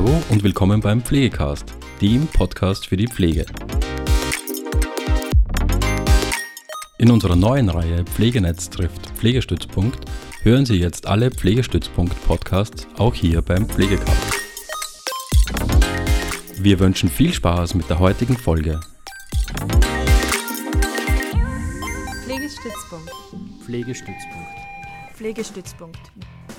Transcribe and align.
Hallo 0.00 0.22
und 0.30 0.42
willkommen 0.42 0.80
beim 0.80 1.02
Pflegecast, 1.02 1.74
dem 2.00 2.26
Podcast 2.26 2.86
für 2.86 2.96
die 2.96 3.06
Pflege. 3.06 3.44
In 6.96 7.10
unserer 7.10 7.36
neuen 7.36 7.68
Reihe 7.68 8.02
Pflegenetz 8.04 8.70
trifft 8.70 9.10
Pflegestützpunkt 9.18 10.06
hören 10.40 10.64
Sie 10.64 10.76
jetzt 10.76 11.06
alle 11.06 11.30
Pflegestützpunkt-Podcasts 11.30 12.88
auch 12.96 13.14
hier 13.14 13.42
beim 13.42 13.68
Pflegecast. 13.68 14.40
Wir 16.56 16.78
wünschen 16.78 17.10
viel 17.10 17.34
Spaß 17.34 17.74
mit 17.74 17.90
der 17.90 17.98
heutigen 17.98 18.38
Folge. 18.38 18.80
Pflegestützpunkt. 22.24 23.12
Pflegestützpunkt. 23.66 24.48
Pflegestützpunkt. 25.14 26.00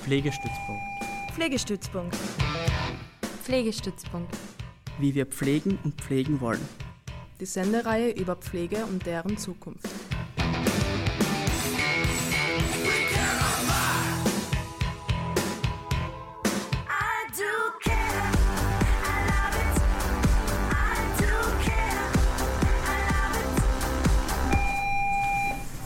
Pflegestützpunkt. 0.04 0.82
Pflegestützpunkt. 1.34 2.16
Pflegestützpunkt. 3.42 4.36
Wie 4.98 5.16
wir 5.16 5.26
pflegen 5.26 5.76
und 5.82 6.00
pflegen 6.00 6.40
wollen. 6.40 6.60
Die 7.40 7.46
Sendereihe 7.46 8.10
über 8.12 8.36
Pflege 8.36 8.86
und 8.86 9.04
deren 9.04 9.36
Zukunft. 9.36 9.88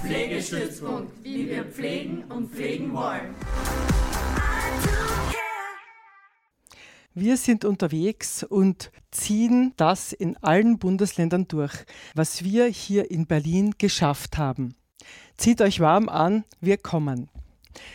Pflegestützpunkt, 0.02 1.10
wie 1.24 1.48
wir 1.48 1.64
pflegen 1.64 2.24
und 2.28 2.50
pflegen 2.50 2.92
wollen. 2.92 3.34
Wir 7.18 7.38
sind 7.38 7.64
unterwegs 7.64 8.42
und 8.42 8.92
ziehen 9.10 9.72
das 9.78 10.12
in 10.12 10.36
allen 10.42 10.78
Bundesländern 10.78 11.48
durch, 11.48 11.72
was 12.14 12.44
wir 12.44 12.66
hier 12.66 13.10
in 13.10 13.26
Berlin 13.26 13.74
geschafft 13.78 14.36
haben. 14.36 14.74
Zieht 15.38 15.62
euch 15.62 15.80
warm 15.80 16.10
an, 16.10 16.44
wir 16.60 16.76
kommen. 16.76 17.30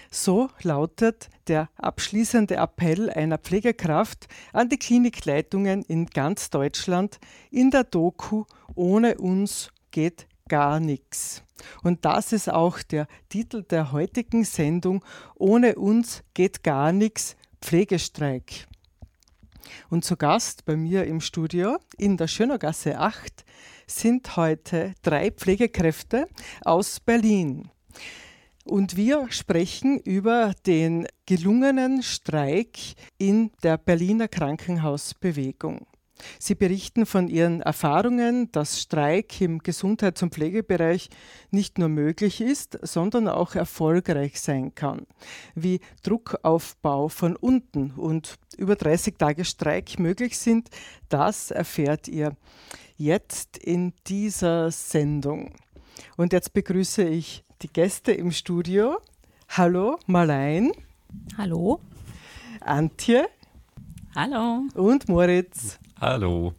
So 0.09 0.49
lautet 0.63 1.29
der 1.45 1.69
abschließende 1.75 2.55
Appell 2.55 3.11
einer 3.11 3.37
Pflegekraft 3.37 4.27
an 4.53 4.69
die 4.69 4.79
Klinikleitungen 4.79 5.83
in 5.83 6.07
ganz 6.07 6.49
Deutschland 6.49 7.19
in 7.51 7.69
der 7.69 7.83
Doku 7.83 8.45
Ohne 8.73 9.19
uns 9.19 9.69
geht 9.91 10.25
gar 10.49 10.79
nichts. 10.79 11.43
Und 11.83 12.05
das 12.05 12.33
ist 12.33 12.51
auch 12.51 12.81
der 12.81 13.05
Titel 13.29 13.61
der 13.61 13.91
heutigen 13.91 14.45
Sendung 14.45 15.05
Ohne 15.35 15.75
uns 15.75 16.23
geht 16.33 16.63
gar 16.63 16.91
nichts 16.91 17.35
Pflegestreik. 17.61 18.67
Und 19.89 20.05
zu 20.05 20.17
Gast 20.17 20.65
bei 20.65 20.75
mir 20.75 21.05
im 21.05 21.21
Studio 21.21 21.77
in 21.97 22.17
der 22.17 22.27
Schönergasse 22.27 22.97
8 22.97 23.45
sind 23.87 24.35
heute 24.37 24.93
drei 25.01 25.31
Pflegekräfte 25.31 26.27
aus 26.63 26.99
Berlin. 26.99 27.69
Und 28.63 28.95
wir 28.95 29.31
sprechen 29.31 29.99
über 29.99 30.53
den 30.65 31.07
gelungenen 31.25 32.03
Streik 32.03 32.77
in 33.17 33.51
der 33.63 33.77
Berliner 33.77 34.27
Krankenhausbewegung. 34.27 35.87
Sie 36.39 36.55
berichten 36.55 37.05
von 37.05 37.27
ihren 37.27 37.61
Erfahrungen, 37.61 38.51
dass 38.51 38.81
Streik 38.81 39.39
im 39.41 39.59
Gesundheits- 39.59 40.23
und 40.23 40.33
Pflegebereich 40.33 41.09
nicht 41.51 41.77
nur 41.77 41.89
möglich 41.89 42.41
ist, 42.41 42.79
sondern 42.81 43.27
auch 43.27 43.55
erfolgreich 43.55 44.39
sein 44.39 44.75
kann. 44.75 45.05
Wie 45.55 45.79
Druckaufbau 46.03 47.07
von 47.09 47.35
unten 47.35 47.91
und 47.91 48.35
über 48.57 48.75
30 48.75 49.17
Tage 49.17 49.45
Streik 49.45 49.99
möglich 49.99 50.37
sind, 50.37 50.69
das 51.09 51.51
erfährt 51.51 52.07
ihr 52.07 52.35
jetzt 52.97 53.57
in 53.57 53.93
dieser 54.07 54.71
Sendung. 54.71 55.53
Und 56.17 56.33
jetzt 56.33 56.53
begrüße 56.53 57.03
ich 57.03 57.43
die 57.61 57.67
Gäste 57.67 58.11
im 58.11 58.31
Studio. 58.31 58.97
Hallo, 59.49 59.97
Marlein. 60.07 60.71
Hallo. 61.37 61.79
Antje. 62.61 63.27
Hallo. 64.13 64.63
Und 64.75 65.07
Moritz. 65.07 65.79
Hallo. 66.01 66.53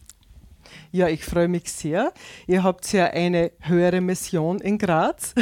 Ja, 0.91 1.09
ich 1.09 1.23
freue 1.23 1.49
mich 1.49 1.71
sehr. 1.71 2.15
Ihr 2.47 2.63
habt 2.63 2.91
ja 2.95 3.09
eine 3.09 3.53
höhere 3.61 4.01
Mission 4.01 4.59
in 4.59 4.79
Graz. 4.79 5.35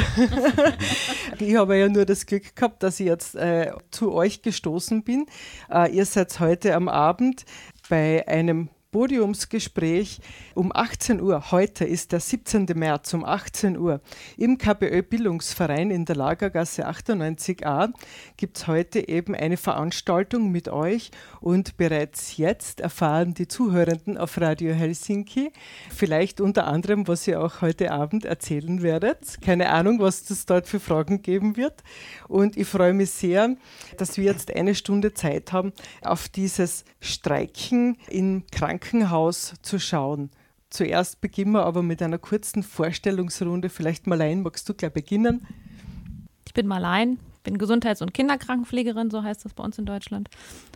ich 1.39 1.55
habe 1.55 1.77
ja 1.77 1.87
nur 1.87 2.03
das 2.03 2.25
Glück 2.25 2.53
gehabt, 2.53 2.83
dass 2.83 2.99
ich 2.99 3.05
jetzt 3.05 3.35
äh, 3.35 3.71
zu 3.91 4.11
euch 4.11 4.41
gestoßen 4.41 5.03
bin. 5.03 5.25
Äh, 5.69 5.95
ihr 5.95 6.05
seid 6.05 6.37
heute 6.41 6.75
am 6.75 6.89
Abend 6.89 7.45
bei 7.87 8.27
einem 8.27 8.67
Podiumsgespräch 8.91 10.19
um 10.53 10.71
18 10.75 11.21
Uhr. 11.21 11.51
Heute 11.51 11.85
ist 11.85 12.11
der 12.11 12.19
17. 12.19 12.65
März 12.75 13.13
um 13.13 13.23
18 13.23 13.77
Uhr. 13.77 14.01
Im 14.35 14.57
KPÖ 14.57 15.01
Bildungsverein 15.01 15.91
in 15.91 16.03
der 16.03 16.17
Lagergasse 16.17 16.89
98a 16.89 17.93
gibt 18.35 18.57
es 18.57 18.67
heute 18.67 19.07
eben 19.07 19.33
eine 19.33 19.55
Veranstaltung 19.55 20.51
mit 20.51 20.67
euch 20.67 21.11
und 21.39 21.77
bereits 21.77 22.35
jetzt 22.35 22.81
erfahren 22.81 23.33
die 23.33 23.47
Zuhörenden 23.47 24.17
auf 24.17 24.39
Radio 24.41 24.73
Helsinki 24.73 25.53
vielleicht 25.89 26.41
unter 26.41 26.67
anderem, 26.67 27.07
was 27.07 27.25
ihr 27.29 27.41
auch 27.41 27.61
heute 27.61 27.91
Abend 27.91 28.25
erzählen 28.25 28.81
werdet. 28.81 29.39
Keine 29.41 29.69
Ahnung, 29.69 30.01
was 30.01 30.29
es 30.29 30.45
dort 30.45 30.67
für 30.67 30.81
Fragen 30.81 31.21
geben 31.21 31.55
wird. 31.55 31.81
Und 32.27 32.57
ich 32.57 32.67
freue 32.67 32.93
mich 32.93 33.11
sehr, 33.11 33.55
dass 33.95 34.17
wir 34.17 34.25
jetzt 34.25 34.53
eine 34.53 34.75
Stunde 34.75 35.13
Zeit 35.13 35.53
haben, 35.53 35.71
auf 36.01 36.27
dieses 36.27 36.83
Streiken 36.99 37.97
im 38.09 38.43
Krankenhaus 38.51 38.80
zu 39.61 39.79
schauen. 39.79 40.29
Zuerst 40.69 41.21
beginnen 41.21 41.51
wir 41.51 41.65
aber 41.65 41.83
mit 41.83 42.01
einer 42.01 42.17
kurzen 42.17 42.63
Vorstellungsrunde. 42.63 43.69
Vielleicht 43.69 44.07
Marlein, 44.07 44.41
magst 44.41 44.67
du 44.69 44.73
gleich 44.73 44.93
beginnen? 44.93 45.45
Ich 46.47 46.53
bin 46.53 46.67
Marlein, 46.67 47.19
bin 47.43 47.57
Gesundheits- 47.57 48.01
und 48.01 48.13
Kinderkrankenpflegerin, 48.13 49.09
so 49.11 49.23
heißt 49.23 49.45
das 49.45 49.53
bei 49.53 49.63
uns 49.63 49.77
in 49.77 49.85
Deutschland. 49.85 50.29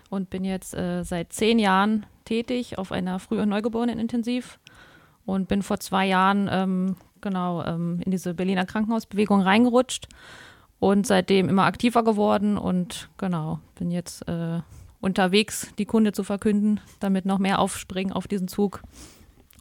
Und 0.10 0.30
bin 0.30 0.44
jetzt 0.44 0.74
äh, 0.74 1.04
seit 1.04 1.34
zehn 1.34 1.60
Jahren 1.60 2.06
tätig 2.26 2.78
auf 2.78 2.92
einer 2.92 3.20
Früh- 3.20 3.42
und 3.42 3.50
Neugeborenenintensiv 3.50 4.60
und 5.26 5.48
bin 5.48 5.64
vor 5.64 5.80
zwei 5.80 6.06
Jahren 6.06 6.50
ähm, 6.52 6.96
genau 7.22 7.64
ähm, 7.64 8.00
in 8.06 8.12
diese 8.12 8.34
Berliner 8.34 8.66
Krankenhausbewegung 8.66 9.42
reingerutscht 9.42 10.08
und 10.80 11.08
seitdem 11.08 11.50
immer 11.50 11.64
aktiver 11.64 12.04
geworden 12.04 12.58
und 12.58 13.10
genau, 13.18 13.60
bin 13.76 13.92
jetzt 13.92 14.28
äh, 14.28 14.60
unterwegs, 15.02 15.68
die 15.78 15.86
Kunde 15.86 16.12
zu 16.12 16.24
verkünden, 16.24 16.80
damit 17.00 17.26
noch 17.26 17.40
mehr 17.40 17.60
aufspringen 17.60 18.14
auf 18.14 18.28
diesen 18.28 18.48
Zug 18.48 18.82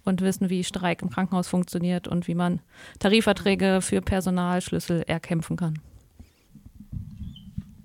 und 0.04 0.20
wissen, 0.20 0.50
wie 0.50 0.64
Streik 0.64 1.02
im 1.02 1.10
Krankenhaus 1.10 1.48
funktioniert 1.48 2.08
und 2.08 2.28
wie 2.28 2.34
man 2.34 2.60
Tarifverträge 2.98 3.80
für 3.80 4.00
Personalschlüssel 4.00 5.02
erkämpfen 5.06 5.56
kann. 5.56 5.78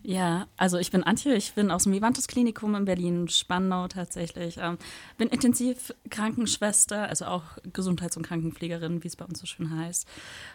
Ja, 0.09 0.47
also 0.57 0.79
ich 0.79 0.89
bin 0.89 1.03
Antje, 1.03 1.35
ich 1.35 1.53
bin 1.53 1.69
aus 1.69 1.83
dem 1.83 1.93
Vivantes 1.93 2.27
Klinikum 2.27 2.73
in 2.73 2.85
Berlin, 2.85 3.27
Spandau 3.27 3.87
tatsächlich. 3.87 4.57
Ähm, 4.59 4.79
bin 5.19 5.27
Intensivkrankenschwester, 5.27 7.07
also 7.07 7.25
auch 7.25 7.43
Gesundheits- 7.73 8.17
und 8.17 8.25
Krankenpflegerin, 8.25 9.03
wie 9.03 9.07
es 9.07 9.15
bei 9.15 9.25
uns 9.25 9.37
so 9.37 9.45
schön 9.45 9.69
heißt, 9.69 10.07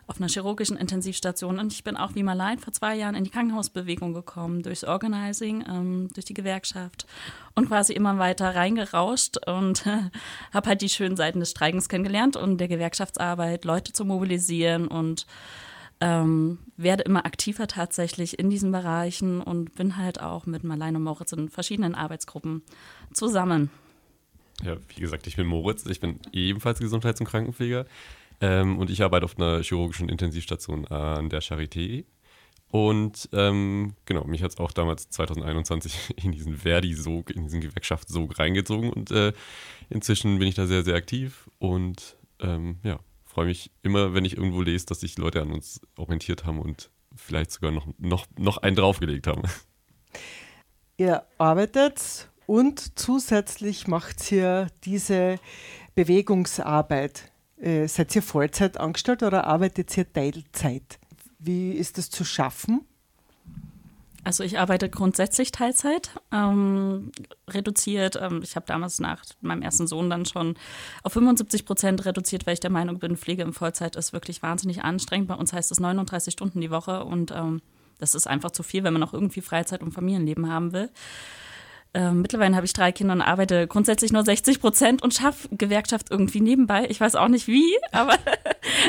auf 0.08 0.16
einer 0.16 0.28
chirurgischen 0.28 0.76
Intensivstation. 0.76 1.60
Und 1.60 1.72
ich 1.72 1.84
bin 1.84 1.96
auch 1.96 2.16
wie 2.16 2.24
Marlein 2.24 2.58
vor 2.58 2.72
zwei 2.72 2.96
Jahren 2.96 3.14
in 3.14 3.22
die 3.22 3.30
Krankenhausbewegung 3.30 4.12
gekommen, 4.12 4.64
durchs 4.64 4.82
Organizing, 4.82 5.64
ähm, 5.68 6.08
durch 6.14 6.24
die 6.24 6.34
Gewerkschaft 6.34 7.06
und 7.54 7.68
quasi 7.68 7.92
immer 7.92 8.18
weiter 8.18 8.56
reingerauscht 8.56 9.36
und 9.46 9.86
äh, 9.86 10.10
habe 10.52 10.70
halt 10.70 10.82
die 10.82 10.88
schönen 10.88 11.14
Seiten 11.16 11.38
des 11.38 11.52
Streikens 11.52 11.88
kennengelernt 11.88 12.34
und 12.34 12.58
der 12.58 12.66
Gewerkschaftsarbeit, 12.66 13.64
Leute 13.64 13.92
zu 13.92 14.04
mobilisieren 14.04 14.88
und 14.88 15.26
ähm, 16.04 16.58
werde 16.76 17.02
immer 17.04 17.24
aktiver 17.24 17.66
tatsächlich 17.66 18.38
in 18.38 18.50
diesen 18.50 18.70
Bereichen 18.70 19.40
und 19.40 19.74
bin 19.74 19.96
halt 19.96 20.20
auch 20.20 20.44
mit 20.44 20.62
Marlene 20.62 20.98
und 20.98 21.04
Moritz 21.04 21.32
in 21.32 21.48
verschiedenen 21.48 21.94
Arbeitsgruppen 21.94 22.62
zusammen. 23.14 23.70
Ja, 24.62 24.76
wie 24.94 25.00
gesagt, 25.00 25.26
ich 25.26 25.36
bin 25.36 25.46
Moritz, 25.46 25.86
ich 25.86 26.00
bin 26.00 26.20
ebenfalls 26.32 26.78
Gesundheits- 26.78 27.20
und 27.20 27.26
Krankenpfleger. 27.26 27.86
Ähm, 28.42 28.78
und 28.78 28.90
ich 28.90 29.02
arbeite 29.02 29.24
auf 29.24 29.38
einer 29.38 29.62
chirurgischen 29.62 30.10
Intensivstation 30.10 30.86
an 30.88 31.30
der 31.30 31.40
Charité. 31.40 32.04
Und 32.70 33.30
ähm, 33.32 33.94
genau, 34.04 34.24
mich 34.24 34.42
hat 34.42 34.50
es 34.50 34.58
auch 34.58 34.72
damals 34.72 35.08
2021 35.08 36.16
in 36.22 36.32
diesen 36.32 36.58
Verdi-Sog, 36.58 37.30
in 37.30 37.44
diesen 37.44 37.62
Gewerkschaftssog 37.62 38.38
reingezogen. 38.38 38.92
Und 38.92 39.10
äh, 39.10 39.32
inzwischen 39.88 40.38
bin 40.38 40.48
ich 40.48 40.54
da 40.54 40.66
sehr, 40.66 40.84
sehr 40.84 40.96
aktiv. 40.96 41.48
Und 41.58 42.16
ähm, 42.40 42.76
ja, 42.82 42.98
freue 43.34 43.46
mich 43.46 43.72
immer, 43.82 44.14
wenn 44.14 44.24
ich 44.24 44.36
irgendwo 44.36 44.62
lese, 44.62 44.86
dass 44.86 45.00
sich 45.00 45.18
Leute 45.18 45.42
an 45.42 45.50
uns 45.50 45.80
orientiert 45.96 46.46
haben 46.46 46.60
und 46.60 46.90
vielleicht 47.16 47.50
sogar 47.50 47.72
noch, 47.72 47.88
noch, 47.98 48.26
noch 48.38 48.58
einen 48.58 48.76
draufgelegt 48.76 49.26
haben. 49.26 49.42
Ihr 50.96 51.24
arbeitet 51.38 52.30
und 52.46 52.96
zusätzlich 52.96 53.88
macht 53.88 54.30
ihr 54.30 54.68
diese 54.84 55.40
Bewegungsarbeit. 55.96 57.32
Äh, 57.56 57.88
seid 57.88 58.14
ihr 58.14 58.22
Vollzeit 58.22 58.78
angestellt 58.78 59.24
oder 59.24 59.44
arbeitet 59.48 59.96
ihr 59.96 60.12
Teilzeit? 60.12 61.00
Wie 61.40 61.72
ist 61.72 61.98
das 61.98 62.10
zu 62.10 62.24
schaffen? 62.24 62.86
Also 64.24 64.42
ich 64.42 64.58
arbeite 64.58 64.88
grundsätzlich 64.88 65.52
Teilzeit, 65.52 66.10
ähm, 66.32 67.12
reduziert. 67.48 68.16
Ähm, 68.20 68.40
ich 68.42 68.56
habe 68.56 68.64
damals 68.66 68.98
nach 68.98 69.22
meinem 69.42 69.60
ersten 69.60 69.86
Sohn 69.86 70.08
dann 70.08 70.24
schon 70.24 70.56
auf 71.02 71.12
75 71.12 71.66
Prozent 71.66 72.06
reduziert, 72.06 72.46
weil 72.46 72.54
ich 72.54 72.60
der 72.60 72.70
Meinung 72.70 72.98
bin, 72.98 73.18
Pflege 73.18 73.42
in 73.42 73.52
Vollzeit 73.52 73.96
ist 73.96 74.14
wirklich 74.14 74.42
wahnsinnig 74.42 74.82
anstrengend. 74.82 75.28
Bei 75.28 75.34
uns 75.34 75.52
heißt 75.52 75.70
es 75.70 75.78
39 75.78 76.32
Stunden 76.32 76.62
die 76.62 76.70
Woche 76.70 77.04
und 77.04 77.32
ähm, 77.32 77.60
das 77.98 78.14
ist 78.14 78.26
einfach 78.26 78.50
zu 78.50 78.62
viel, 78.62 78.82
wenn 78.82 78.94
man 78.94 79.02
auch 79.02 79.12
irgendwie 79.12 79.42
Freizeit 79.42 79.82
und 79.82 79.92
Familienleben 79.92 80.50
haben 80.50 80.72
will. 80.72 80.90
Ähm, 81.96 82.22
mittlerweile 82.22 82.56
habe 82.56 82.66
ich 82.66 82.72
drei 82.72 82.90
Kinder 82.90 83.14
und 83.14 83.22
arbeite 83.22 83.68
grundsätzlich 83.68 84.12
nur 84.12 84.24
60 84.24 84.60
Prozent 84.60 85.02
und 85.02 85.14
schaffe 85.14 85.48
Gewerkschaft 85.52 86.10
irgendwie 86.10 86.40
nebenbei. 86.40 86.86
Ich 86.88 87.00
weiß 87.00 87.14
auch 87.14 87.28
nicht 87.28 87.46
wie, 87.46 87.78
aber 87.92 88.14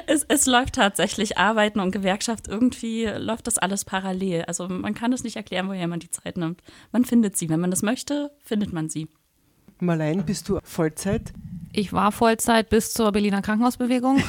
es, 0.07 0.25
es 0.28 0.48
läuft 0.48 0.75
tatsächlich. 0.75 1.38
Arbeiten 1.38 1.80
und 1.80 1.92
Gewerkschaft 1.92 2.48
irgendwie 2.48 3.06
läuft 3.06 3.46
das 3.46 3.60
alles 3.60 3.86
parallel. 3.86 4.46
Also 4.48 4.68
man 4.68 4.96
kann 4.96 5.13
es 5.13 5.24
nicht 5.24 5.36
erklären, 5.36 5.68
woher 5.68 5.88
man 5.88 6.00
die 6.00 6.10
Zeit 6.10 6.36
nimmt. 6.38 6.62
Man 6.92 7.06
findet 7.06 7.38
sie. 7.38 7.48
Wenn 7.48 7.60
man 7.60 7.69
das 7.69 7.84
möchte, 7.84 8.31
findet 8.44 8.74
man 8.74 8.90
sie. 8.90 9.08
Marlein, 9.80 10.25
bist 10.25 10.50
du 10.50 10.60
Vollzeit? 10.63 11.31
Ich 11.74 11.94
war 11.94 12.12
Vollzeit 12.12 12.69
bis 12.69 12.94
zur 12.94 13.12
Berliner 13.12 13.42
Krankenhausbewegung. 13.42 14.24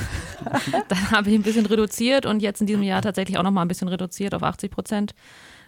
Dann 0.89 1.11
habe 1.13 1.31
ich 1.31 1.37
ein 1.37 1.43
bisschen 1.43 1.65
reduziert 1.65 2.27
und 2.27 2.43
jetzt 2.43 2.61
in 2.61 2.67
diesem 2.67 2.83
Jahr 2.83 3.01
tatsächlich 3.01 3.39
auch 3.39 3.43
noch 3.43 3.53
mal 3.53 3.63
ein 3.63 3.69
bisschen 3.69 3.89
reduziert 3.89 4.35
auf 4.35 4.43
80 4.43 4.71
Prozent 4.71 5.15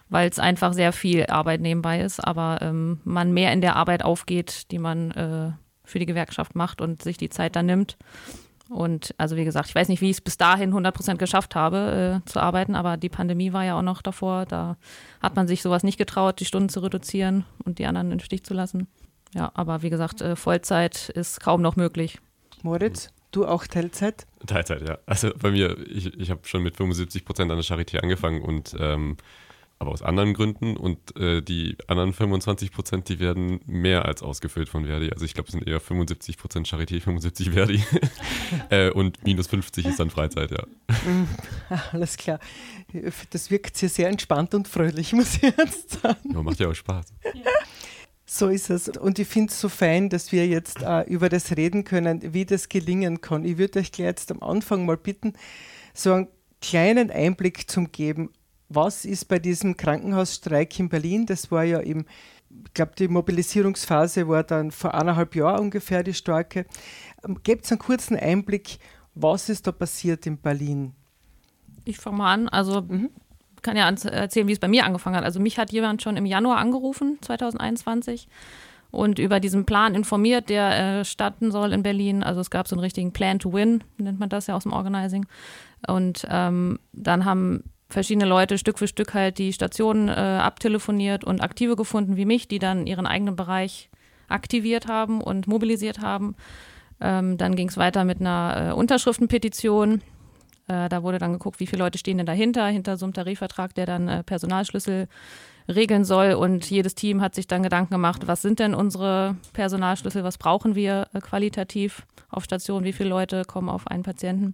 weil 0.09 0.29
es 0.29 0.39
einfach 0.39 0.73
sehr 0.73 0.91
viel 0.91 1.27
Arbeit 1.27 1.61
nebenbei 1.61 2.01
ist, 2.01 2.19
aber 2.19 2.59
ähm, 2.61 2.99
man 3.03 3.31
mehr 3.31 3.53
in 3.53 3.61
der 3.61 3.75
Arbeit 3.75 4.03
aufgeht, 4.03 4.71
die 4.71 4.79
man 4.79 5.11
äh, 5.11 5.51
für 5.83 5.99
die 5.99 6.05
Gewerkschaft 6.05 6.55
macht 6.55 6.81
und 6.81 7.01
sich 7.01 7.17
die 7.17 7.29
Zeit 7.29 7.55
dann 7.55 7.67
nimmt. 7.67 7.97
Und 8.69 9.15
also 9.17 9.35
wie 9.35 9.45
gesagt, 9.45 9.69
ich 9.69 9.75
weiß 9.75 9.87
nicht, 9.89 10.01
wie 10.01 10.11
ich 10.11 10.17
es 10.17 10.21
bis 10.21 10.37
dahin 10.37 10.69
100 10.69 10.95
Prozent 10.95 11.19
geschafft 11.19 11.55
habe 11.55 12.21
äh, 12.23 12.29
zu 12.29 12.39
arbeiten, 12.39 12.75
aber 12.75 12.97
die 12.97 13.09
Pandemie 13.09 13.51
war 13.51 13.65
ja 13.65 13.77
auch 13.77 13.83
noch 13.83 14.03
davor. 14.03 14.45
Da 14.45 14.77
hat 15.21 15.35
man 15.35 15.47
sich 15.47 15.63
sowas 15.63 15.83
nicht 15.83 15.97
getraut, 15.97 16.39
die 16.39 16.45
Stunden 16.45 16.69
zu 16.69 16.81
reduzieren 16.81 17.45
und 17.65 17.79
die 17.79 17.87
anderen 17.87 18.11
im 18.11 18.19
Stich 18.19 18.43
zu 18.43 18.53
lassen. 18.53 18.87
Ja, 19.33 19.51
aber 19.55 19.81
wie 19.81 19.89
gesagt, 19.89 20.21
äh, 20.21 20.35
Vollzeit 20.35 21.09
ist 21.09 21.39
kaum 21.39 21.61
noch 21.61 21.75
möglich. 21.75 22.19
Moritz, 22.61 23.11
du 23.31 23.47
auch 23.47 23.65
Teilzeit? 23.65 24.27
Teilzeit, 24.45 24.87
ja. 24.87 24.99
Also 25.05 25.31
bei 25.39 25.51
mir, 25.51 25.77
ich, 25.87 26.13
ich 26.19 26.29
habe 26.29 26.41
schon 26.43 26.61
mit 26.61 26.77
75 26.77 27.25
Prozent 27.25 27.51
an 27.51 27.57
der 27.57 27.65
Charité 27.65 27.99
angefangen 27.99 28.41
und 28.41 28.75
ähm, 28.79 29.17
aber 29.79 29.91
aus 29.91 30.01
anderen 30.01 30.33
Gründen 30.33 30.75
und 30.75 31.15
äh, 31.15 31.41
die 31.41 31.77
anderen 31.87 32.11
25 32.11 32.71
Prozent, 32.71 33.07
die 33.07 33.19
werden 33.19 33.61
mehr 33.65 34.03
als 34.05 34.21
ausgefüllt 34.21 34.67
von 34.67 34.85
Verdi. 34.85 35.09
Also 35.09 35.23
ich 35.23 35.33
glaube, 35.33 35.47
es 35.47 35.53
sind 35.53 35.65
eher 35.65 35.79
75 35.79 36.37
Prozent 36.37 36.67
Charité, 36.67 36.99
75 36.99 37.51
Verdi 37.51 37.81
äh, 38.69 38.91
und 38.91 39.23
minus 39.23 39.47
50 39.47 39.85
ist 39.85 39.99
dann 39.99 40.09
Freizeit, 40.09 40.51
ja. 40.51 40.63
Alles 41.93 42.17
klar. 42.17 42.39
Das 43.29 43.49
wirkt 43.49 43.77
hier 43.77 43.87
sehr 43.87 44.09
entspannt 44.09 44.53
und 44.53 44.67
fröhlich, 44.67 45.13
muss 45.13 45.35
ich 45.35 45.53
jetzt 45.57 46.01
sagen. 46.01 46.33
Ja, 46.33 46.43
macht 46.43 46.59
ja 46.59 46.67
auch 46.67 46.75
Spaß. 46.75 47.13
So 48.25 48.49
ist 48.49 48.69
es. 48.69 48.89
Und 48.89 49.17
ich 49.17 49.29
finde 49.29 49.49
es 49.49 49.61
so 49.61 49.69
fein, 49.69 50.09
dass 50.09 50.33
wir 50.33 50.45
jetzt 50.45 50.81
äh, 50.81 51.03
über 51.03 51.29
das 51.29 51.55
reden 51.55 51.85
können, 51.85 52.33
wie 52.33 52.45
das 52.45 52.67
gelingen 52.67 53.21
kann. 53.21 53.45
Ich 53.45 53.57
würde 53.57 53.79
euch 53.79 53.93
gleich 53.93 54.07
jetzt 54.07 54.31
am 54.31 54.43
Anfang 54.43 54.85
mal 54.85 54.97
bitten, 54.97 55.33
so 55.93 56.11
einen 56.11 56.27
kleinen 56.61 57.11
Einblick 57.11 57.71
zu 57.71 57.85
geben, 57.85 58.31
was 58.69 59.03
ist 59.03 59.27
bei 59.27 59.39
diesem 59.39 59.75
Krankenhausstreik 59.75 60.79
in 60.79 60.89
Berlin? 60.89 61.25
Das 61.25 61.51
war 61.51 61.63
ja 61.63 61.79
im, 61.79 62.05
ich 62.65 62.73
glaube, 62.73 62.93
die 62.97 63.07
Mobilisierungsphase 63.07 64.27
war 64.27 64.43
dann 64.43 64.71
vor 64.71 64.93
eineinhalb 64.93 65.35
Jahren 65.35 65.61
ungefähr 65.61 66.03
die 66.03 66.13
starke. 66.13 66.65
Ähm, 67.25 67.39
Gebt 67.43 67.69
einen 67.71 67.79
kurzen 67.79 68.17
Einblick, 68.17 68.77
was 69.15 69.49
ist 69.49 69.67
da 69.67 69.71
passiert 69.71 70.25
in 70.27 70.37
Berlin? 70.37 70.93
Ich 71.83 71.97
fange 71.97 72.17
mal 72.17 72.33
an. 72.33 72.49
Also 72.49 72.81
mhm. 72.81 73.09
kann 73.61 73.75
ja 73.75 73.89
erzählen, 73.89 74.47
wie 74.47 74.53
es 74.53 74.59
bei 74.59 74.67
mir 74.67 74.85
angefangen 74.85 75.15
hat. 75.15 75.23
Also 75.23 75.39
mich 75.39 75.57
hat 75.57 75.71
jemand 75.71 76.01
schon 76.01 76.15
im 76.15 76.25
Januar 76.25 76.57
angerufen, 76.57 77.17
2021 77.21 78.27
und 78.91 79.19
über 79.19 79.39
diesen 79.39 79.65
Plan 79.65 79.95
informiert, 79.95 80.49
der 80.49 80.99
äh, 80.99 81.05
starten 81.05 81.51
soll 81.51 81.73
in 81.73 81.83
Berlin. 81.83 82.23
Also 82.23 82.41
es 82.41 82.49
gab 82.49 82.67
so 82.67 82.75
einen 82.75 82.81
richtigen 82.81 83.13
Plan 83.13 83.39
to 83.39 83.51
Win, 83.53 83.83
nennt 83.97 84.19
man 84.19 84.29
das 84.29 84.47
ja 84.47 84.55
aus 84.55 84.63
dem 84.63 84.73
Organizing. 84.73 85.25
Und 85.87 86.27
ähm, 86.29 86.79
dann 86.93 87.25
haben 87.25 87.63
verschiedene 87.89 88.25
Leute 88.25 88.57
Stück 88.57 88.79
für 88.79 88.87
Stück 88.87 89.13
halt 89.13 89.37
die 89.37 89.51
Stationen 89.51 90.07
äh, 90.07 90.11
abtelefoniert 90.11 91.23
und 91.23 91.41
Aktive 91.41 91.75
gefunden 91.75 92.17
wie 92.17 92.25
mich, 92.25 92.47
die 92.47 92.59
dann 92.59 92.87
ihren 92.87 93.07
eigenen 93.07 93.35
Bereich 93.35 93.89
aktiviert 94.27 94.87
haben 94.87 95.21
und 95.21 95.47
mobilisiert 95.47 95.99
haben. 95.99 96.35
Ähm, 97.01 97.37
dann 97.37 97.55
ging 97.55 97.69
es 97.69 97.77
weiter 97.77 98.03
mit 98.03 98.19
einer 98.19 98.69
äh, 98.69 98.73
Unterschriftenpetition. 98.73 100.01
Äh, 100.67 100.89
da 100.89 101.01
wurde 101.01 101.17
dann 101.17 101.33
geguckt, 101.33 101.59
wie 101.59 101.67
viele 101.67 101.83
Leute 101.83 101.97
stehen 101.97 102.17
denn 102.17 102.25
dahinter, 102.25 102.67
hinter 102.67 102.97
so 102.97 103.05
einem 103.05 103.13
Tarifvertrag, 103.13 103.73
der 103.73 103.85
dann 103.85 104.07
äh, 104.07 104.23
Personalschlüssel 104.23 105.07
regeln 105.67 106.03
soll. 106.03 106.33
Und 106.33 106.69
jedes 106.69 106.95
Team 106.95 107.21
hat 107.21 107.35
sich 107.35 107.47
dann 107.47 107.63
Gedanken 107.63 107.93
gemacht, 107.93 108.27
was 108.27 108.41
sind 108.41 108.59
denn 108.59 108.75
unsere 108.75 109.35
Personalschlüssel, 109.53 110.23
was 110.23 110.37
brauchen 110.37 110.75
wir 110.75 111.07
äh, 111.13 111.21
qualitativ 111.21 112.05
auf 112.29 112.43
Station, 112.43 112.83
wie 112.83 112.93
viele 112.93 113.09
Leute 113.09 113.45
kommen 113.45 113.69
auf 113.69 113.87
einen 113.87 114.03
Patienten 114.03 114.53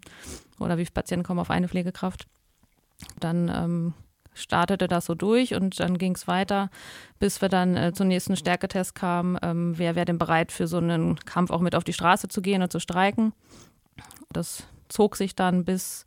oder 0.60 0.78
wie 0.78 0.86
viele 0.86 0.94
Patienten 0.94 1.26
kommen 1.26 1.40
auf 1.40 1.50
eine 1.50 1.68
Pflegekraft. 1.68 2.28
Dann 3.20 3.50
ähm, 3.50 3.94
startete 4.34 4.88
das 4.88 5.06
so 5.06 5.16
durch 5.16 5.56
und 5.56 5.80
dann 5.80 5.98
ging 5.98 6.14
es 6.16 6.28
weiter, 6.28 6.70
bis 7.20 7.42
wir 7.42 7.50
dann 7.50 7.76
äh, 7.76 7.94
zum 7.94 8.08
nächsten 8.08 8.36
Stärketest 8.36 8.94
kamen. 8.96 9.38
Ähm, 9.42 9.74
wer 9.78 9.96
wäre 9.96 10.06
denn 10.06 10.18
bereit, 10.18 10.52
für 10.52 10.68
so 10.68 10.78
einen 10.78 11.18
Kampf 11.26 11.52
auch 11.52 11.62
mit 11.62 11.76
auf 11.76 11.84
die 11.84 11.94
Straße 11.94 12.28
zu 12.28 12.42
gehen 12.42 12.62
und 12.62 12.72
zu 12.72 12.80
streiken? 12.80 13.34
Das 14.32 14.64
zog 14.90 15.16
sich 15.16 15.36
dann 15.36 15.66
bis 15.66 16.06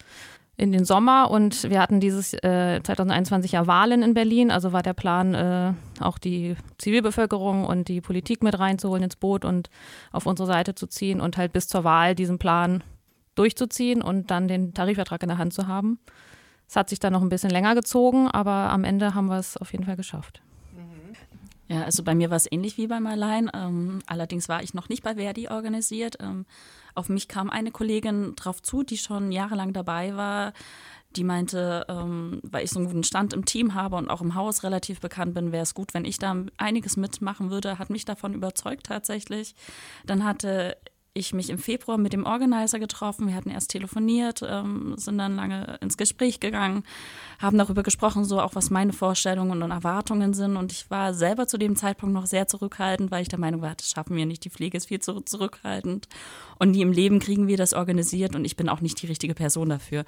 in 0.58 0.72
den 0.72 0.84
Sommer 0.84 1.30
und 1.30 1.70
wir 1.70 1.80
hatten 1.80 2.00
dieses 2.00 2.34
äh, 2.34 2.80
2021 2.82 3.52
ja 3.52 3.68
Wahlen 3.68 4.02
in 4.02 4.12
Berlin, 4.12 4.50
also 4.50 4.72
war 4.72 4.82
der 4.82 4.92
Plan, 4.92 5.34
äh, 5.34 5.72
auch 6.00 6.18
die 6.18 6.56
Zivilbevölkerung 6.78 7.64
und 7.64 7.86
die 7.86 8.00
Politik 8.00 8.42
mit 8.42 8.58
reinzuholen 8.58 9.04
ins 9.04 9.14
Boot 9.14 9.44
und 9.44 9.70
auf 10.10 10.26
unsere 10.26 10.48
Seite 10.48 10.74
zu 10.74 10.88
ziehen 10.88 11.20
und 11.20 11.36
halt 11.36 11.52
bis 11.52 11.68
zur 11.68 11.84
Wahl 11.84 12.16
diesen 12.16 12.40
Plan 12.40 12.82
durchzuziehen 13.36 14.02
und 14.02 14.32
dann 14.32 14.48
den 14.48 14.74
Tarifvertrag 14.74 15.22
in 15.22 15.28
der 15.28 15.38
Hand 15.38 15.54
zu 15.54 15.68
haben. 15.68 16.00
Es 16.68 16.76
hat 16.76 16.90
sich 16.90 17.00
dann 17.00 17.14
noch 17.14 17.22
ein 17.22 17.30
bisschen 17.30 17.50
länger 17.50 17.74
gezogen, 17.74 18.28
aber 18.28 18.70
am 18.70 18.84
Ende 18.84 19.14
haben 19.14 19.26
wir 19.26 19.38
es 19.38 19.56
auf 19.56 19.72
jeden 19.72 19.84
Fall 19.84 19.96
geschafft. 19.96 20.42
Ja, 21.68 21.82
also 21.84 22.02
bei 22.02 22.14
mir 22.14 22.30
war 22.30 22.36
es 22.36 22.50
ähnlich 22.50 22.78
wie 22.78 22.86
bei 22.86 22.98
Marlein. 22.98 23.50
Ähm, 23.52 24.00
allerdings 24.06 24.48
war 24.48 24.62
ich 24.62 24.72
noch 24.72 24.88
nicht 24.88 25.02
bei 25.02 25.16
Verdi 25.16 25.48
organisiert. 25.48 26.16
Ähm, 26.20 26.46
auf 26.94 27.10
mich 27.10 27.28
kam 27.28 27.50
eine 27.50 27.70
Kollegin 27.70 28.34
drauf 28.36 28.62
zu, 28.62 28.82
die 28.82 28.96
schon 28.96 29.32
jahrelang 29.32 29.74
dabei 29.74 30.16
war. 30.16 30.54
Die 31.16 31.24
meinte, 31.24 31.84
ähm, 31.88 32.40
weil 32.42 32.64
ich 32.64 32.70
so 32.70 32.78
einen 32.78 32.88
guten 32.88 33.04
Stand 33.04 33.34
im 33.34 33.44
Team 33.44 33.74
habe 33.74 33.96
und 33.96 34.08
auch 34.08 34.22
im 34.22 34.34
Haus 34.34 34.62
relativ 34.62 35.00
bekannt 35.00 35.34
bin, 35.34 35.52
wäre 35.52 35.62
es 35.62 35.74
gut, 35.74 35.92
wenn 35.92 36.06
ich 36.06 36.18
da 36.18 36.36
einiges 36.56 36.96
mitmachen 36.96 37.50
würde. 37.50 37.78
Hat 37.78 37.90
mich 37.90 38.06
davon 38.06 38.34
überzeugt 38.34 38.86
tatsächlich. 38.86 39.54
Dann 40.06 40.24
hatte 40.24 40.76
ich 41.18 41.34
mich 41.34 41.50
im 41.50 41.58
Februar 41.58 41.98
mit 41.98 42.12
dem 42.12 42.24
Organizer 42.24 42.78
getroffen. 42.78 43.26
Wir 43.26 43.34
hatten 43.34 43.50
erst 43.50 43.70
telefoniert, 43.70 44.42
ähm, 44.46 44.94
sind 44.96 45.18
dann 45.18 45.36
lange 45.36 45.78
ins 45.80 45.96
Gespräch 45.96 46.40
gegangen, 46.40 46.84
haben 47.38 47.58
darüber 47.58 47.82
gesprochen, 47.82 48.24
so 48.24 48.40
auch 48.40 48.54
was 48.54 48.70
meine 48.70 48.92
Vorstellungen 48.92 49.62
und 49.62 49.70
Erwartungen 49.70 50.34
sind. 50.34 50.56
Und 50.56 50.72
ich 50.72 50.90
war 50.90 51.14
selber 51.14 51.46
zu 51.46 51.58
dem 51.58 51.76
Zeitpunkt 51.76 52.14
noch 52.14 52.26
sehr 52.26 52.46
zurückhaltend, 52.46 53.10
weil 53.10 53.22
ich 53.22 53.28
der 53.28 53.38
Meinung 53.38 53.62
war, 53.62 53.74
das 53.74 53.90
schaffen 53.90 54.16
wir 54.16 54.26
nicht. 54.26 54.44
Die 54.44 54.50
Pflege 54.50 54.76
ist 54.76 54.86
viel 54.86 55.00
zu 55.00 55.20
zurückhaltend. 55.20 56.08
Und 56.58 56.72
nie 56.72 56.82
im 56.82 56.92
Leben 56.92 57.18
kriegen 57.18 57.46
wir 57.46 57.56
das 57.56 57.74
organisiert 57.74 58.34
und 58.34 58.44
ich 58.44 58.56
bin 58.56 58.68
auch 58.68 58.80
nicht 58.80 59.00
die 59.02 59.06
richtige 59.06 59.34
Person 59.34 59.68
dafür. 59.68 60.04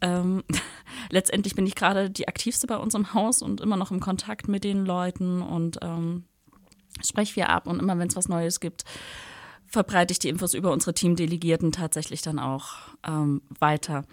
Ähm, 0.00 0.44
letztendlich 1.10 1.54
bin 1.54 1.66
ich 1.66 1.74
gerade 1.74 2.10
die 2.10 2.28
aktivste 2.28 2.66
bei 2.66 2.76
uns 2.76 2.94
im 2.94 3.14
Haus 3.14 3.42
und 3.42 3.60
immer 3.60 3.76
noch 3.76 3.90
im 3.90 4.00
Kontakt 4.00 4.48
mit 4.48 4.64
den 4.64 4.84
Leuten 4.84 5.42
und 5.42 5.78
ähm, 5.82 6.24
spreche 7.04 7.34
viel 7.34 7.42
ab 7.44 7.66
und 7.66 7.80
immer 7.80 7.98
wenn 7.98 8.08
es 8.08 8.16
was 8.16 8.28
Neues 8.28 8.60
gibt, 8.60 8.84
verbreite 9.66 10.12
ich 10.12 10.18
die 10.18 10.28
Infos 10.28 10.54
über 10.54 10.72
unsere 10.72 10.94
Teamdelegierten 10.94 11.72
tatsächlich 11.72 12.22
dann 12.22 12.38
auch 12.38 12.74
ähm, 13.06 13.42
weiter. 13.58 14.04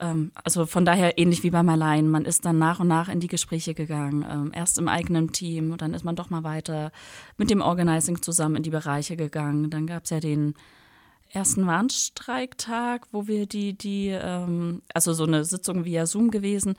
Ähm, 0.00 0.32
also 0.44 0.66
von 0.66 0.84
daher 0.84 1.18
ähnlich 1.18 1.42
wie 1.42 1.50
beim 1.50 1.68
Allein. 1.68 2.08
Man 2.08 2.24
ist 2.24 2.44
dann 2.44 2.58
nach 2.58 2.80
und 2.80 2.88
nach 2.88 3.08
in 3.08 3.20
die 3.20 3.28
Gespräche 3.28 3.74
gegangen. 3.74 4.24
Ähm, 4.28 4.52
erst 4.54 4.78
im 4.78 4.88
eigenen 4.88 5.32
Team, 5.32 5.76
dann 5.76 5.94
ist 5.94 6.04
man 6.04 6.16
doch 6.16 6.30
mal 6.30 6.44
weiter 6.44 6.92
mit 7.36 7.50
dem 7.50 7.60
Organizing 7.60 8.22
zusammen 8.22 8.56
in 8.56 8.62
die 8.62 8.70
Bereiche 8.70 9.16
gegangen. 9.16 9.70
Dann 9.70 9.86
gab 9.86 10.04
es 10.04 10.10
ja 10.10 10.20
den 10.20 10.54
ersten 11.36 11.66
Warnstreiktag, 11.66 13.06
wo 13.12 13.26
wir 13.26 13.46
die, 13.46 13.74
die, 13.74 14.08
ähm, 14.08 14.80
also 14.94 15.12
so 15.12 15.24
eine 15.24 15.44
Sitzung 15.44 15.84
via 15.84 16.06
Zoom 16.06 16.30
gewesen, 16.30 16.76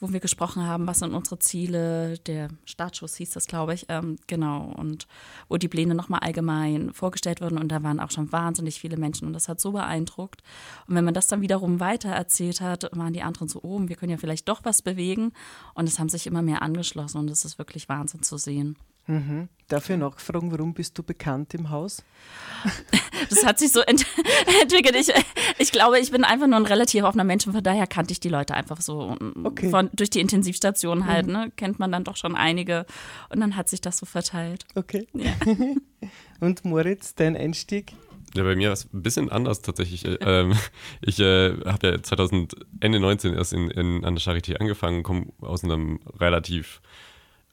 wo 0.00 0.10
wir 0.10 0.20
gesprochen 0.20 0.66
haben, 0.66 0.86
was 0.86 1.00
sind 1.00 1.12
unsere 1.14 1.38
Ziele, 1.38 2.18
der 2.20 2.48
Startschuss 2.64 3.16
hieß 3.16 3.30
das, 3.30 3.46
glaube 3.46 3.74
ich, 3.74 3.86
ähm, 3.90 4.16
genau, 4.26 4.72
und 4.74 5.06
wo 5.50 5.58
die 5.58 5.68
Pläne 5.68 5.94
nochmal 5.94 6.20
allgemein 6.20 6.94
vorgestellt 6.94 7.42
wurden. 7.42 7.58
Und 7.58 7.68
da 7.68 7.82
waren 7.82 8.00
auch 8.00 8.10
schon 8.10 8.32
wahnsinnig 8.32 8.80
viele 8.80 8.96
Menschen. 8.96 9.26
Und 9.26 9.34
das 9.34 9.48
hat 9.48 9.60
so 9.60 9.72
beeindruckt. 9.72 10.42
Und 10.88 10.94
wenn 10.94 11.04
man 11.04 11.14
das 11.14 11.26
dann 11.26 11.42
wiederum 11.42 11.78
weiter 11.78 12.08
erzählt 12.08 12.62
hat, 12.62 12.88
waren 12.96 13.12
die 13.12 13.22
anderen 13.22 13.48
so 13.48 13.62
oben, 13.62 13.84
oh, 13.84 13.88
wir 13.90 13.96
können 13.96 14.12
ja 14.12 14.18
vielleicht 14.18 14.48
doch 14.48 14.64
was 14.64 14.80
bewegen. 14.80 15.32
Und 15.74 15.86
es 15.86 15.98
haben 15.98 16.08
sich 16.08 16.26
immer 16.26 16.40
mehr 16.40 16.62
angeschlossen. 16.62 17.18
Und 17.18 17.30
es 17.30 17.44
ist 17.44 17.58
wirklich 17.58 17.90
Wahnsinn 17.90 18.22
zu 18.22 18.38
sehen. 18.38 18.76
Mhm. 19.06 19.48
Darf 19.68 19.88
ich 19.88 19.96
nachfragen, 19.96 20.50
warum 20.50 20.74
bist 20.74 20.98
du 20.98 21.04
bekannt 21.04 21.54
im 21.54 21.70
Haus? 21.70 22.02
Das 23.28 23.46
hat 23.46 23.60
sich 23.60 23.70
so 23.70 23.80
ent 23.80 24.04
entwickelt. 24.62 24.96
Ich, 24.96 25.12
ich 25.58 25.70
glaube, 25.70 26.00
ich 26.00 26.10
bin 26.10 26.24
einfach 26.24 26.48
nur 26.48 26.56
ein 26.56 26.66
relativ 26.66 27.04
offener 27.04 27.22
Mensch 27.22 27.46
und 27.46 27.52
von 27.52 27.62
daher 27.62 27.86
kannte 27.86 28.12
ich 28.12 28.18
die 28.18 28.28
Leute 28.28 28.54
einfach 28.54 28.80
so. 28.80 29.16
Okay. 29.44 29.70
Von, 29.70 29.88
durch 29.92 30.10
die 30.10 30.20
Intensivstation 30.20 31.06
halt, 31.06 31.28
ne? 31.28 31.52
Kennt 31.56 31.78
man 31.78 31.92
dann 31.92 32.02
doch 32.02 32.16
schon 32.16 32.34
einige. 32.34 32.84
Und 33.28 33.40
dann 33.40 33.54
hat 33.54 33.68
sich 33.68 33.80
das 33.80 33.98
so 33.98 34.06
verteilt. 34.06 34.64
Okay. 34.74 35.06
Ja. 35.12 35.32
Und 36.40 36.64
Moritz, 36.64 37.14
dein 37.14 37.36
Einstieg? 37.36 37.92
Ja, 38.34 38.44
bei 38.44 38.54
mir 38.54 38.68
war 38.68 38.74
es 38.74 38.92
ein 38.92 39.02
bisschen 39.02 39.30
anders 39.30 39.62
tatsächlich. 39.62 40.04
Äh, 40.04 40.18
Ähm, 40.20 40.54
ich 41.00 41.18
äh, 41.20 41.56
habe 41.64 41.88
ja 41.88 42.02
2000, 42.02 42.54
Ende 42.80 43.00
19 43.00 43.34
erst 43.34 43.52
in, 43.52 43.70
in, 43.70 44.04
an 44.04 44.14
der 44.14 44.22
Charité 44.22 44.56
angefangen, 44.56 45.02
komme 45.02 45.26
aus 45.40 45.64
einem 45.64 46.00
relativ, 46.18 46.80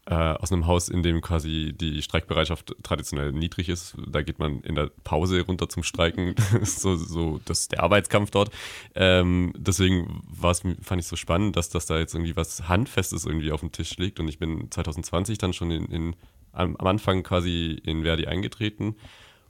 äh, 0.09 0.13
aus 0.13 0.53
einem 0.53 0.67
Haus, 0.67 0.87
in 0.87 1.03
dem 1.03 1.19
quasi 1.19 1.73
die 1.75 2.01
Streikbereitschaft 2.01 2.75
traditionell 2.81 3.33
niedrig 3.33 3.67
ist. 3.67 3.95
Da 4.07 4.21
geht 4.21 4.39
man 4.39 4.61
in 4.61 4.75
der 4.75 4.89
Pause 5.03 5.41
runter 5.41 5.67
zum 5.67 5.83
Streiken. 5.83 6.35
Das 6.35 6.53
ist 6.53 6.79
so, 6.81 6.95
so 6.95 7.41
das 7.43 7.61
ist 7.61 7.73
der 7.73 7.83
Arbeitskampf 7.83 8.31
dort. 8.31 8.49
Ähm, 8.95 9.51
deswegen 9.57 10.23
war's, 10.29 10.63
fand 10.81 11.01
ich 11.01 11.07
so 11.07 11.17
spannend, 11.17 11.57
dass, 11.57 11.69
dass 11.69 11.87
da 11.87 11.99
jetzt 11.99 12.13
irgendwie 12.13 12.37
was 12.37 12.69
Handfestes 12.69 13.25
irgendwie 13.25 13.51
auf 13.51 13.59
dem 13.59 13.73
Tisch 13.73 13.97
liegt. 13.97 14.19
Und 14.21 14.29
ich 14.29 14.39
bin 14.39 14.71
2020 14.71 15.37
dann 15.39 15.51
schon 15.51 15.71
in, 15.71 15.85
in, 15.87 16.15
am, 16.53 16.77
am 16.77 16.87
Anfang 16.87 17.23
quasi 17.23 17.77
in 17.83 18.03
Verdi 18.03 18.27
eingetreten 18.27 18.95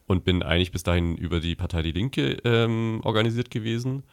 und 0.08 0.24
bin 0.24 0.42
eigentlich 0.42 0.72
bis 0.72 0.82
dahin 0.82 1.18
über 1.18 1.40
die 1.40 1.56
Partei 1.56 1.84
Die 1.84 1.92
Linke 1.92 2.38
ähm, 2.44 3.02
organisiert 3.04 3.52
gewesen. 3.52 4.04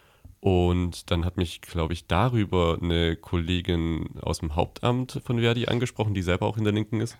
Und 0.44 1.10
dann 1.10 1.24
hat 1.24 1.38
mich, 1.38 1.62
glaube 1.62 1.94
ich, 1.94 2.06
darüber 2.06 2.78
eine 2.78 3.16
Kollegin 3.16 4.10
aus 4.20 4.40
dem 4.40 4.54
Hauptamt 4.54 5.22
von 5.24 5.40
Verdi 5.40 5.68
angesprochen, 5.68 6.12
die 6.12 6.20
selber 6.20 6.44
auch 6.44 6.58
in 6.58 6.64
der 6.64 6.72
Linken 6.74 7.00
ist. 7.00 7.16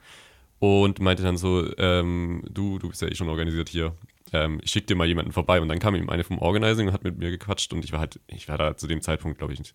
Und 0.59 1.01
meinte 1.01 1.23
dann 1.23 1.39
so, 1.39 1.67
ähm, 1.79 2.43
du, 2.51 2.79
du 2.79 2.91
bist 2.91 3.01
ja 3.01 3.09
eh 3.09 3.15
schon 3.15 3.31
organisiert 3.31 3.71
hier. 3.71 3.95
Ähm, 4.35 4.61
ich 4.63 4.73
schick 4.73 4.87
dir 4.87 4.95
mal 4.95 5.07
jemanden 5.07 5.33
vorbei. 5.33 5.63
Und 5.63 5.69
dann 5.69 5.79
kam 5.79 5.95
ihm 5.95 6.11
eine 6.11 6.23
vom 6.23 6.39
Organizing 6.39 6.89
und 6.89 6.93
hat 6.93 7.03
mit 7.03 7.17
mir 7.17 7.31
gequatscht. 7.31 7.73
Und 7.73 7.83
ich 7.83 7.93
war 7.93 8.01
halt, 8.01 8.21
ich 8.27 8.47
war 8.51 8.59
da 8.59 8.77
zu 8.77 8.87
dem 8.87 9.01
Zeitpunkt, 9.01 9.39
glaube 9.39 9.55
ich, 9.55 9.73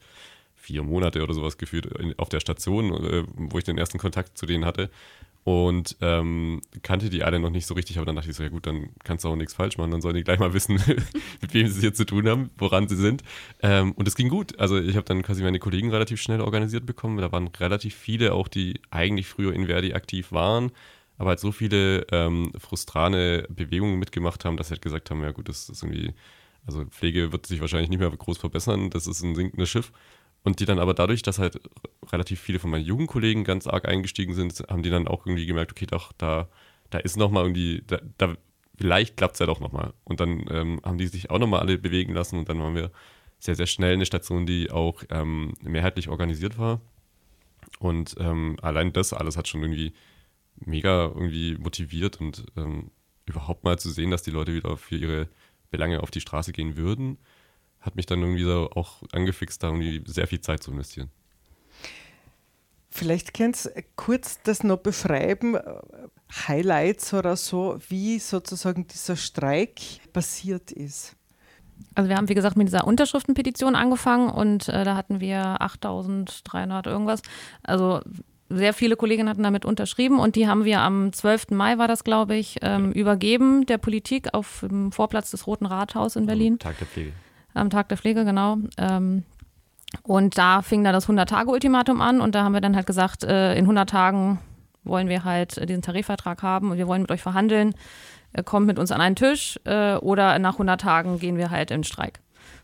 vier 0.54 0.84
Monate 0.84 1.24
oder 1.24 1.34
sowas 1.34 1.58
geführt 1.58 1.88
in, 1.98 2.14
auf 2.20 2.30
der 2.30 2.42
Station, 2.42 3.04
äh, 3.04 3.24
wo 3.36 3.58
ich 3.58 3.64
den 3.64 3.80
ersten 3.80 3.98
Kontakt 3.98 4.38
zu 4.38 4.46
denen 4.46 4.64
hatte 4.64 4.92
und 5.44 5.98
ähm, 6.02 6.62
kannte 6.84 7.10
die 7.10 7.24
alle 7.24 7.40
noch 7.40 7.50
nicht 7.50 7.66
so 7.66 7.74
richtig, 7.74 7.98
aber 7.98 8.06
dann 8.06 8.16
dachte 8.16 8.30
ich 8.30 8.36
so, 8.36 8.44
ja 8.44 8.50
gut, 8.50 8.68
dann 8.68 8.90
kannst 9.04 9.24
du 9.24 9.30
auch 9.30 9.36
nichts 9.36 9.54
falsch 9.54 9.78
machen, 9.78 9.92
dann 9.92 10.02
sollen 10.02 10.16
die 10.16 10.24
gleich 10.24 10.40
mal 10.40 10.54
wissen, 10.54 10.76
mit 11.42 11.54
wem 11.54 11.68
sie 11.68 11.76
es 11.76 11.80
hier 11.80 11.94
zu 11.94 12.06
tun 12.06 12.28
haben, 12.28 12.50
woran 12.58 12.88
sie 12.88 12.96
sind. 12.96 13.24
Ähm, 13.62 13.94
und 13.94 14.08
es 14.08 14.16
ging 14.16 14.30
gut. 14.30 14.60
Also 14.60 14.78
ich 14.78 14.96
habe 14.96 15.06
dann 15.06 15.24
quasi 15.24 15.42
meine 15.42 15.60
Kollegen 15.60 15.92
relativ 15.92 16.22
schnell 16.22 16.42
organisiert 16.42 16.86
bekommen. 16.86 17.18
Da 17.18 17.32
waren 17.32 17.48
relativ 17.48 17.96
viele 17.96 18.34
auch, 18.34 18.48
die 18.48 18.82
eigentlich 18.92 19.28
früher 19.28 19.54
in 19.54 19.68
Verdi 19.68 19.94
aktiv 19.94 20.32
waren, 20.32 20.72
aber 21.18 21.30
halt 21.30 21.40
so 21.40 21.52
viele 21.52 22.06
ähm, 22.12 22.52
frustrane 22.58 23.46
Bewegungen 23.50 23.98
mitgemacht 23.98 24.46
haben, 24.46 24.58
dass 24.58 24.68
sie 24.68 24.74
halt 24.74 24.82
gesagt 24.82 25.10
haben, 25.10 25.24
ja 25.24 25.32
gut, 25.32 25.50
das 25.50 25.70
ist 25.70 25.84
irgendwie, 25.84 26.14
also 26.68 26.86
Pflege 26.86 27.32
wird 27.32 27.48
sich 27.48 27.62
wahrscheinlich 27.62 27.90
nicht 27.90 28.00
mehr 28.00 28.10
groß 28.10 28.38
verbessern, 28.38 28.90
das 28.90 29.08
ist 29.08 29.22
ein 29.24 29.36
sinkendes 29.36 29.70
Schiff. 29.70 29.92
Und 30.44 30.60
die 30.60 30.66
dann 30.66 30.80
aber 30.80 30.94
dadurch, 30.94 31.22
dass 31.22 31.40
halt 31.40 31.60
relativ 32.12 32.40
viele 32.40 32.60
von 32.60 32.70
meinen 32.70 32.86
Jugendkollegen 32.86 33.44
ganz 33.44 33.68
arg 33.68 33.88
eingestiegen 33.88 34.34
sind, 34.34 34.64
haben 34.70 34.84
die 34.84 34.90
dann 34.90 35.08
auch 35.08 35.26
irgendwie 35.26 35.46
gemerkt, 35.46 35.72
okay, 35.72 35.86
doch, 35.86 36.14
da, 36.14 36.48
da 36.90 36.98
ist 37.00 37.18
nochmal 37.18 37.44
irgendwie, 37.44 37.84
da, 37.86 38.00
da 38.18 38.36
vielleicht 38.78 39.18
klappt 39.18 39.34
es 39.34 39.40
ja 39.40 39.46
doch 39.46 39.60
nochmal. 39.60 39.94
Und 40.06 40.20
dann 40.22 40.46
ähm, 40.50 40.80
haben 40.84 40.98
die 40.98 41.08
sich 41.08 41.30
auch 41.30 41.40
nochmal 41.40 41.60
alle 41.60 41.78
bewegen 41.78 42.14
lassen 42.14 42.38
und 42.38 42.48
dann 42.48 42.60
waren 42.60 42.76
wir 42.76 42.92
sehr, 43.38 43.56
sehr 43.56 43.68
schnell 43.68 43.94
eine 43.94 44.06
Station, 44.06 44.46
die 44.46 44.72
auch 44.72 45.04
ähm, 45.10 45.54
mehrheitlich 45.62 46.10
organisiert 46.10 46.58
war. 46.58 46.82
Und 47.80 48.16
ähm, 48.20 48.58
allein 48.62 48.94
das 48.94 49.14
alles 49.14 49.38
hat 49.38 49.48
schon 49.48 49.62
irgendwie 49.62 49.94
mega 50.56 51.06
irgendwie 51.06 51.58
motiviert 51.58 52.20
und 52.20 52.46
ähm, 52.58 52.92
überhaupt 53.26 53.64
mal 53.64 53.78
zu 53.78 53.90
sehen, 53.90 54.12
dass 54.12 54.24
die 54.24 54.32
Leute 54.32 54.54
wieder 54.54 54.76
für 54.78 54.96
ihre 54.96 55.30
Belange 55.70 56.02
auf 56.02 56.12
die 56.12 56.22
Straße 56.22 56.52
gehen 56.52 56.78
würden 56.78 57.18
hat 57.82 57.96
mich 57.96 58.06
dann 58.06 58.22
irgendwie 58.22 58.44
so 58.44 58.70
auch 58.76 59.02
angefixt, 59.12 59.64
da 59.64 59.68
irgendwie 59.68 60.04
sehr 60.06 60.28
viel 60.28 60.42
Zeit 60.42 60.64
zu 60.64 60.72
investieren. 60.72 61.10
Vielleicht 62.92 63.34
kannst 63.34 63.66
du 63.66 63.70
kurz 63.96 64.42
das 64.44 64.64
noch 64.64 64.80
beschreiben, 64.80 65.56
äh, 65.56 65.62
Highlights 66.48 67.14
oder 67.14 67.36
so, 67.36 67.78
wie 67.88 68.20
sozusagen 68.20 68.88
dieser 68.88 69.16
Streik 69.16 69.80
passiert 70.12 70.72
ist. 70.72 71.16
Also 71.96 72.10
wir 72.10 72.18
haben, 72.18 72.28
wie 72.28 72.36
gesagt, 72.36 72.58
mit 72.58 72.68
dieser 72.68 72.86
Unterschriftenpetition 72.86 73.76
angefangen 73.76 74.30
und 74.30 74.68
äh, 74.68 74.84
da 74.84 74.96
hatten 74.96 75.22
wir 75.22 75.62
8300 75.62 76.88
irgendwas. 76.88 77.22
Also 77.64 78.02
sehr 78.50 78.74
viele 78.74 78.96
Kolleginnen 78.96 79.30
hatten 79.30 79.44
damit 79.44 79.64
unterschrieben 79.64 80.20
und 80.20 80.36
die 80.36 80.48
haben 80.48 80.66
wir 80.66 80.82
am 80.82 81.14
12. 81.14 81.52
Mai, 81.52 81.78
war 81.78 81.88
das, 81.88 82.04
glaube 82.04 82.36
ich, 82.36 82.58
ähm, 82.64 82.92
übergeben 82.92 83.66
der 83.68 83.78
Politik 83.78 84.34
auf 84.34 84.66
dem 84.68 84.92
Vorplatz 84.92 85.32
des 85.32 85.46
Roten 85.46 85.68
Rathaus 85.68 86.16
in 86.16 86.26
Berlin. 86.26 86.58
Tag 86.58 86.80
der 86.80 86.88
Pflege 86.88 87.14
am 87.60 87.70
Tag 87.70 87.90
der 87.90 87.98
Pflege, 87.98 88.26
genau. 88.26 88.58
Ähm, 88.78 89.24
und 90.04 90.38
da 90.38 90.62
fing 90.62 90.84
dann 90.84 90.94
das 90.94 91.08
100-Tage-Ultimatum 91.08 92.02
an 92.02 92.22
und 92.22 92.36
da 92.36 92.44
haben 92.44 92.54
wir 92.54 92.62
dann 92.62 92.76
halt 92.76 92.86
gesagt, 92.86 93.24
äh, 93.24 93.54
in 93.54 93.66
100 93.66 93.90
Tagen 93.90 94.40
wollen 94.84 95.10
wir 95.10 95.24
halt 95.24 95.68
diesen 95.68 95.82
Tarifvertrag 95.82 96.44
haben 96.44 96.72
und 96.72 96.78
wir 96.78 96.88
wollen 96.88 97.02
mit 97.02 97.12
euch 97.12 97.22
verhandeln, 97.22 97.74
äh, 98.34 98.44
kommt 98.44 98.68
mit 98.68 98.80
uns 98.80 98.92
an 98.92 99.02
einen 99.02 99.16
Tisch 99.16 99.60
äh, 99.66 99.96
oder 99.96 100.38
nach 100.40 100.54
100 100.54 100.80
Tagen 100.80 101.20
gehen 101.20 101.38
wir 101.38 101.50
halt 101.50 101.72
in 101.72 101.84
Streik. 101.84 102.20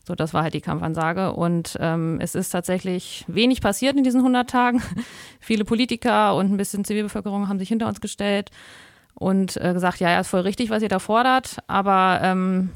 So, 0.08 0.14
das 0.14 0.36
war 0.36 0.44
halt 0.44 0.54
die 0.54 0.62
Kampfansage. 0.62 1.34
Und 1.34 1.78
ähm, 1.80 2.20
es 2.22 2.36
ist 2.36 2.50
tatsächlich 2.50 3.25
wenig 3.28 3.62
passiert 3.62 3.96
in 3.96 4.04
diesen 4.04 4.20
100 4.20 4.48
Tagen. 4.48 4.82
Viele 5.40 5.66
Politiker 5.66 6.36
und 6.36 6.52
ein 6.52 6.58
bisschen 6.58 6.86
Zivilbevölkerung 6.86 7.50
haben 7.50 7.58
sich 7.58 7.70
hinter 7.70 7.88
uns 7.88 8.02
gestellt 8.02 8.52
und 9.16 9.58
äh, 9.58 9.74
gesagt, 9.74 10.00
ja, 10.00 10.12
ja, 10.12 10.20
ist 10.20 10.28
voll 10.28 10.42
richtig, 10.42 10.70
was 10.70 10.84
ihr 10.84 10.90
da 10.90 11.00
fordert, 11.00 11.58
aber 11.68 12.20
ähm, 12.22 12.70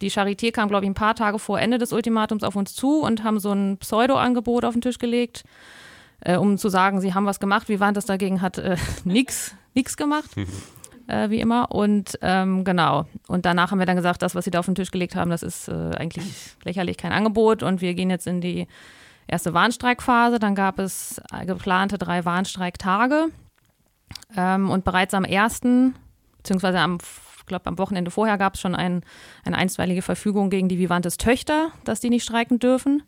die 0.00 0.10
Charité 0.10 0.50
kam, 0.52 0.68
glaube 0.68 0.84
ich, 0.84 0.90
ein 0.90 0.94
paar 0.94 1.14
Tage 1.14 1.38
vor 1.38 1.60
Ende 1.60 1.78
des 1.78 1.92
Ultimatums 1.92 2.42
auf 2.42 2.56
uns 2.56 2.74
zu 2.74 3.00
und 3.00 3.22
haben 3.22 3.38
so 3.38 3.52
ein 3.52 3.78
Pseudo-Angebot 3.78 4.64
auf 4.64 4.74
den 4.74 4.80
Tisch 4.80 4.98
gelegt, 4.98 5.44
äh, 6.20 6.36
um 6.36 6.58
zu 6.58 6.68
sagen, 6.68 7.00
sie 7.00 7.14
haben 7.14 7.26
was 7.26 7.40
gemacht. 7.40 7.68
Vivantes 7.68 8.06
dagegen 8.06 8.40
hat 8.40 8.58
äh, 8.58 8.76
nichts 9.04 9.54
nix 9.74 9.96
gemacht, 9.96 10.30
äh, 11.06 11.30
wie 11.30 11.40
immer. 11.40 11.70
Und 11.70 12.18
ähm, 12.22 12.64
genau. 12.64 13.06
Und 13.28 13.44
danach 13.44 13.70
haben 13.70 13.78
wir 13.78 13.86
dann 13.86 13.96
gesagt, 13.96 14.22
das, 14.22 14.34
was 14.34 14.44
sie 14.44 14.50
da 14.50 14.60
auf 14.60 14.66
den 14.66 14.74
Tisch 14.74 14.90
gelegt 14.90 15.16
haben, 15.16 15.30
das 15.30 15.42
ist 15.42 15.68
äh, 15.68 15.90
eigentlich 15.96 16.56
lächerlich 16.64 16.96
kein 16.96 17.12
Angebot. 17.12 17.62
Und 17.62 17.80
wir 17.80 17.94
gehen 17.94 18.10
jetzt 18.10 18.26
in 18.26 18.40
die 18.40 18.66
erste 19.26 19.54
Warnstreikphase. 19.54 20.38
Dann 20.38 20.54
gab 20.54 20.78
es 20.78 21.20
geplante 21.46 21.98
drei 21.98 22.24
Warnstreiktage. 22.24 23.26
Ähm, 24.36 24.70
und 24.70 24.84
bereits 24.84 25.14
am 25.14 25.24
ersten, 25.24 25.94
beziehungsweise 26.38 26.78
am 26.78 26.98
ich 27.44 27.48
glaube, 27.48 27.66
am 27.66 27.76
Wochenende 27.76 28.10
vorher 28.10 28.38
gab 28.38 28.54
es 28.54 28.62
schon 28.62 28.74
ein, 28.74 29.02
eine 29.44 29.58
einstweilige 29.58 30.00
Verfügung 30.00 30.48
gegen 30.48 30.70
die 30.70 30.78
Vivantes 30.78 31.18
Töchter, 31.18 31.68
dass 31.84 32.00
die 32.00 32.08
nicht 32.08 32.24
streiken 32.24 32.58
dürfen. 32.58 33.02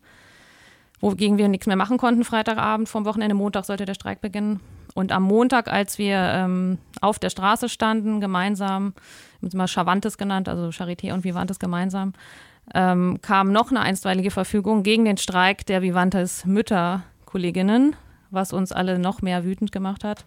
Wogegen 1.00 1.38
wir 1.38 1.48
nichts 1.48 1.66
mehr 1.66 1.76
machen 1.76 1.96
konnten, 1.96 2.22
Freitagabend 2.22 2.86
vom 2.86 3.06
Wochenende. 3.06 3.34
Montag 3.34 3.64
sollte 3.64 3.86
der 3.86 3.94
Streik 3.94 4.20
beginnen. 4.20 4.60
Und 4.94 5.10
am 5.10 5.22
Montag, 5.22 5.68
als 5.68 5.96
wir 5.96 6.18
ähm, 6.18 6.76
auf 7.00 7.18
der 7.18 7.30
Straße 7.30 7.70
standen, 7.70 8.20
gemeinsam, 8.20 8.92
wir 9.40 9.68
Chavantes 9.68 10.18
genannt, 10.18 10.50
also 10.50 10.68
Charité 10.68 11.14
und 11.14 11.24
Vivantes 11.24 11.58
gemeinsam, 11.58 12.12
ähm, 12.74 13.18
kam 13.22 13.52
noch 13.52 13.70
eine 13.70 13.80
einstweilige 13.80 14.30
Verfügung 14.30 14.82
gegen 14.82 15.06
den 15.06 15.16
Streik 15.16 15.64
der 15.64 15.80
Vivantes 15.80 16.44
Mütterkolleginnen, 16.44 17.96
was 18.30 18.52
uns 18.52 18.70
alle 18.70 18.98
noch 18.98 19.22
mehr 19.22 19.44
wütend 19.44 19.72
gemacht 19.72 20.04
hat. 20.04 20.26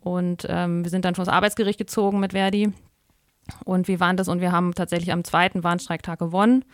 Und 0.00 0.46
ähm, 0.48 0.84
wir 0.84 0.90
sind 0.90 1.04
dann 1.04 1.14
vor 1.14 1.26
das 1.26 1.34
Arbeitsgericht 1.34 1.78
gezogen 1.78 2.18
mit 2.18 2.32
Verdi 2.32 2.72
und 3.64 3.88
wir 3.88 4.00
waren 4.00 4.16
das 4.16 4.28
und 4.28 4.40
wir 4.40 4.52
haben 4.52 4.74
tatsächlich 4.74 5.12
am 5.12 5.24
zweiten 5.24 5.64
Warnstreiktag 5.64 6.18
gewonnen. 6.18 6.64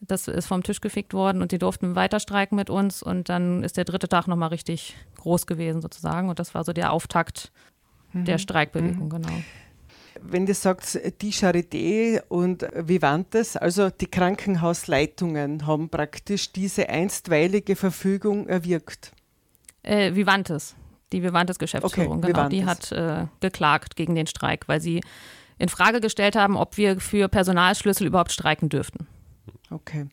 Das 0.00 0.28
ist 0.28 0.46
vom 0.46 0.62
Tisch 0.62 0.80
gefickt 0.80 1.12
worden 1.12 1.42
und 1.42 1.52
die 1.52 1.58
durften 1.58 1.94
weiter 1.94 2.20
streiken 2.20 2.56
mit 2.56 2.70
uns. 2.70 3.02
Und 3.02 3.28
dann 3.28 3.62
ist 3.62 3.76
der 3.76 3.84
dritte 3.84 4.08
Tag 4.08 4.28
nochmal 4.28 4.48
richtig 4.48 4.96
groß 5.16 5.46
gewesen 5.46 5.82
sozusagen. 5.82 6.30
Und 6.30 6.38
das 6.38 6.54
war 6.54 6.64
so 6.64 6.72
der 6.72 6.92
Auftakt 6.92 7.52
mhm. 8.12 8.24
der 8.24 8.38
Streikbewegung, 8.38 9.04
mhm. 9.04 9.10
genau. 9.10 9.42
Wenn 10.22 10.44
du 10.44 10.54
sagst, 10.54 10.98
die 11.22 11.32
Charité 11.32 12.22
und 12.28 12.66
Vivantes, 12.74 13.56
also 13.56 13.90
die 13.90 14.06
Krankenhausleitungen 14.06 15.66
haben 15.66 15.88
praktisch 15.88 16.52
diese 16.52 16.88
einstweilige 16.88 17.76
Verfügung 17.76 18.46
erwirkt. 18.46 19.12
Äh, 19.82 20.14
Vivantes, 20.14 20.74
die 21.12 21.22
Vivantes 21.22 21.58
Geschäftsführung, 21.58 22.18
okay, 22.18 22.32
genau, 22.32 22.50
Vivantes. 22.50 22.88
die 22.90 22.98
hat 22.98 23.22
äh, 23.22 23.26
geklagt 23.40 23.96
gegen 23.96 24.14
den 24.14 24.26
Streik, 24.26 24.68
weil 24.68 24.80
sie 24.80 25.00
in 25.60 25.68
Frage 25.68 26.00
gestellt 26.00 26.36
haben, 26.36 26.56
ob 26.56 26.76
wir 26.76 27.00
für 27.00 27.28
Personalschlüssel 27.28 28.06
überhaupt 28.06 28.32
streiken 28.32 28.70
dürften. 28.70 29.06
Okay. 29.70 30.06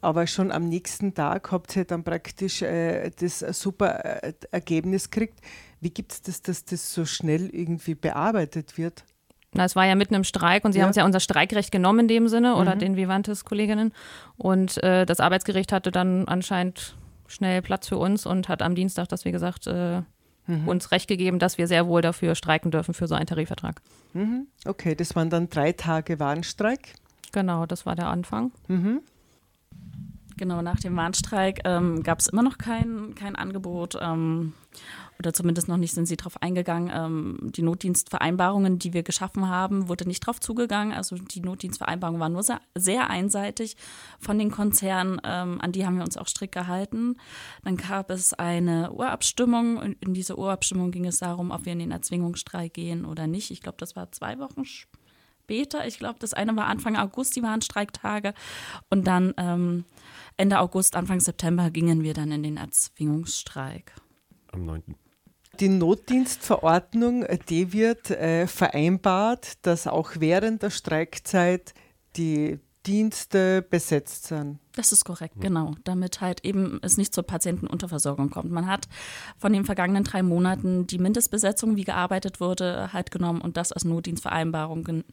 Aber 0.00 0.26
schon 0.26 0.50
am 0.50 0.68
nächsten 0.68 1.12
Tag 1.12 1.52
habt 1.52 1.76
ihr 1.76 1.84
dann 1.84 2.02
praktisch 2.02 2.62
äh, 2.62 3.10
das 3.10 3.40
super 3.40 4.22
äh, 4.22 4.32
Ergebnis 4.52 5.10
gekriegt. 5.10 5.40
Wie 5.80 5.90
gibt 5.90 6.12
es 6.12 6.22
das, 6.22 6.40
dass 6.40 6.64
das 6.64 6.94
so 6.94 7.04
schnell 7.04 7.50
irgendwie 7.52 7.94
bearbeitet 7.94 8.78
wird? 8.78 9.04
Na, 9.52 9.64
es 9.64 9.76
war 9.76 9.86
ja 9.86 9.94
mitten 9.96 10.14
im 10.14 10.24
Streik 10.24 10.64
und 10.64 10.72
sie 10.72 10.78
ja. 10.78 10.84
haben 10.84 10.90
uns 10.90 10.96
ja 10.96 11.04
unser 11.04 11.20
Streikrecht 11.20 11.70
genommen 11.72 12.00
in 12.00 12.08
dem 12.08 12.28
Sinne 12.28 12.56
oder 12.56 12.74
mhm. 12.74 12.80
den 12.80 12.96
Vivantes-Kolleginnen. 12.96 13.92
Und 14.36 14.82
äh, 14.82 15.04
das 15.04 15.20
Arbeitsgericht 15.20 15.72
hatte 15.72 15.90
dann 15.90 16.26
anscheinend 16.28 16.96
schnell 17.26 17.60
Platz 17.60 17.88
für 17.88 17.98
uns 17.98 18.24
und 18.24 18.48
hat 18.48 18.62
am 18.62 18.74
Dienstag, 18.74 19.08
dass 19.08 19.24
wir 19.24 19.32
gesagt, 19.32 19.66
äh, 19.66 20.02
mhm. 20.46 20.68
uns 20.68 20.90
recht 20.92 21.08
gegeben, 21.08 21.38
dass 21.38 21.58
wir 21.58 21.66
sehr 21.66 21.86
wohl 21.86 22.02
dafür 22.02 22.34
streiken 22.34 22.70
dürfen 22.70 22.94
für 22.94 23.06
so 23.06 23.14
einen 23.14 23.26
Tarifvertrag. 23.26 23.80
Mhm. 24.14 24.46
Okay, 24.64 24.94
das 24.94 25.16
waren 25.16 25.30
dann 25.30 25.48
drei 25.48 25.72
Tage 25.72 26.18
Warnstreik. 26.18 26.94
Genau, 27.32 27.66
das 27.66 27.86
war 27.86 27.94
der 27.94 28.08
Anfang. 28.08 28.52
Mhm. 28.68 29.00
Genau, 30.38 30.60
nach 30.60 30.78
dem 30.80 30.96
Warnstreik 30.96 31.60
ähm, 31.64 32.02
gab 32.02 32.18
es 32.20 32.26
immer 32.26 32.42
noch 32.42 32.58
kein, 32.58 33.14
kein 33.14 33.36
Angebot. 33.36 33.96
Ähm, 34.00 34.52
oder 35.18 35.32
zumindest 35.32 35.68
noch 35.68 35.78
nicht 35.78 35.94
sind 35.94 36.06
sie 36.06 36.16
darauf 36.16 36.42
eingegangen. 36.42 36.90
Ähm, 36.92 37.52
die 37.52 37.62
Notdienstvereinbarungen, 37.62 38.78
die 38.78 38.92
wir 38.92 39.02
geschaffen 39.02 39.48
haben, 39.48 39.88
wurde 39.88 40.06
nicht 40.06 40.22
darauf 40.22 40.40
zugegangen. 40.40 40.92
Also 40.92 41.16
die 41.16 41.40
Notdienstvereinbarung 41.40 42.20
war 42.20 42.28
nur 42.28 42.42
sehr, 42.42 42.60
sehr 42.74 43.08
einseitig 43.08 43.76
von 44.20 44.38
den 44.38 44.50
Konzernen. 44.50 45.20
Ähm, 45.24 45.58
an 45.60 45.72
die 45.72 45.86
haben 45.86 45.96
wir 45.96 46.04
uns 46.04 46.18
auch 46.18 46.28
strikt 46.28 46.54
gehalten. 46.54 47.16
Dann 47.64 47.78
gab 47.78 48.10
es 48.10 48.34
eine 48.34 48.92
Urabstimmung. 48.92 49.80
In, 49.80 49.96
in 50.00 50.14
diese 50.14 50.36
Urabstimmung 50.36 50.90
ging 50.90 51.06
es 51.06 51.18
darum, 51.18 51.50
ob 51.50 51.64
wir 51.64 51.72
in 51.72 51.78
den 51.78 51.92
Erzwingungsstreik 51.92 52.74
gehen 52.74 53.06
oder 53.06 53.26
nicht. 53.26 53.50
Ich 53.50 53.62
glaube, 53.62 53.78
das 53.78 53.96
war 53.96 54.12
zwei 54.12 54.38
Wochen 54.38 54.64
später. 55.46 55.86
Ich 55.86 55.98
glaube, 55.98 56.18
das 56.18 56.34
eine 56.34 56.54
war 56.56 56.66
Anfang 56.66 56.96
August, 56.96 57.36
die 57.36 57.42
Warnstreiktage. 57.42 58.34
Und 58.90 59.06
dann 59.06 59.32
ähm, 59.38 59.84
Ende 60.36 60.58
August, 60.60 60.96
Anfang 60.96 61.20
September 61.20 61.70
gingen 61.70 62.02
wir 62.02 62.12
dann 62.12 62.30
in 62.30 62.42
den 62.42 62.56
Erzwingungsstreik. 62.58 63.92
Am 64.52 64.66
9. 64.66 64.82
Die 65.60 65.68
Notdienstverordnung, 65.70 67.24
die 67.48 67.72
wird 67.72 68.10
äh, 68.10 68.46
vereinbart, 68.46 69.54
dass 69.62 69.86
auch 69.86 70.12
während 70.18 70.62
der 70.62 70.70
Streikzeit 70.70 71.72
die 72.16 72.60
Dienste 72.86 73.62
besetzt 73.62 74.26
sind. 74.26 74.60
Das 74.76 74.92
ist 74.92 75.04
korrekt, 75.04 75.40
genau. 75.40 75.74
Damit 75.82 76.20
halt 76.20 76.44
eben 76.44 76.78
es 76.82 76.98
nicht 76.98 77.14
zur 77.14 77.24
Patientenunterversorgung 77.24 78.30
kommt. 78.30 78.52
Man 78.52 78.66
hat 78.68 78.86
von 79.38 79.52
den 79.52 79.64
vergangenen 79.64 80.04
drei 80.04 80.22
Monaten 80.22 80.86
die 80.86 80.98
Mindestbesetzung, 80.98 81.76
wie 81.76 81.84
gearbeitet 81.84 82.38
wurde, 82.38 82.92
halt 82.92 83.10
genommen 83.10 83.40
und 83.40 83.56
das 83.56 83.72
als 83.72 83.84
Notdienstvereinbarung 83.84 85.04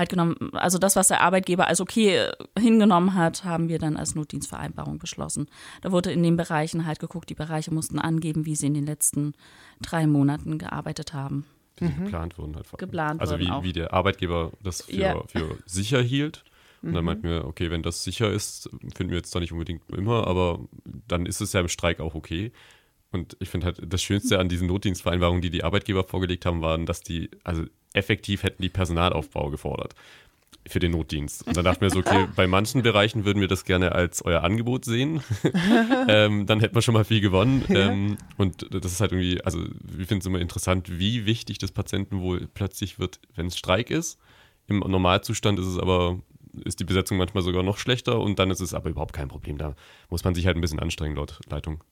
halt 0.00 0.10
genommen. 0.10 0.50
Also 0.52 0.78
das, 0.78 0.96
was 0.96 1.08
der 1.08 1.20
Arbeitgeber 1.20 1.68
als 1.68 1.80
okay 1.80 2.28
hingenommen 2.58 3.14
hat, 3.14 3.44
haben 3.44 3.68
wir 3.68 3.78
dann 3.78 3.96
als 3.96 4.16
Notdienstvereinbarung 4.16 4.98
beschlossen. 4.98 5.46
Da 5.82 5.92
wurde 5.92 6.10
in 6.10 6.22
den 6.22 6.36
Bereichen 6.36 6.86
halt 6.86 6.98
geguckt, 6.98 7.30
die 7.30 7.34
Bereiche 7.34 7.72
mussten 7.72 8.00
angeben, 8.00 8.46
wie 8.46 8.56
sie 8.56 8.66
in 8.66 8.74
den 8.74 8.86
letzten 8.86 9.34
drei 9.80 10.06
Monaten 10.06 10.58
gearbeitet 10.58 11.14
haben. 11.14 11.46
Wie 11.76 11.86
sie 11.86 11.92
mhm. 11.92 12.04
geplant 12.04 12.38
wurden 12.38 12.56
halt. 12.56 12.66
Geplant 12.76 13.20
also 13.20 13.38
wie, 13.38 13.50
auch. 13.50 13.62
wie 13.62 13.72
der 13.72 13.92
Arbeitgeber 13.92 14.52
das 14.62 14.82
für, 14.82 14.92
ja. 14.92 15.22
für 15.28 15.56
sicher 15.66 16.02
hielt 16.02 16.44
und 16.82 16.94
dann 16.94 17.04
meinten 17.04 17.24
wir, 17.24 17.44
okay, 17.44 17.70
wenn 17.70 17.82
das 17.82 18.04
sicher 18.04 18.30
ist, 18.30 18.70
finden 18.94 19.10
wir 19.10 19.18
jetzt 19.18 19.34
da 19.34 19.40
nicht 19.40 19.52
unbedingt 19.52 19.82
immer, 19.90 20.26
aber 20.26 20.60
dann 21.08 21.26
ist 21.26 21.40
es 21.40 21.52
ja 21.52 21.60
im 21.60 21.68
Streik 21.68 22.00
auch 22.00 22.14
okay. 22.14 22.52
Und 23.12 23.36
ich 23.40 23.50
finde 23.50 23.66
halt, 23.66 23.80
das 23.86 24.02
Schönste 24.02 24.38
an 24.38 24.48
diesen 24.48 24.68
Notdienstvereinbarungen, 24.68 25.42
die 25.42 25.50
die 25.50 25.64
Arbeitgeber 25.64 26.04
vorgelegt 26.04 26.46
haben, 26.46 26.62
waren, 26.62 26.86
dass 26.86 27.02
die, 27.02 27.30
also 27.44 27.64
effektiv 27.92 28.42
hätten 28.42 28.62
die 28.62 28.68
Personalaufbau 28.68 29.50
gefordert 29.50 29.94
für 30.66 30.78
den 30.78 30.92
Notdienst. 30.92 31.46
Und 31.46 31.56
dann 31.56 31.64
dachten 31.64 31.80
wir 31.80 31.90
so, 31.90 32.00
okay, 32.00 32.26
bei 32.36 32.46
manchen 32.46 32.82
Bereichen 32.82 33.24
würden 33.24 33.40
wir 33.40 33.48
das 33.48 33.64
gerne 33.64 33.92
als 33.92 34.22
euer 34.24 34.42
Angebot 34.42 34.84
sehen. 34.84 35.22
ähm, 36.08 36.46
dann 36.46 36.60
hätten 36.60 36.74
wir 36.74 36.82
schon 36.82 36.94
mal 36.94 37.04
viel 37.04 37.20
gewonnen. 37.20 37.64
Ähm, 37.70 38.18
und 38.36 38.66
das 38.70 38.92
ist 38.92 39.00
halt 39.00 39.12
irgendwie, 39.12 39.42
also 39.42 39.58
wir 39.58 40.06
finden 40.06 40.20
es 40.20 40.26
immer 40.26 40.40
interessant, 40.40 40.98
wie 40.98 41.26
wichtig 41.26 41.58
das 41.58 41.72
Patientenwohl 41.72 42.48
plötzlich 42.52 42.98
wird, 42.98 43.20
wenn 43.34 43.46
es 43.46 43.56
Streik 43.56 43.90
ist. 43.90 44.18
Im 44.68 44.80
Normalzustand 44.80 45.58
ist 45.58 45.66
es 45.66 45.78
aber 45.78 46.20
ist 46.64 46.80
die 46.80 46.84
Besetzung 46.84 47.16
manchmal 47.16 47.44
sogar 47.44 47.62
noch 47.62 47.78
schlechter 47.78 48.20
und 48.20 48.38
dann 48.38 48.50
ist 48.50 48.60
es 48.60 48.74
aber 48.74 48.90
überhaupt 48.90 49.12
kein 49.12 49.28
Problem. 49.28 49.56
Da 49.56 49.74
muss 50.08 50.24
man 50.24 50.34
sich 50.34 50.46
halt 50.46 50.56
ein 50.56 50.60
bisschen 50.60 50.80
anstrengen 50.80 51.16
laut 51.16 51.38
Leitung. 51.48 51.82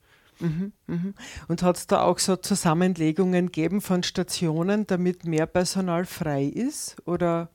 Mhm, 0.40 0.72
mhm. 0.86 1.14
Und 1.48 1.62
hat 1.62 1.76
es 1.76 1.86
da 1.86 2.02
auch 2.02 2.18
so 2.18 2.36
Zusammenlegungen 2.36 3.46
gegeben 3.46 3.80
von 3.80 4.02
Stationen, 4.02 4.86
damit 4.86 5.24
mehr 5.24 5.46
Personal 5.46 6.04
frei 6.04 6.44
ist? 6.44 6.96
Oder 7.06 7.50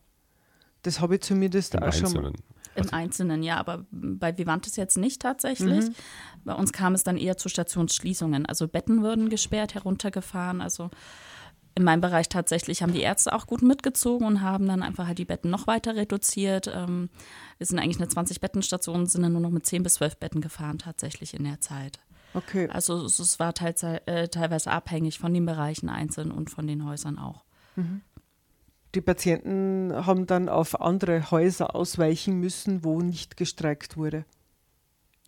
das 0.81 0.99
habe 0.99 1.15
ich 1.15 1.21
zumindest 1.21 1.75
Im 1.75 1.83
auch 1.83 1.87
Einzelnen. 1.87 2.11
schon 2.11 2.23
mal. 2.23 2.33
Im 2.75 2.91
Einzelnen, 2.91 3.43
ja, 3.43 3.57
aber 3.57 3.85
bei 3.91 4.35
Vivantes 4.35 4.75
jetzt 4.77 4.97
nicht 4.97 5.21
tatsächlich. 5.21 5.85
Mhm. 5.85 5.95
Bei 6.43 6.53
uns 6.55 6.73
kam 6.73 6.95
es 6.95 7.03
dann 7.03 7.17
eher 7.17 7.37
zu 7.37 7.47
Stationsschließungen. 7.47 8.47
Also 8.47 8.67
Betten 8.67 9.03
wurden 9.03 9.29
gesperrt, 9.29 9.75
heruntergefahren. 9.75 10.59
Also 10.59 10.89
in 11.75 11.83
meinem 11.83 12.01
Bereich 12.01 12.29
tatsächlich 12.29 12.81
haben 12.81 12.93
die 12.93 13.01
Ärzte 13.01 13.33
auch 13.33 13.47
gut 13.47 13.61
mitgezogen 13.61 14.25
und 14.25 14.41
haben 14.41 14.67
dann 14.67 14.83
einfach 14.83 15.07
halt 15.07 15.19
die 15.19 15.25
Betten 15.25 15.49
noch 15.49 15.67
weiter 15.67 15.95
reduziert. 15.95 16.67
Ähm, 16.73 17.09
wir 17.57 17.67
sind 17.67 17.79
eigentlich 17.79 17.97
eine 17.97 18.09
20-Betten-Station, 18.09 19.05
sind 19.05 19.23
dann 19.23 19.33
nur 19.33 19.41
noch 19.41 19.49
mit 19.49 19.65
10 19.65 19.83
bis 19.83 19.95
12 19.95 20.17
Betten 20.17 20.41
gefahren 20.41 20.79
tatsächlich 20.79 21.33
in 21.33 21.43
der 21.43 21.61
Zeit. 21.61 21.99
Okay. 22.33 22.67
Also 22.69 23.05
es, 23.05 23.39
war 23.39 23.53
teils, 23.53 23.83
äh, 23.83 24.27
teilweise 24.27 24.71
abhängig 24.71 25.19
von 25.19 25.33
den 25.33 25.45
Bereichen 25.45 25.89
einzeln 25.89 26.31
und 26.31 26.49
von 26.49 26.67
den 26.67 26.85
Häusern 26.85 27.17
auch. 27.17 27.43
Mhm. 27.75 28.01
Die 28.95 29.01
Patienten 29.01 29.91
haben 29.93 30.27
dann 30.27 30.49
auf 30.49 30.79
andere 30.79 31.31
Häuser 31.31 31.75
ausweichen 31.75 32.39
müssen, 32.39 32.83
wo 32.83 33.01
nicht 33.01 33.37
gestreikt 33.37 33.97
wurde. 33.97 34.25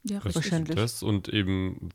Ja, 0.03 0.19
das 0.19 0.35
wahrscheinlich. 0.35 0.75
Das 0.75 1.01
und 1.01 1.29
eben 1.29 1.89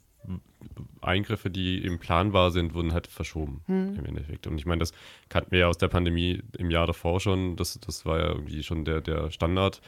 Eingriffe, 1.00 1.50
die 1.50 1.78
im 1.78 1.98
planbar 1.98 2.50
sind, 2.50 2.74
wurden 2.74 2.92
halt 2.92 3.06
verschoben 3.06 3.62
hm. 3.66 3.96
im 3.96 4.04
Endeffekt. 4.04 4.46
Und 4.46 4.58
ich 4.58 4.66
meine, 4.66 4.80
das 4.80 4.92
kannten 5.28 5.52
wir 5.52 5.60
ja 5.60 5.68
aus 5.68 5.78
der 5.78 5.88
Pandemie 5.88 6.42
im 6.58 6.70
Jahr 6.70 6.86
davor 6.86 7.20
schon. 7.20 7.56
Das, 7.56 7.78
das 7.80 8.04
war 8.04 8.18
ja 8.18 8.28
irgendwie 8.28 8.62
schon 8.62 8.84
der, 8.84 9.00
der 9.00 9.30
Standard. 9.30 9.80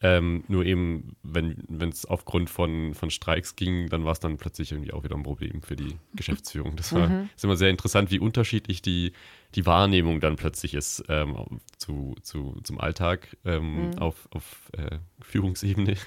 Ähm, 0.00 0.44
nur 0.46 0.64
eben, 0.64 1.16
wenn 1.22 1.88
es 1.88 2.06
aufgrund 2.06 2.50
von, 2.50 2.94
von 2.94 3.10
Streiks 3.10 3.56
ging, 3.56 3.88
dann 3.88 4.04
war 4.04 4.12
es 4.12 4.20
dann 4.20 4.36
plötzlich 4.36 4.70
irgendwie 4.70 4.92
auch 4.92 5.02
wieder 5.02 5.16
ein 5.16 5.24
Problem 5.24 5.60
für 5.60 5.74
die 5.74 5.96
Geschäftsführung. 6.14 6.76
Das 6.76 6.92
war 6.92 7.08
mhm. 7.08 7.28
ist 7.34 7.44
immer 7.44 7.56
sehr 7.56 7.70
interessant, 7.70 8.10
wie 8.12 8.20
unterschiedlich 8.20 8.80
die, 8.80 9.12
die 9.56 9.66
Wahrnehmung 9.66 10.20
dann 10.20 10.36
plötzlich 10.36 10.74
ist 10.74 11.02
ähm, 11.08 11.60
zu, 11.78 12.14
zu, 12.22 12.60
zum 12.62 12.80
Alltag 12.80 13.36
ähm, 13.44 13.90
mhm. 13.90 13.98
auf, 13.98 14.28
auf 14.30 14.70
äh, 14.72 14.98
Führungsebene. 15.20 15.96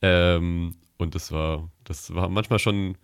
Ähm, 0.00 0.76
und 0.96 1.16
das 1.16 1.32
war, 1.32 1.72
das 1.82 2.14
war 2.14 2.28
manchmal 2.28 2.60
schon 2.60 2.96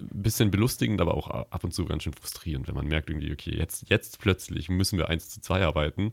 ein 0.00 0.22
bisschen 0.22 0.50
belustigend, 0.50 1.00
aber 1.00 1.14
auch 1.14 1.28
ab 1.28 1.64
und 1.64 1.72
zu 1.72 1.84
ganz 1.84 2.04
schön 2.04 2.14
frustrierend, 2.14 2.68
wenn 2.68 2.74
man 2.74 2.86
merkt 2.86 3.10
irgendwie, 3.10 3.32
okay, 3.32 3.54
jetzt, 3.56 3.88
jetzt 3.90 4.18
plötzlich 4.18 4.68
müssen 4.68 4.98
wir 4.98 5.08
1 5.08 5.28
zu 5.28 5.40
2 5.40 5.64
arbeiten, 5.64 6.12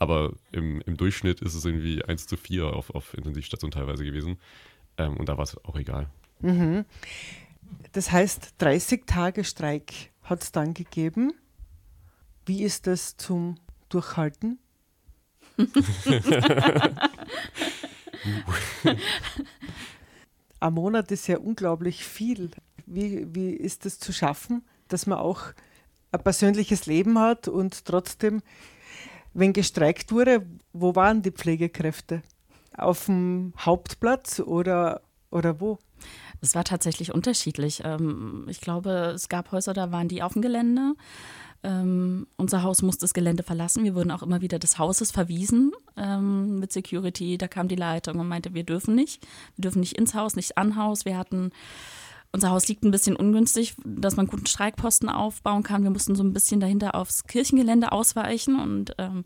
aber 0.00 0.32
im, 0.50 0.80
im 0.80 0.96
Durchschnitt 0.96 1.40
ist 1.42 1.54
es 1.54 1.64
irgendwie 1.64 2.04
1 2.04 2.26
zu 2.26 2.36
4 2.36 2.64
auf, 2.64 2.90
auf 2.90 3.14
Intensivstation 3.14 3.70
teilweise 3.70 4.02
gewesen. 4.04 4.38
Ähm, 4.96 5.16
und 5.18 5.28
da 5.28 5.36
war 5.36 5.44
es 5.44 5.62
auch 5.64 5.76
egal. 5.76 6.08
Mhm. 6.40 6.86
Das 7.92 8.10
heißt, 8.10 8.54
30 8.58 9.06
Tage 9.06 9.44
Streik 9.44 10.10
hat 10.22 10.42
es 10.42 10.50
dann 10.52 10.74
gegeben. 10.74 11.34
Wie 12.46 12.62
ist 12.62 12.86
das 12.86 13.16
zum 13.18 13.56
Durchhalten? 13.90 14.58
Ein 20.60 20.72
Monat 20.72 21.12
ist 21.12 21.26
ja 21.26 21.38
unglaublich 21.38 22.04
viel. 22.04 22.50
Wie, 22.86 23.26
wie 23.34 23.50
ist 23.50 23.84
das 23.84 23.98
zu 23.98 24.14
schaffen, 24.14 24.64
dass 24.88 25.06
man 25.06 25.18
auch 25.18 25.52
ein 26.12 26.22
persönliches 26.22 26.86
Leben 26.86 27.18
hat 27.18 27.48
und 27.48 27.84
trotzdem, 27.84 28.40
wenn 29.34 29.52
gestreikt 29.52 30.12
wurde, 30.12 30.46
wo 30.72 30.94
waren 30.94 31.22
die 31.22 31.30
Pflegekräfte? 31.30 32.22
Auf 32.76 33.06
dem 33.06 33.52
Hauptplatz 33.58 34.40
oder, 34.40 35.02
oder 35.30 35.60
wo? 35.60 35.78
Es 36.40 36.54
war 36.54 36.64
tatsächlich 36.64 37.12
unterschiedlich. 37.12 37.82
Ähm, 37.84 38.46
ich 38.48 38.60
glaube, 38.60 39.12
es 39.14 39.28
gab 39.28 39.52
Häuser, 39.52 39.74
da 39.74 39.92
waren 39.92 40.08
die 40.08 40.22
auf 40.22 40.32
dem 40.32 40.42
Gelände. 40.42 40.94
Ähm, 41.62 42.26
unser 42.36 42.62
Haus 42.62 42.80
musste 42.80 43.02
das 43.02 43.12
Gelände 43.12 43.42
verlassen. 43.42 43.84
Wir 43.84 43.94
wurden 43.94 44.10
auch 44.10 44.22
immer 44.22 44.40
wieder 44.40 44.58
des 44.58 44.78
Hauses 44.78 45.10
verwiesen 45.10 45.72
ähm, 45.96 46.58
mit 46.58 46.72
Security. 46.72 47.36
Da 47.36 47.48
kam 47.48 47.68
die 47.68 47.76
Leitung 47.76 48.18
und 48.18 48.28
meinte, 48.28 48.54
wir 48.54 48.64
dürfen 48.64 48.94
nicht. 48.94 49.26
Wir 49.56 49.62
dürfen 49.62 49.80
nicht 49.80 49.98
ins 49.98 50.14
Haus, 50.14 50.36
nicht 50.36 50.56
an 50.56 50.76
Haus. 50.76 51.04
Wir 51.04 51.18
hatten 51.18 51.50
unser 52.32 52.50
Haus 52.50 52.68
liegt 52.68 52.84
ein 52.84 52.92
bisschen 52.92 53.16
ungünstig, 53.16 53.74
dass 53.84 54.16
man 54.16 54.26
guten 54.26 54.46
Streikposten 54.46 55.08
aufbauen 55.08 55.62
kann. 55.62 55.82
Wir 55.82 55.90
mussten 55.90 56.14
so 56.14 56.22
ein 56.22 56.32
bisschen 56.32 56.60
dahinter 56.60 56.94
aufs 56.94 57.24
Kirchengelände 57.24 57.90
ausweichen 57.90 58.60
und 58.60 58.94
ähm, 58.98 59.24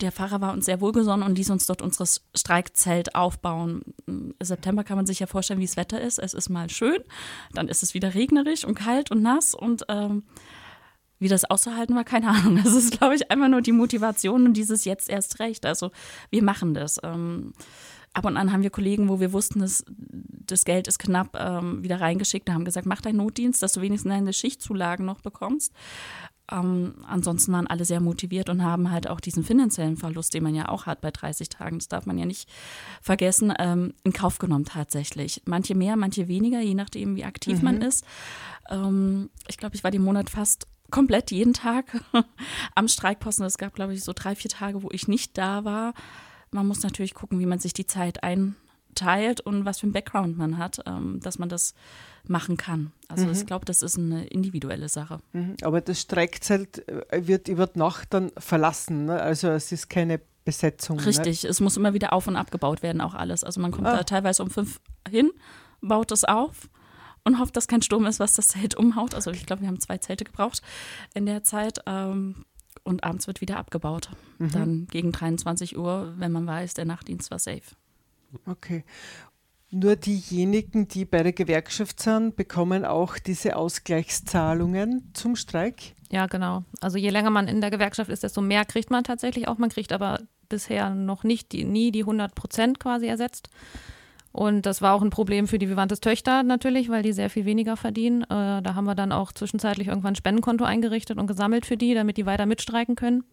der 0.00 0.10
Pfarrer 0.10 0.40
war 0.40 0.52
uns 0.52 0.64
sehr 0.64 0.80
wohlgesonnen 0.80 1.26
und 1.26 1.36
ließ 1.36 1.50
uns 1.50 1.66
dort 1.66 1.82
unser 1.82 2.06
Streikzelt 2.34 3.14
aufbauen. 3.14 3.82
Im 4.06 4.34
September 4.40 4.84
kann 4.84 4.96
man 4.96 5.06
sich 5.06 5.20
ja 5.20 5.26
vorstellen, 5.26 5.60
wie 5.60 5.66
das 5.66 5.76
Wetter 5.76 6.00
ist. 6.00 6.18
Es 6.18 6.32
ist 6.32 6.48
mal 6.48 6.70
schön, 6.70 7.02
dann 7.52 7.68
ist 7.68 7.82
es 7.82 7.92
wieder 7.92 8.14
regnerisch 8.14 8.64
und 8.64 8.74
kalt 8.74 9.10
und 9.10 9.20
nass 9.20 9.54
und 9.54 9.84
ähm, 9.88 10.22
wie 11.18 11.28
das 11.28 11.44
auszuhalten 11.44 11.94
war, 11.94 12.04
keine 12.04 12.28
Ahnung. 12.28 12.56
Das 12.64 12.72
ist, 12.72 12.98
glaube 12.98 13.14
ich, 13.14 13.30
einfach 13.30 13.48
nur 13.48 13.60
die 13.60 13.72
Motivation 13.72 14.46
und 14.46 14.54
dieses 14.54 14.86
jetzt 14.86 15.10
erst 15.10 15.38
recht. 15.40 15.66
Also 15.66 15.90
wir 16.30 16.42
machen 16.42 16.72
das. 16.72 16.98
Ähm, 17.02 17.52
ab 18.12 18.24
und 18.24 18.36
an 18.36 18.52
haben 18.52 18.62
wir 18.62 18.70
Kollegen, 18.70 19.08
wo 19.08 19.20
wir 19.20 19.32
wussten, 19.32 19.60
dass 19.60 19.84
das 19.88 20.64
Geld 20.64 20.88
ist 20.88 20.98
knapp, 20.98 21.36
ähm, 21.38 21.82
wieder 21.82 22.00
reingeschickt 22.00 22.48
und 22.48 22.54
haben 22.54 22.64
gesagt, 22.64 22.86
mach 22.86 23.00
deinen 23.00 23.18
Notdienst, 23.18 23.62
dass 23.62 23.72
du 23.72 23.80
wenigstens 23.80 24.10
deine 24.10 24.32
Schichtzulagen 24.32 25.06
noch 25.06 25.20
bekommst. 25.20 25.72
Ähm, 26.50 26.94
ansonsten 27.06 27.52
waren 27.52 27.68
alle 27.68 27.84
sehr 27.84 28.00
motiviert 28.00 28.48
und 28.48 28.64
haben 28.64 28.90
halt 28.90 29.08
auch 29.08 29.20
diesen 29.20 29.44
finanziellen 29.44 29.96
Verlust, 29.96 30.34
den 30.34 30.42
man 30.42 30.54
ja 30.54 30.68
auch 30.68 30.86
hat 30.86 31.00
bei 31.00 31.10
30 31.12 31.48
Tagen, 31.48 31.78
das 31.78 31.88
darf 31.88 32.06
man 32.06 32.18
ja 32.18 32.26
nicht 32.26 32.48
vergessen, 33.00 33.52
ähm, 33.58 33.94
in 34.02 34.12
Kauf 34.12 34.38
genommen 34.38 34.64
tatsächlich. 34.64 35.42
Manche 35.44 35.76
mehr, 35.76 35.96
manche 35.96 36.26
weniger, 36.26 36.60
je 36.60 36.74
nachdem, 36.74 37.14
wie 37.14 37.24
aktiv 37.24 37.58
mhm. 37.58 37.64
man 37.64 37.82
ist. 37.82 38.04
Ähm, 38.68 39.30
ich 39.46 39.58
glaube, 39.58 39.76
ich 39.76 39.84
war 39.84 39.92
den 39.92 40.02
Monat 40.02 40.30
fast 40.30 40.66
komplett 40.90 41.30
jeden 41.30 41.54
Tag 41.54 42.02
am 42.74 42.88
Streikposten. 42.88 43.46
Es 43.46 43.58
gab, 43.58 43.74
glaube 43.74 43.94
ich, 43.94 44.02
so 44.02 44.12
drei, 44.12 44.34
vier 44.34 44.50
Tage, 44.50 44.82
wo 44.82 44.88
ich 44.90 45.06
nicht 45.06 45.38
da 45.38 45.64
war. 45.64 45.94
Man 46.52 46.66
muss 46.66 46.82
natürlich 46.82 47.14
gucken, 47.14 47.38
wie 47.38 47.46
man 47.46 47.58
sich 47.60 47.72
die 47.72 47.86
Zeit 47.86 48.22
einteilt 48.24 49.40
und 49.40 49.64
was 49.64 49.80
für 49.80 49.86
ein 49.86 49.92
Background 49.92 50.36
man 50.36 50.58
hat, 50.58 50.80
ähm, 50.86 51.20
dass 51.22 51.38
man 51.38 51.48
das 51.48 51.74
machen 52.26 52.56
kann. 52.56 52.92
Also 53.08 53.26
Mhm. 53.26 53.32
ich 53.32 53.46
glaube, 53.46 53.64
das 53.64 53.82
ist 53.82 53.98
eine 53.98 54.26
individuelle 54.26 54.88
Sache. 54.88 55.20
Mhm. 55.32 55.56
Aber 55.62 55.80
das 55.80 56.00
Streikzelt 56.00 56.86
äh, 56.88 57.26
wird 57.26 57.48
über 57.48 57.68
Nacht 57.74 58.12
dann 58.12 58.30
verlassen. 58.36 59.06
Ne? 59.06 59.20
Also 59.20 59.48
es 59.48 59.70
ist 59.72 59.88
keine 59.88 60.20
Besetzung. 60.44 60.96
Ne? 60.96 61.06
Richtig, 61.06 61.44
es 61.44 61.60
muss 61.60 61.76
immer 61.76 61.94
wieder 61.94 62.12
auf 62.12 62.26
und 62.26 62.36
abgebaut 62.36 62.82
werden, 62.82 63.00
auch 63.00 63.14
alles. 63.14 63.44
Also 63.44 63.60
man 63.60 63.70
kommt 63.70 63.86
Ah. 63.86 63.96
da 63.96 64.02
teilweise 64.04 64.42
um 64.42 64.50
fünf 64.50 64.80
hin, 65.08 65.30
baut 65.80 66.10
es 66.12 66.24
auf 66.24 66.68
und 67.24 67.38
hofft, 67.38 67.56
dass 67.56 67.68
kein 67.68 67.82
Sturm 67.82 68.06
ist, 68.06 68.18
was 68.20 68.34
das 68.34 68.48
Zelt 68.48 68.74
umhaut. 68.74 69.14
Also 69.14 69.30
ich 69.30 69.46
glaube, 69.46 69.62
wir 69.62 69.68
haben 69.68 69.80
zwei 69.80 69.98
Zelte 69.98 70.24
gebraucht 70.24 70.62
in 71.14 71.26
der 71.26 71.42
Zeit. 71.44 71.80
Ähm, 71.86 72.44
und 72.82 73.04
abends 73.04 73.26
wird 73.26 73.40
wieder 73.40 73.58
abgebaut. 73.58 74.10
Mhm. 74.38 74.50
Dann 74.50 74.86
gegen 74.90 75.12
23 75.12 75.76
Uhr, 75.78 76.14
wenn 76.18 76.32
man 76.32 76.46
weiß, 76.46 76.74
der 76.74 76.84
Nachtdienst 76.84 77.30
war 77.30 77.38
safe. 77.38 77.62
Okay. 78.46 78.84
Nur 79.72 79.94
diejenigen, 79.94 80.88
die 80.88 81.04
bei 81.04 81.22
der 81.22 81.32
Gewerkschaft 81.32 82.00
sind, 82.00 82.34
bekommen 82.34 82.84
auch 82.84 83.18
diese 83.18 83.54
Ausgleichszahlungen 83.54 85.10
zum 85.14 85.36
Streik. 85.36 85.94
Ja, 86.10 86.26
genau. 86.26 86.64
Also 86.80 86.98
je 86.98 87.10
länger 87.10 87.30
man 87.30 87.46
in 87.46 87.60
der 87.60 87.70
Gewerkschaft 87.70 88.10
ist, 88.10 88.24
desto 88.24 88.40
mehr 88.40 88.64
kriegt 88.64 88.90
man 88.90 89.04
tatsächlich 89.04 89.46
auch. 89.46 89.58
Man 89.58 89.70
kriegt 89.70 89.92
aber 89.92 90.20
bisher 90.48 90.90
noch 90.90 91.22
nicht 91.22 91.52
die, 91.52 91.64
nie 91.64 91.92
die 91.92 92.00
100 92.00 92.34
Prozent 92.34 92.80
quasi 92.80 93.06
ersetzt. 93.06 93.48
Und 94.32 94.64
das 94.64 94.80
war 94.80 94.94
auch 94.94 95.02
ein 95.02 95.10
Problem 95.10 95.48
für 95.48 95.58
die 95.58 95.68
Vivantes 95.68 96.00
Töchter 96.00 96.42
natürlich, 96.42 96.88
weil 96.88 97.02
die 97.02 97.12
sehr 97.12 97.30
viel 97.30 97.44
weniger 97.44 97.76
verdienen. 97.76 98.22
Äh, 98.22 98.62
da 98.62 98.74
haben 98.74 98.84
wir 98.84 98.94
dann 98.94 99.10
auch 99.10 99.32
zwischenzeitlich 99.32 99.88
irgendwann 99.88 100.12
ein 100.12 100.16
Spendenkonto 100.16 100.64
eingerichtet 100.64 101.18
und 101.18 101.26
gesammelt 101.26 101.66
für 101.66 101.76
die, 101.76 101.94
damit 101.94 102.16
die 102.16 102.26
weiter 102.26 102.46
mitstreiken 102.46 102.94
können. 102.94 103.24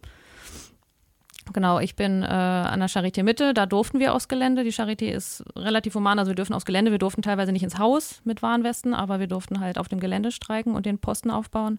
Genau, 1.52 1.78
ich 1.78 1.96
bin 1.96 2.22
äh, 2.22 2.26
an 2.26 2.80
der 2.80 2.88
Charité 2.88 3.22
Mitte, 3.22 3.54
da 3.54 3.64
durften 3.64 4.00
wir 4.00 4.14
aufs 4.14 4.28
Gelände. 4.28 4.64
Die 4.64 4.72
Charité 4.72 5.06
ist 5.06 5.44
relativ 5.56 5.94
human, 5.94 6.18
also 6.18 6.30
wir 6.30 6.36
dürfen 6.36 6.52
aufs 6.52 6.66
Gelände, 6.66 6.90
wir 6.90 6.98
durften 6.98 7.22
teilweise 7.22 7.52
nicht 7.52 7.62
ins 7.62 7.78
Haus 7.78 8.20
mit 8.24 8.42
Warnwesten, 8.42 8.92
aber 8.92 9.20
wir 9.20 9.28
durften 9.28 9.60
halt 9.60 9.78
auf 9.78 9.88
dem 9.88 10.00
Gelände 10.00 10.30
streiken 10.30 10.74
und 10.74 10.84
den 10.84 10.98
Posten 10.98 11.30
aufbauen. 11.30 11.78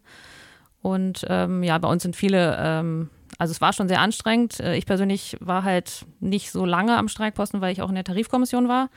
Und 0.82 1.25
ähm, 1.29 1.62
ja, 1.62 1.77
bei 1.77 1.89
uns 1.89 2.03
sind 2.03 2.15
viele, 2.15 2.58
ähm, 2.60 3.10
also 3.39 3.52
es 3.52 3.62
war 3.62 3.73
schon 3.73 3.88
sehr 3.88 4.02
anstrengend. 4.02 4.60
Äh, 4.60 4.75
Ich 4.75 4.86
persönlich 4.86 5.38
war 5.39 5.63
halt 5.63 6.06
nicht 6.19 6.52
so 6.52 6.65
lange 6.65 6.95
am 6.97 7.08
Streikposten, 7.08 7.62
weil 7.62 7.71
ich 7.71 7.82
auch 7.82 7.89
in 7.89 7.95
der 7.95 8.04
Tarifkommission 8.04 8.67
war. 8.67 8.89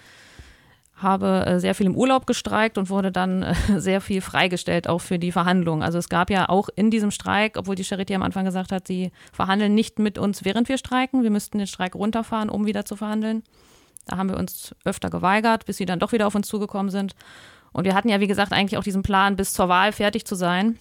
Habe 0.97 1.47
äh, 1.47 1.61
sehr 1.61 1.75
viel 1.75 1.87
im 1.87 1.97
Urlaub 1.97 2.27
gestreikt 2.27 2.77
und 2.77 2.91
wurde 2.91 3.13
dann 3.13 3.43
äh, 3.45 3.55
sehr 3.79 4.01
viel 4.01 4.21
freigestellt, 4.21 4.89
auch 4.89 5.01
für 5.01 5.19
die 5.19 5.33
Verhandlungen. 5.33 5.83
Also 5.83 5.99
es 5.99 6.09
gab 6.09 6.29
ja 6.29 6.49
auch 6.49 6.69
in 6.75 6.91
diesem 6.91 7.13
Streik, 7.13 7.57
obwohl 7.57 7.77
die 7.77 7.85
Charité 7.85 8.15
am 8.15 8.23
Anfang 8.23 8.45
gesagt 8.45 8.73
hat, 8.73 8.87
sie 8.87 9.13
verhandeln 9.33 9.75
nicht 9.75 10.01
mit 10.01 10.19
uns, 10.19 10.45
während 10.45 10.69
wir 10.69 10.77
streiken. 10.77 11.23
Wir 11.23 11.31
müssten 11.31 11.59
den 11.59 11.69
Streik 11.69 11.95
runterfahren, 11.95 12.51
um 12.51 12.67
wieder 12.67 12.85
zu 12.85 12.97
verhandeln. 12.97 13.45
Da 14.07 14.17
haben 14.17 14.29
wir 14.29 14.37
uns 14.37 14.75
öfter 14.85 15.09
geweigert, 15.09 15.67
bis 15.67 15.77
sie 15.77 15.87
dann 15.87 16.01
doch 16.01 16.11
wieder 16.11 16.27
auf 16.27 16.35
uns 16.35 16.49
zugekommen 16.49 16.91
sind. 16.91 17.15
Und 17.73 17.85
wir 17.85 17.95
hatten 17.95 18.09
ja, 18.09 18.19
wie 18.19 18.27
gesagt, 18.27 18.53
eigentlich 18.53 18.77
auch 18.77 18.83
diesen 18.83 19.03
Plan, 19.03 19.37
bis 19.37 19.53
zur 19.53 19.69
Wahl 19.69 19.93
fertig 19.93 20.25
zu 20.27 20.35
sein, 20.35 20.79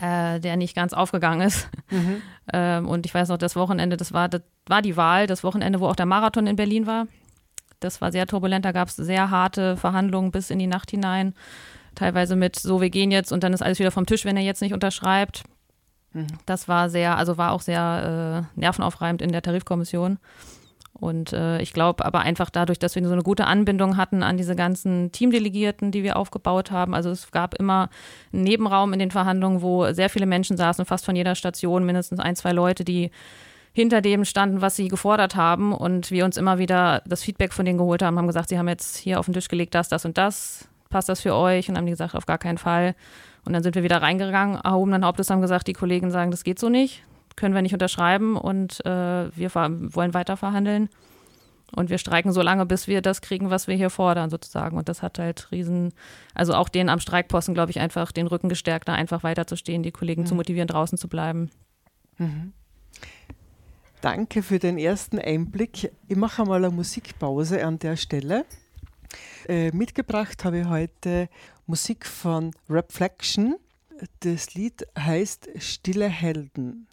äh, 0.00 0.40
der 0.40 0.56
nicht 0.56 0.74
ganz 0.74 0.92
aufgegangen 0.92 1.40
ist. 1.40 1.68
ähm, 2.52 2.88
und 2.88 3.06
ich 3.06 3.14
weiß 3.14 3.28
noch, 3.28 3.38
das 3.38 3.56
Wochenende, 3.56 3.96
das 3.96 4.12
war, 4.12 4.28
das 4.28 4.42
war 4.66 4.82
die 4.82 4.96
Wahl, 4.96 5.26
das 5.26 5.44
Wochenende, 5.44 5.80
wo 5.80 5.86
auch 5.86 5.96
der 5.96 6.06
Marathon 6.06 6.46
in 6.46 6.56
Berlin 6.56 6.86
war. 6.86 7.06
Das 7.80 8.00
war 8.00 8.12
sehr 8.12 8.26
turbulent, 8.26 8.64
da 8.64 8.72
gab 8.72 8.88
es 8.88 8.96
sehr 8.96 9.30
harte 9.30 9.76
Verhandlungen 9.76 10.30
bis 10.30 10.50
in 10.50 10.58
die 10.58 10.66
Nacht 10.66 10.90
hinein. 10.90 11.34
Teilweise 11.94 12.34
mit 12.34 12.56
so, 12.56 12.80
wir 12.80 12.90
gehen 12.90 13.10
jetzt 13.10 13.32
und 13.32 13.44
dann 13.44 13.52
ist 13.52 13.62
alles 13.62 13.78
wieder 13.78 13.90
vom 13.90 14.06
Tisch, 14.06 14.24
wenn 14.24 14.36
er 14.36 14.42
jetzt 14.42 14.62
nicht 14.62 14.74
unterschreibt. 14.74 15.44
Das 16.46 16.68
war 16.68 16.88
sehr, 16.90 17.16
also 17.16 17.38
war 17.38 17.52
auch 17.52 17.60
sehr 17.60 18.46
äh, 18.56 18.60
nervenaufreibend 18.60 19.20
in 19.20 19.32
der 19.32 19.42
Tarifkommission. 19.42 20.18
Und 20.98 21.32
äh, 21.32 21.60
ich 21.60 21.72
glaube 21.72 22.04
aber 22.04 22.20
einfach 22.20 22.50
dadurch, 22.50 22.78
dass 22.78 22.94
wir 22.94 23.04
so 23.04 23.12
eine 23.12 23.22
gute 23.22 23.46
Anbindung 23.46 23.96
hatten 23.96 24.22
an 24.22 24.36
diese 24.36 24.54
ganzen 24.54 25.10
Teamdelegierten, 25.10 25.90
die 25.90 26.04
wir 26.04 26.16
aufgebaut 26.16 26.70
haben. 26.70 26.94
Also 26.94 27.10
es 27.10 27.32
gab 27.32 27.54
immer 27.54 27.90
einen 28.32 28.44
Nebenraum 28.44 28.92
in 28.92 29.00
den 29.00 29.10
Verhandlungen, 29.10 29.60
wo 29.60 29.92
sehr 29.92 30.08
viele 30.08 30.26
Menschen 30.26 30.56
saßen, 30.56 30.84
fast 30.84 31.04
von 31.04 31.16
jeder 31.16 31.34
Station 31.34 31.84
mindestens 31.84 32.20
ein, 32.20 32.36
zwei 32.36 32.52
Leute, 32.52 32.84
die 32.84 33.10
hinter 33.72 34.00
dem 34.00 34.24
standen, 34.24 34.60
was 34.60 34.76
sie 34.76 34.86
gefordert 34.86 35.34
haben. 35.34 35.72
Und 35.72 36.12
wir 36.12 36.24
uns 36.24 36.36
immer 36.36 36.58
wieder 36.58 37.02
das 37.06 37.24
Feedback 37.24 37.52
von 37.52 37.66
denen 37.66 37.78
geholt 37.78 38.02
haben, 38.02 38.16
haben 38.16 38.28
gesagt, 38.28 38.48
sie 38.48 38.58
haben 38.58 38.68
jetzt 38.68 38.96
hier 38.96 39.18
auf 39.18 39.26
den 39.26 39.34
Tisch 39.34 39.48
gelegt, 39.48 39.74
das, 39.74 39.88
das 39.88 40.04
und 40.04 40.16
das. 40.16 40.68
Passt 40.90 41.08
das 41.08 41.22
für 41.22 41.34
euch? 41.34 41.68
Und 41.68 41.76
haben 41.76 41.86
die 41.86 41.92
gesagt, 41.92 42.14
auf 42.14 42.26
gar 42.26 42.38
keinen 42.38 42.58
Fall. 42.58 42.94
Und 43.44 43.52
dann 43.52 43.64
sind 43.64 43.74
wir 43.74 43.82
wieder 43.82 44.00
reingegangen, 44.00 44.60
erhobenen 44.62 45.04
Hauptes 45.04 45.28
haben 45.28 45.40
gesagt, 45.40 45.66
die 45.66 45.72
Kollegen 45.72 46.12
sagen, 46.12 46.30
das 46.30 46.44
geht 46.44 46.60
so 46.60 46.68
nicht 46.68 47.02
können 47.36 47.54
wir 47.54 47.62
nicht 47.62 47.72
unterschreiben 47.72 48.36
und 48.36 48.84
äh, 48.86 49.36
wir 49.36 49.54
wollen 49.54 50.14
weiter 50.14 50.36
verhandeln. 50.36 50.88
Und 51.74 51.90
wir 51.90 51.98
streiken 51.98 52.32
so 52.32 52.40
lange, 52.40 52.66
bis 52.66 52.86
wir 52.86 53.02
das 53.02 53.20
kriegen, 53.20 53.50
was 53.50 53.66
wir 53.66 53.74
hier 53.74 53.90
fordern, 53.90 54.30
sozusagen. 54.30 54.76
Und 54.76 54.88
das 54.88 55.02
hat 55.02 55.18
halt 55.18 55.50
riesen, 55.50 55.92
also 56.32 56.54
auch 56.54 56.68
denen 56.68 56.88
am 56.88 57.00
Streikposten, 57.00 57.52
glaube 57.52 57.72
ich, 57.72 57.80
einfach 57.80 58.12
den 58.12 58.28
Rücken 58.28 58.48
gestärkt, 58.48 58.86
da 58.86 58.94
einfach 58.94 59.24
weiterzustehen, 59.24 59.82
die 59.82 59.90
Kollegen 59.90 60.22
Mhm. 60.22 60.26
zu 60.26 60.34
motivieren, 60.36 60.68
draußen 60.68 60.98
zu 60.98 61.08
bleiben. 61.08 61.50
Danke 64.00 64.42
für 64.42 64.58
den 64.58 64.78
ersten 64.78 65.18
Einblick. 65.18 65.90
Ich 66.06 66.16
mache 66.16 66.42
einmal 66.42 66.64
eine 66.64 66.72
Musikpause 66.74 67.64
an 67.64 67.78
der 67.78 67.96
Stelle. 67.96 68.44
Äh, 69.48 69.70
mitgebracht 69.72 70.44
habe 70.44 70.60
ich 70.60 70.66
heute 70.66 71.28
Musik 71.66 72.06
von 72.06 72.52
Reflection. 72.68 73.56
Das 74.20 74.54
Lied 74.54 74.86
heißt 74.98 75.48
Stille 75.58 76.08
Helden. 76.08 76.86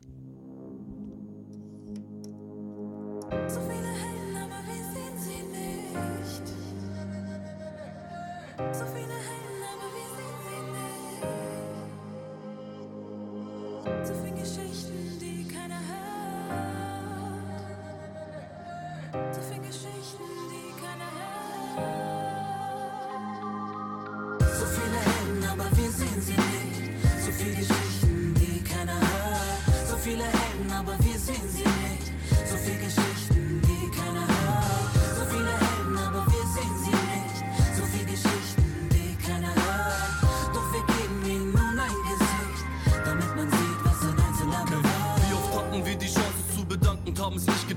So 3.31 3.61
viele 3.61 3.87
Helden, 3.87 4.35
aber 4.35 4.59
wir 4.67 4.83
sehen 4.91 5.17
sie 5.17 5.43
nicht. 5.47 6.45
So 8.75 8.85
viele 8.85 9.13
Helden, 9.13 9.41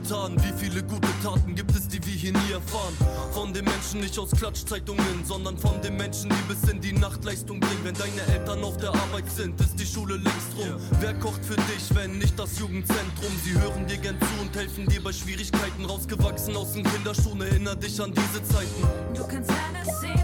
getan? 0.05 0.37
Wie 0.37 0.53
viele 0.64 0.83
gute 0.83 1.09
Taten 1.23 1.55
gibt 1.55 1.75
es, 1.75 1.88
die 1.88 2.05
wir 2.05 2.12
hier 2.12 2.33
nie 2.33 2.53
erfahren? 2.53 2.95
Von 3.33 3.53
den 3.53 3.64
Menschen 3.64 4.01
nicht 4.01 4.19
aus 4.19 4.31
Klatschzeitungen, 4.31 5.25
sondern 5.25 5.57
von 5.59 5.81
den 5.83 5.97
Menschen, 5.97 6.31
die 6.31 6.55
bis 6.55 6.71
in 6.71 6.81
die 6.81 6.93
Nacht 6.93 7.25
Leistung 7.25 7.61
bringen. 7.61 7.81
Wenn 7.85 7.95
deine 7.95 8.23
Eltern 8.33 8.62
auf 8.62 8.77
der 8.77 8.90
Arbeit 8.90 9.31
sind, 9.31 9.59
ist 9.61 9.79
die 9.79 9.87
Schule 9.87 10.17
längst 10.17 10.57
rum. 10.59 10.81
Wer 11.01 11.14
kocht 11.14 11.45
für 11.45 11.57
dich, 11.57 11.95
wenn 11.95 12.19
nicht 12.19 12.38
das 12.38 12.59
Jugendzentrum? 12.59 13.33
Sie 13.45 13.55
hören 13.59 13.87
dir 13.87 13.99
gern 13.99 14.19
zu 14.21 14.43
und 14.43 14.55
helfen 14.55 14.87
dir 14.87 15.03
bei 15.03 15.12
Schwierigkeiten. 15.12 15.85
Rausgewachsen 15.85 16.57
aus 16.57 16.73
den 16.73 16.85
Kinderschuhen, 16.85 17.40
erinner 17.40 17.75
dich 17.75 18.01
an 18.01 18.12
diese 18.12 18.43
Zeiten. 18.45 18.83
Du 19.14 19.27
kannst 19.27 19.51
alles 19.51 20.01
sehen, 20.01 20.24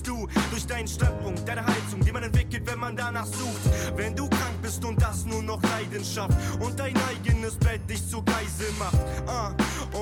du 0.00 0.28
durch 0.50 0.66
deinen 0.66 0.88
Standpunkt, 0.88 1.46
deine 1.46 1.66
Haltung, 1.66 2.00
die 2.04 2.12
man 2.12 2.22
entwickelt, 2.22 2.62
wenn 2.66 2.78
man 2.78 2.96
danach 2.96 3.26
sucht. 3.26 3.96
Wenn 3.96 4.14
du 4.14 4.28
krank 4.28 4.62
bist 4.62 4.84
und 4.84 5.00
das 5.02 5.26
nur 5.26 5.42
noch 5.42 5.60
Leidenschaft 5.62 6.32
und 6.60 6.78
dein 6.78 6.94
eigenes 7.08 7.56
Bett 7.56 7.80
dich 7.90 8.08
zur 8.08 8.24
Geisel 8.24 8.72
macht. 8.78 8.98
Ah, 9.26 9.52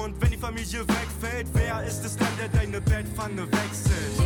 und 0.02 0.20
wenn 0.20 0.30
die 0.30 0.36
Familie 0.36 0.80
wegfällt, 0.86 1.48
wer 1.54 1.82
ist 1.82 2.04
es 2.04 2.16
dann, 2.16 2.28
der 2.38 2.48
deine 2.48 2.80
Bettpfanne 2.80 3.50
wechselt? 3.50 4.19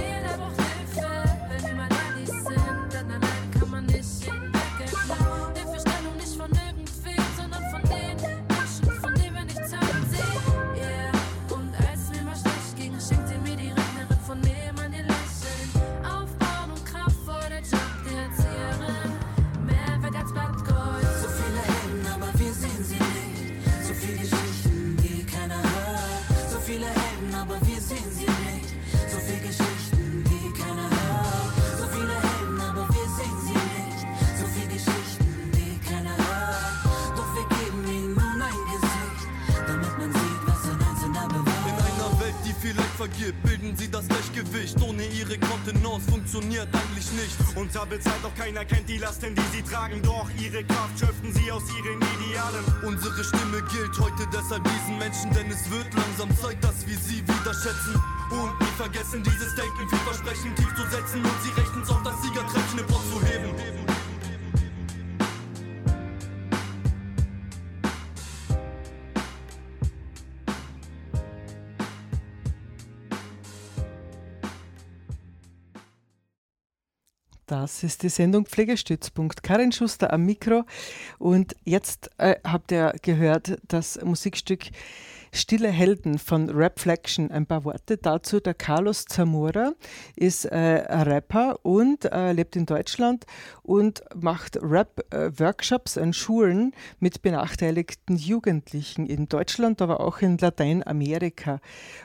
Vergibt, 43.05 43.43
bilden 43.43 43.77
sie 43.77 43.91
das 43.91 44.07
Gleichgewicht. 44.09 44.81
Ohne 44.81 45.05
ihre 45.07 45.39
Kontenance 45.39 46.11
funktioniert 46.11 46.69
eigentlich 46.73 47.11
nichts. 47.13 47.37
Unterbezahlt 47.55 48.23
doch 48.23 48.35
keiner 48.35 48.65
kennt 48.65 48.89
die 48.89 48.99
Lasten, 48.99 49.35
die 49.35 49.49
sie 49.53 49.63
tragen. 49.63 50.01
Doch 50.03 50.29
ihre 50.41 50.65
Kraft 50.65 50.99
schöpfen 50.99 51.33
sie 51.33 51.51
aus 51.53 51.63
ihren 51.77 52.01
Idealen. 52.15 52.65
Unsere 52.83 53.23
Stimme 53.23 53.63
gilt 53.73 53.99
heute 53.99 54.25
deshalb 54.33 54.65
diesen 54.65 54.99
Menschen, 54.99 55.31
denn 55.35 55.51
es 55.51 55.71
wird 55.71 55.93
langsam 55.93 56.31
Zeit, 56.39 56.63
dass 56.65 56.87
wir 56.87 56.97
sie 56.97 57.21
wieder 57.23 57.53
schätzen. 57.53 57.95
Und 58.31 58.59
nie 58.61 58.75
vergessen, 58.77 59.23
dieses 59.23 59.55
Denken, 59.55 59.89
viel 59.89 59.99
Versprechen 59.99 60.55
tief 60.57 60.75
zu 60.75 60.83
setzen 60.89 61.21
und 61.23 61.39
sie 61.43 61.53
rechtens 61.61 61.91
auf 61.91 62.03
das 62.03 62.23
Siegertreppchen 62.23 62.79
im 62.79 62.87
Bock 62.87 63.05
zu 63.13 63.21
heben. 63.27 63.84
Das 77.61 77.85
ist 77.85 78.03
die 78.03 78.09
Sendung 78.09 78.47
Pflegestützpunkt. 78.47 79.45
Karin 79.45 79.71
Schuster 79.71 80.13
am 80.13 80.27
Mikro. 80.27 80.65
Und 81.21 81.55
jetzt 81.63 82.11
äh, 82.19 82.35
habt 82.43 82.73
ihr 82.73 82.93
gehört 83.01 83.59
das 83.69 83.97
Musikstück 84.03 84.65
Stille 85.37 85.69
Helden 85.69 86.19
von 86.19 86.49
Rapflexion. 86.49 87.33
Ein 87.33 87.45
paar 87.45 87.65
Worte 87.65 87.97
dazu. 87.97 88.39
Der 88.39 88.55
Carlos 88.55 89.05
Zamora 89.05 89.73
ist 90.15 90.45
äh, 90.45 90.57
Rapper 90.57 91.59
und 91.65 92.05
äh, 92.05 92.33
lebt 92.33 92.55
in 92.55 92.67
Deutschland 92.67 93.27
und 93.65 94.05
macht 94.15 94.57
Rap-Workshops 94.63 95.99
an 95.99 96.13
Schulen 96.13 96.71
mit 97.01 97.23
benachteiligten 97.23 98.17
Jugendlichen 98.17 99.07
in 99.07 99.29
Deutschland, 99.29 99.83
aber 99.83 99.99
auch 99.99 100.21
in 100.21 100.39
Lateinamerika. 100.39 101.61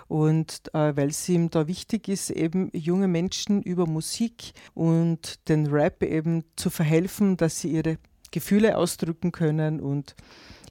Und 0.08 0.64
äh, 0.74 0.98
weil 0.98 1.10
es 1.10 1.30
ihm 1.30 1.52
da 1.52 1.68
wichtig 1.68 2.08
ist, 2.08 2.32
eben 2.32 2.72
junge 2.74 3.08
Menschen 3.08 3.62
über 3.62 3.86
Musik 3.86 4.54
und 4.74 5.48
den 5.50 5.68
Rap 5.68 6.02
eben 6.02 6.46
zu 6.56 6.72
verhelfen, 6.72 7.38
dass 7.38 7.60
sie 7.60 7.74
ihre 7.74 8.00
Gefühle 8.32 8.76
ausdrücken 8.76 9.32
können 9.32 9.80
und 9.80 10.16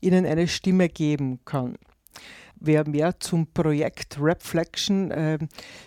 ihnen 0.00 0.26
eine 0.26 0.48
Stimme 0.48 0.88
geben 0.88 1.38
kann. 1.44 1.76
Wer 2.60 2.88
mehr 2.88 3.20
zum 3.20 3.46
Projekt 3.52 4.16
Rapflexion 4.20 5.10
äh, 5.10 5.38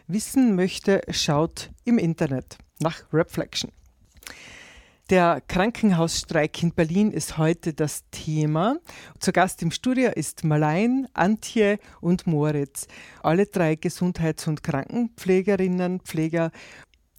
wissen 0.08 0.56
möchte, 0.56 1.02
schaut 1.10 1.70
im 1.84 1.98
Internet 1.98 2.58
nach 2.80 3.04
Rapflexion. 3.12 3.72
Der 5.10 5.42
Krankenhausstreik 5.46 6.64
in 6.64 6.74
Berlin 6.74 7.12
ist 7.12 7.38
heute 7.38 7.74
das 7.74 8.06
Thema. 8.12 8.78
Zu 9.20 9.34
Gast 9.34 9.62
im 9.62 9.72
Studio 9.72 10.10
ist 10.16 10.46
Marlein, 10.46 11.10
Antje 11.14 11.80
und 12.00 12.28
Moritz. 12.28 12.88
Alle 13.22 13.46
drei 13.46 13.76
Gesundheits- 13.76 14.48
und 14.48 14.64
Krankenpflegerinnen, 14.64 16.00
Pfleger. 16.00 16.52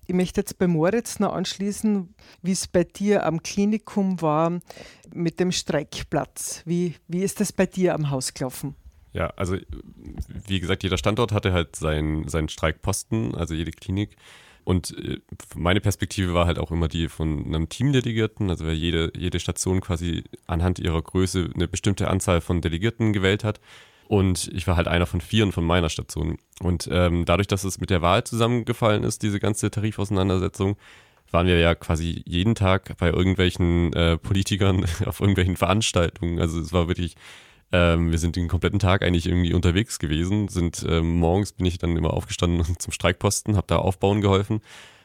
Ich 0.06 0.14
möchte 0.14 0.40
jetzt 0.40 0.56
bei 0.56 0.66
Moritz 0.66 1.18
noch 1.18 1.34
anschließen, 1.34 2.14
wie 2.40 2.52
es 2.52 2.66
bei 2.66 2.84
dir 2.84 3.26
am 3.26 3.42
Klinikum 3.42 4.22
war 4.22 4.60
mit 5.12 5.38
dem 5.38 5.52
Streikplatz. 5.52 6.62
Wie, 6.64 6.94
wie 7.08 7.22
ist 7.22 7.40
das 7.40 7.52
bei 7.52 7.66
dir 7.66 7.94
am 7.94 8.08
Haus 8.08 8.32
gelaufen? 8.32 8.74
Ja, 9.12 9.26
also 9.36 9.56
wie 10.46 10.60
gesagt, 10.60 10.82
jeder 10.82 10.96
Standort 10.96 11.32
hatte 11.32 11.52
halt 11.52 11.76
seinen, 11.76 12.28
seinen 12.28 12.48
Streikposten, 12.48 13.34
also 13.34 13.54
jede 13.54 13.70
Klinik. 13.70 14.16
Und 14.64 14.96
äh, 14.96 15.18
meine 15.54 15.80
Perspektive 15.80 16.34
war 16.34 16.46
halt 16.46 16.58
auch 16.58 16.70
immer 16.70 16.88
die 16.88 17.08
von 17.08 17.46
einem 17.46 17.68
Teamdelegierten, 17.68 18.48
also 18.48 18.64
wer 18.64 18.74
jede, 18.74 19.12
jede 19.16 19.40
Station 19.40 19.80
quasi 19.80 20.24
anhand 20.46 20.78
ihrer 20.78 21.02
Größe 21.02 21.50
eine 21.54 21.68
bestimmte 21.68 22.08
Anzahl 22.08 22.40
von 22.40 22.60
Delegierten 22.60 23.12
gewählt 23.12 23.44
hat. 23.44 23.60
Und 24.08 24.50
ich 24.52 24.66
war 24.66 24.76
halt 24.76 24.88
einer 24.88 25.06
von 25.06 25.20
vieren 25.20 25.52
von 25.52 25.64
meiner 25.64 25.88
Station. 25.88 26.38
Und 26.60 26.88
ähm, 26.92 27.24
dadurch, 27.24 27.48
dass 27.48 27.64
es 27.64 27.80
mit 27.80 27.90
der 27.90 28.02
Wahl 28.02 28.24
zusammengefallen 28.24 29.04
ist, 29.04 29.22
diese 29.22 29.40
ganze 29.40 29.70
Tarifauseinandersetzung, 29.70 30.76
waren 31.30 31.46
wir 31.46 31.58
ja 31.58 31.74
quasi 31.74 32.22
jeden 32.26 32.54
Tag 32.54 32.96
bei 32.98 33.08
irgendwelchen 33.08 33.92
äh, 33.94 34.18
Politikern 34.18 34.84
auf 35.06 35.20
irgendwelchen 35.20 35.56
Veranstaltungen. 35.56 36.38
Also 36.38 36.60
es 36.60 36.72
war 36.72 36.88
wirklich 36.88 37.14
ähm, 37.72 38.10
wir 38.10 38.18
sind 38.18 38.36
den 38.36 38.48
kompletten 38.48 38.78
Tag 38.78 39.02
eigentlich 39.02 39.26
irgendwie 39.26 39.54
unterwegs 39.54 39.98
gewesen. 39.98 40.48
Sind 40.48 40.84
ähm, 40.88 41.18
morgens 41.18 41.52
bin 41.52 41.66
ich 41.66 41.78
dann 41.78 41.96
immer 41.96 42.12
aufgestanden 42.12 42.64
zum 42.78 42.92
Streikposten, 42.92 43.56
habe 43.56 43.66
da 43.66 43.76
aufbauen 43.76 44.20
geholfen 44.20 44.60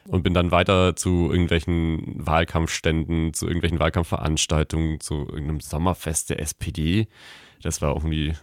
und 0.06 0.22
bin 0.22 0.34
dann 0.34 0.50
weiter 0.50 0.96
zu 0.96 1.30
irgendwelchen 1.30 2.26
Wahlkampfständen, 2.26 3.34
zu 3.34 3.46
irgendwelchen 3.46 3.78
Wahlkampfveranstaltungen, 3.78 5.00
zu 5.00 5.14
irgendeinem 5.14 5.60
Sommerfest 5.60 6.30
der 6.30 6.40
SPD. 6.40 7.08
Das 7.62 7.82
war 7.82 7.94
irgendwie 7.94 8.34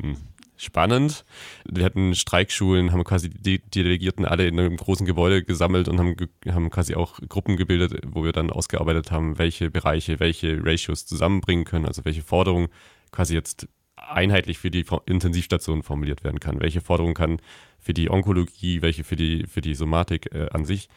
hm, 0.00 0.16
spannend. 0.56 1.24
Wir 1.64 1.84
hatten 1.84 2.14
Streikschulen, 2.14 2.92
haben 2.92 3.04
quasi 3.04 3.30
die, 3.30 3.58
Delegierten 3.58 4.24
alle 4.24 4.46
in 4.46 4.58
einem 4.58 4.76
großen 4.76 5.06
Gebäude 5.06 5.42
gesammelt 5.42 5.88
und 5.88 5.98
haben, 5.98 6.16
haben 6.48 6.70
quasi 6.70 6.94
auch 6.94 7.18
Gruppen 7.28 7.56
gebildet, 7.56 8.00
wo 8.06 8.24
wir 8.24 8.32
dann 8.32 8.50
ausgearbeitet 8.50 9.10
haben, 9.10 9.38
welche 9.38 9.70
Bereiche, 9.70 10.20
welche 10.20 10.64
Ratios 10.64 11.06
zusammenbringen 11.06 11.64
können, 11.64 11.86
also 11.86 12.04
welche 12.04 12.22
Forderungen 12.22 12.68
quasi 13.12 13.34
jetzt 13.34 13.68
einheitlich 13.96 14.58
für 14.58 14.70
die 14.70 14.84
Intensivstation 15.06 15.82
formuliert 15.82 16.22
werden 16.22 16.40
kann. 16.40 16.60
Welche 16.60 16.80
Forderung 16.80 17.14
kann 17.14 17.40
für 17.78 17.94
die 17.94 18.10
Onkologie, 18.10 18.82
welche 18.82 19.04
für 19.04 19.16
die, 19.16 19.46
für 19.46 19.60
die 19.60 19.74
Somatik 19.74 20.34
äh, 20.34 20.48
an 20.50 20.64
sich. 20.64 20.88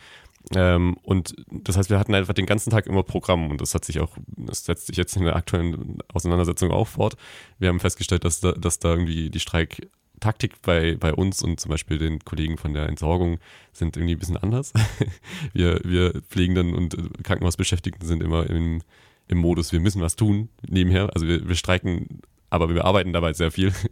Ähm, 0.56 0.97
und 1.04 1.36
das 1.52 1.78
heißt, 1.78 1.89
wir 1.89 1.99
hatten 1.99 2.15
einfach 2.15 2.34
den 2.34 2.45
ganzen 2.45 2.71
Tag 2.71 2.88
immer 2.88 3.04
Programm 3.04 3.52
und 3.52 3.62
das 3.62 3.75
hat 3.75 3.86
sich 3.86 3.99
auch, 3.99 4.17
das 4.38 4.65
setzt 4.65 4.88
sich 4.88 4.97
jetzt 4.97 5.15
in 5.15 5.23
der 5.23 5.36
aktuellen 5.36 5.99
Auseinandersetzung 6.13 6.71
auch 6.71 6.88
fort. 6.88 7.15
Wir 7.60 7.69
haben 7.69 7.80
festgestellt, 7.80 8.23
dass 8.23 8.39
da, 8.39 8.54
dass 8.54 8.80
da 8.80 8.91
irgendwie 8.91 9.30
die 9.30 9.39
Streiktaktik 9.39 10.62
bei, 10.62 10.95
bei 10.95 11.13
uns 11.13 11.43
und 11.43 11.60
zum 11.60 11.69
Beispiel 11.69 11.97
den 11.97 12.19
Kollegen 12.19 12.58
von 12.58 12.73
der 12.73 12.88
Entsorgung 12.88 13.39
sind 13.73 13.97
irgendwie 13.97 14.15
ein 14.15 14.19
bisschen 14.19 14.38
anders. 14.38 14.73
Wir, 15.54 15.82
wir 15.84 16.21
Pflegenden 16.30 16.73
und 16.75 16.95
Krankenhausbeschäftigten 17.23 18.08
sind 18.08 18.21
immer 18.23 18.49
im, 18.49 18.82
im 19.28 19.38
Modus, 19.38 19.71
wir 19.71 19.80
müssen 19.80 20.02
was 20.02 20.15
tun 20.15 20.49
nebenher. 20.67 21.10
Also 21.13 21.28
wir, 21.28 21.47
wir 21.47 21.56
streiken, 21.56 22.21
aber 22.49 22.73
wir 22.73 22.86
arbeiten 22.86 23.13
dabei 23.13 23.34
sehr 23.34 23.52
viel. 23.52 23.73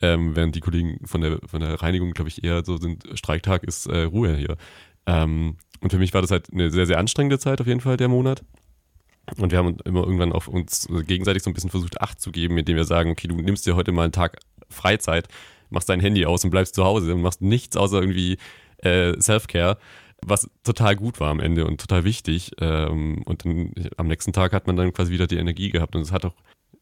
Ähm, 0.00 0.36
während 0.36 0.54
die 0.54 0.60
Kollegen 0.60 1.06
von 1.06 1.22
der, 1.22 1.38
von 1.46 1.60
der 1.60 1.80
Reinigung, 1.80 2.10
glaube 2.10 2.28
ich, 2.28 2.44
eher 2.44 2.62
so 2.62 2.76
sind, 2.76 3.06
Streiktag 3.14 3.64
ist 3.64 3.86
äh, 3.86 4.02
Ruhe 4.02 4.36
hier. 4.36 4.58
Ähm, 5.06 5.56
und 5.80 5.90
für 5.90 5.98
mich 5.98 6.14
war 6.14 6.22
das 6.22 6.30
halt 6.30 6.52
eine 6.52 6.70
sehr, 6.70 6.86
sehr 6.86 6.98
anstrengende 6.98 7.38
Zeit 7.38 7.60
auf 7.60 7.66
jeden 7.66 7.80
Fall, 7.80 7.96
der 7.96 8.08
Monat. 8.08 8.42
Und 9.38 9.50
wir 9.50 9.58
haben 9.58 9.78
immer 9.84 10.04
irgendwann 10.04 10.32
auf 10.32 10.48
uns 10.48 10.88
gegenseitig 11.06 11.42
so 11.42 11.50
ein 11.50 11.54
bisschen 11.54 11.70
versucht, 11.70 12.00
Acht 12.00 12.20
zu 12.20 12.30
geben, 12.30 12.58
indem 12.58 12.76
wir 12.76 12.84
sagen, 12.84 13.10
okay, 13.10 13.28
du 13.28 13.36
nimmst 13.36 13.66
dir 13.66 13.76
heute 13.76 13.92
mal 13.92 14.04
einen 14.04 14.12
Tag 14.12 14.38
Freizeit, 14.68 15.28
machst 15.70 15.88
dein 15.88 16.00
Handy 16.00 16.26
aus 16.26 16.44
und 16.44 16.50
bleibst 16.50 16.74
zu 16.74 16.84
Hause 16.84 17.14
und 17.14 17.22
machst 17.22 17.40
nichts 17.40 17.76
außer 17.76 18.00
irgendwie 18.00 18.38
äh, 18.78 19.18
Self-Care, 19.20 19.78
was 20.24 20.48
total 20.62 20.96
gut 20.96 21.20
war 21.20 21.30
am 21.30 21.40
Ende 21.40 21.66
und 21.66 21.80
total 21.80 22.04
wichtig. 22.04 22.52
Ähm, 22.60 23.22
und 23.24 23.44
dann, 23.44 23.72
am 23.96 24.08
nächsten 24.08 24.32
Tag 24.32 24.52
hat 24.52 24.66
man 24.66 24.76
dann 24.76 24.92
quasi 24.92 25.10
wieder 25.10 25.26
die 25.26 25.36
Energie 25.38 25.70
gehabt 25.70 25.96
und 25.96 26.02
es 26.02 26.12
hat 26.12 26.24
auch, 26.24 26.34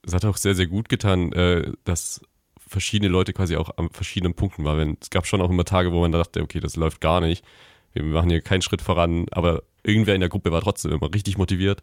es 0.05 0.13
hat 0.13 0.25
auch 0.25 0.37
sehr, 0.37 0.55
sehr 0.55 0.67
gut 0.67 0.89
getan, 0.89 1.33
äh, 1.33 1.73
dass 1.85 2.21
verschiedene 2.67 3.11
Leute 3.11 3.33
quasi 3.33 3.57
auch 3.57 3.77
an 3.77 3.91
verschiedenen 3.91 4.35
Punkten 4.35 4.65
waren. 4.65 4.97
Es 5.01 5.11
gab 5.11 5.27
schon 5.27 5.41
auch 5.41 5.51
immer 5.51 5.65
Tage, 5.65 5.93
wo 5.93 6.01
man 6.01 6.13
dachte, 6.13 6.43
okay, 6.43 6.61
das 6.61 6.77
läuft 6.77 7.01
gar 7.01 7.21
nicht. 7.21 7.45
Wir 7.93 8.03
machen 8.03 8.31
hier 8.31 8.41
keinen 8.41 8.63
Schritt 8.63 8.83
voran, 8.83 9.27
aber 9.31 9.63
irgendwer 9.83 10.15
in 10.15 10.21
der 10.21 10.31
Gruppe 10.31 10.53
war 10.53 10.61
trotzdem 10.61 10.93
immer 10.93 11.13
richtig 11.13 11.39
motiviert. 11.39 11.81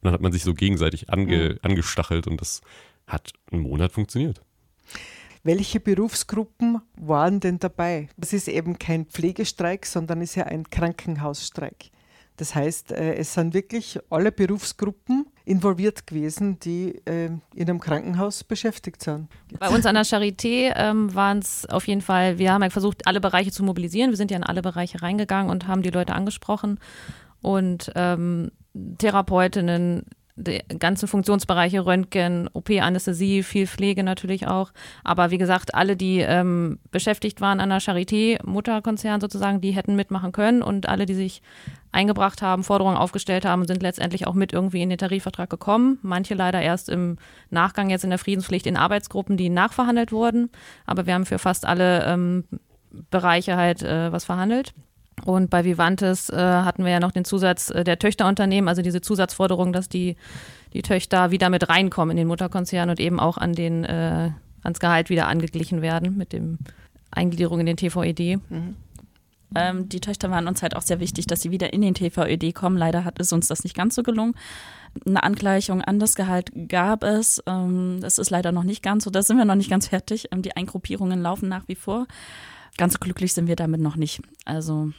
Und 0.00 0.06
dann 0.06 0.12
hat 0.12 0.22
man 0.22 0.32
sich 0.32 0.44
so 0.44 0.54
gegenseitig 0.54 1.10
ange, 1.10 1.58
angestachelt 1.62 2.26
und 2.26 2.40
das 2.40 2.62
hat 3.06 3.32
einen 3.50 3.62
Monat 3.62 3.92
funktioniert. 3.92 4.42
Welche 5.42 5.80
Berufsgruppen 5.80 6.80
waren 6.96 7.40
denn 7.40 7.58
dabei? 7.58 8.08
Es 8.20 8.32
ist 8.32 8.48
eben 8.48 8.78
kein 8.78 9.06
Pflegestreik, 9.06 9.86
sondern 9.86 10.20
ist 10.20 10.34
ja 10.34 10.44
ein 10.44 10.68
Krankenhausstreik. 10.68 11.90
Das 12.40 12.54
heißt, 12.54 12.92
äh, 12.92 13.16
es 13.16 13.34
sind 13.34 13.52
wirklich 13.52 13.98
alle 14.08 14.32
Berufsgruppen 14.32 15.26
involviert 15.44 16.06
gewesen, 16.06 16.58
die 16.58 16.94
äh, 17.04 17.26
in 17.54 17.68
einem 17.68 17.80
Krankenhaus 17.80 18.44
beschäftigt 18.44 19.02
sind. 19.02 19.28
Bei 19.58 19.68
uns 19.68 19.84
an 19.84 19.94
der 19.94 20.06
Charité 20.06 20.72
ähm, 20.74 21.14
waren 21.14 21.40
es 21.40 21.66
auf 21.66 21.86
jeden 21.86 22.00
Fall, 22.00 22.38
wir 22.38 22.54
haben 22.54 22.62
ja 22.62 22.70
versucht, 22.70 23.06
alle 23.06 23.20
Bereiche 23.20 23.50
zu 23.50 23.62
mobilisieren. 23.62 24.08
Wir 24.08 24.16
sind 24.16 24.30
ja 24.30 24.38
in 24.38 24.42
alle 24.42 24.62
Bereiche 24.62 25.02
reingegangen 25.02 25.50
und 25.50 25.68
haben 25.68 25.82
die 25.82 25.90
Leute 25.90 26.14
angesprochen. 26.14 26.80
Und 27.42 27.92
ähm, 27.94 28.52
Therapeutinnen, 28.96 30.06
die 30.36 30.62
ganzen 30.78 31.08
Funktionsbereiche, 31.08 31.84
Röntgen, 31.84 32.48
OP, 32.54 32.70
Anästhesie, 32.70 33.42
viel 33.42 33.66
Pflege 33.66 34.02
natürlich 34.02 34.46
auch. 34.46 34.72
Aber 35.04 35.30
wie 35.30 35.36
gesagt, 35.36 35.74
alle, 35.74 35.94
die 35.94 36.20
ähm, 36.20 36.78
beschäftigt 36.90 37.42
waren 37.42 37.60
an 37.60 37.68
der 37.68 37.82
Charité, 37.82 38.38
Mutterkonzern 38.46 39.20
sozusagen, 39.20 39.60
die 39.60 39.72
hätten 39.72 39.94
mitmachen 39.94 40.32
können 40.32 40.62
und 40.62 40.88
alle, 40.88 41.04
die 41.04 41.14
sich 41.14 41.42
eingebracht 41.92 42.42
haben, 42.42 42.62
Forderungen 42.64 42.96
aufgestellt 42.96 43.44
haben, 43.44 43.66
sind 43.66 43.82
letztendlich 43.82 44.26
auch 44.26 44.34
mit 44.34 44.52
irgendwie 44.52 44.82
in 44.82 44.90
den 44.90 44.98
Tarifvertrag 44.98 45.50
gekommen. 45.50 45.98
Manche 46.02 46.34
leider 46.34 46.60
erst 46.60 46.88
im 46.88 47.16
Nachgang 47.50 47.90
jetzt 47.90 48.04
in 48.04 48.10
der 48.10 48.18
Friedenspflicht 48.18 48.66
in 48.66 48.76
Arbeitsgruppen, 48.76 49.36
die 49.36 49.48
nachverhandelt 49.48 50.12
wurden. 50.12 50.50
Aber 50.86 51.06
wir 51.06 51.14
haben 51.14 51.26
für 51.26 51.38
fast 51.38 51.66
alle 51.66 52.04
ähm, 52.04 52.44
Bereiche 53.10 53.56
halt 53.56 53.82
äh, 53.82 54.12
was 54.12 54.24
verhandelt. 54.24 54.72
Und 55.24 55.50
bei 55.50 55.64
Vivantes 55.64 56.30
äh, 56.30 56.36
hatten 56.36 56.84
wir 56.84 56.92
ja 56.92 57.00
noch 57.00 57.12
den 57.12 57.24
Zusatz 57.24 57.70
äh, 57.70 57.84
der 57.84 57.98
Töchterunternehmen, 57.98 58.68
also 58.68 58.82
diese 58.82 59.00
Zusatzforderung, 59.00 59.72
dass 59.72 59.88
die, 59.88 60.16
die 60.72 60.82
Töchter 60.82 61.30
wieder 61.30 61.50
mit 61.50 61.68
reinkommen 61.68 62.12
in 62.12 62.16
den 62.16 62.28
Mutterkonzern 62.28 62.88
und 62.88 63.00
eben 63.00 63.20
auch 63.20 63.36
an 63.36 63.52
den, 63.52 63.84
äh, 63.84 64.30
ans 64.62 64.80
Gehalt 64.80 65.10
wieder 65.10 65.28
angeglichen 65.28 65.82
werden 65.82 66.16
mit 66.16 66.32
dem 66.32 66.58
Eingliederung 67.10 67.60
in 67.60 67.66
den 67.66 67.76
TVED. 67.76 68.38
Mhm. 68.48 68.76
Ähm, 69.54 69.88
die 69.88 70.00
Töchter 70.00 70.30
waren 70.30 70.46
uns 70.46 70.62
halt 70.62 70.76
auch 70.76 70.82
sehr 70.82 71.00
wichtig, 71.00 71.26
dass 71.26 71.40
sie 71.40 71.50
wieder 71.50 71.72
in 71.72 71.80
den 71.80 71.94
TVED 71.94 72.54
kommen. 72.54 72.76
Leider 72.76 73.04
hat 73.04 73.20
es 73.20 73.32
uns 73.32 73.48
das 73.48 73.64
nicht 73.64 73.74
ganz 73.74 73.94
so 73.94 74.02
gelungen. 74.02 74.34
Eine 75.06 75.22
Angleichung 75.22 75.82
an 75.82 75.98
das 75.98 76.14
Gehalt 76.14 76.50
gab 76.68 77.04
es. 77.04 77.42
Ähm, 77.46 77.98
das 78.00 78.18
ist 78.18 78.30
leider 78.30 78.52
noch 78.52 78.64
nicht 78.64 78.82
ganz 78.82 79.04
so. 79.04 79.10
Da 79.10 79.22
sind 79.22 79.36
wir 79.36 79.44
noch 79.44 79.54
nicht 79.54 79.70
ganz 79.70 79.88
fertig. 79.88 80.28
Ähm, 80.32 80.42
die 80.42 80.56
Eingruppierungen 80.56 81.20
laufen 81.20 81.48
nach 81.48 81.66
wie 81.68 81.74
vor. 81.74 82.06
Ganz 82.76 82.98
glücklich 83.00 83.32
sind 83.32 83.46
wir 83.46 83.56
damit 83.56 83.80
noch 83.80 83.96
nicht. 83.96 84.22
Also 84.44 84.92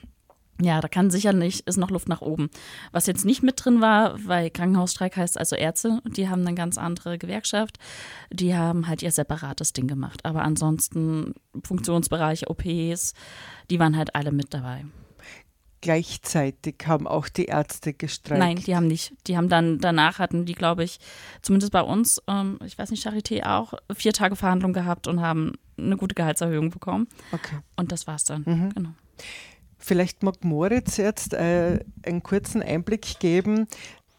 ja, 0.63 0.81
da 0.81 0.87
kann 0.87 1.09
sicherlich, 1.09 1.65
ist 1.67 1.77
noch 1.77 1.89
Luft 1.89 2.07
nach 2.07 2.21
oben. 2.21 2.49
Was 2.91 3.07
jetzt 3.07 3.25
nicht 3.25 3.43
mit 3.43 3.63
drin 3.63 3.81
war, 3.81 4.23
weil 4.25 4.49
Krankenhausstreik 4.49 5.17
heißt 5.17 5.37
also 5.37 5.55
Ärzte, 5.55 6.01
die 6.05 6.29
haben 6.29 6.45
eine 6.45 6.55
ganz 6.55 6.77
andere 6.77 7.17
Gewerkschaft, 7.17 7.77
die 8.31 8.55
haben 8.55 8.87
halt 8.87 9.01
ihr 9.01 9.11
separates 9.11 9.73
Ding 9.73 9.87
gemacht. 9.87 10.25
Aber 10.25 10.43
ansonsten 10.43 11.33
Funktionsbereiche, 11.63 12.49
OPs, 12.49 13.13
die 13.69 13.79
waren 13.79 13.97
halt 13.97 14.15
alle 14.15 14.31
mit 14.31 14.53
dabei. 14.53 14.85
Gleichzeitig 15.81 16.75
haben 16.85 17.07
auch 17.07 17.27
die 17.27 17.45
Ärzte 17.45 17.93
gestreikt. 17.93 18.39
Nein, 18.39 18.57
die 18.57 18.75
haben 18.75 18.85
nicht. 18.85 19.13
Die 19.25 19.35
haben 19.35 19.49
dann, 19.49 19.79
danach 19.79 20.19
hatten 20.19 20.45
die, 20.45 20.53
glaube 20.53 20.83
ich, 20.83 20.99
zumindest 21.41 21.71
bei 21.71 21.81
uns, 21.81 22.21
ähm, 22.27 22.59
ich 22.63 22.77
weiß 22.77 22.91
nicht, 22.91 23.05
Charité 23.05 23.43
auch, 23.47 23.73
vier 23.91 24.13
Tage 24.13 24.35
Verhandlung 24.35 24.73
gehabt 24.73 25.07
und 25.07 25.21
haben 25.21 25.53
eine 25.79 25.97
gute 25.97 26.13
Gehaltserhöhung 26.13 26.69
bekommen. 26.69 27.07
Okay. 27.31 27.57
Und 27.77 27.91
das 27.91 28.05
war's 28.05 28.25
dann. 28.25 28.43
Mhm. 28.45 28.69
Genau. 28.75 28.89
Vielleicht 29.81 30.23
mag 30.23 30.43
Moritz 30.43 30.97
jetzt 30.97 31.33
äh, 31.33 31.79
einen 32.03 32.23
kurzen 32.23 32.61
Einblick 32.61 33.19
geben. 33.19 33.67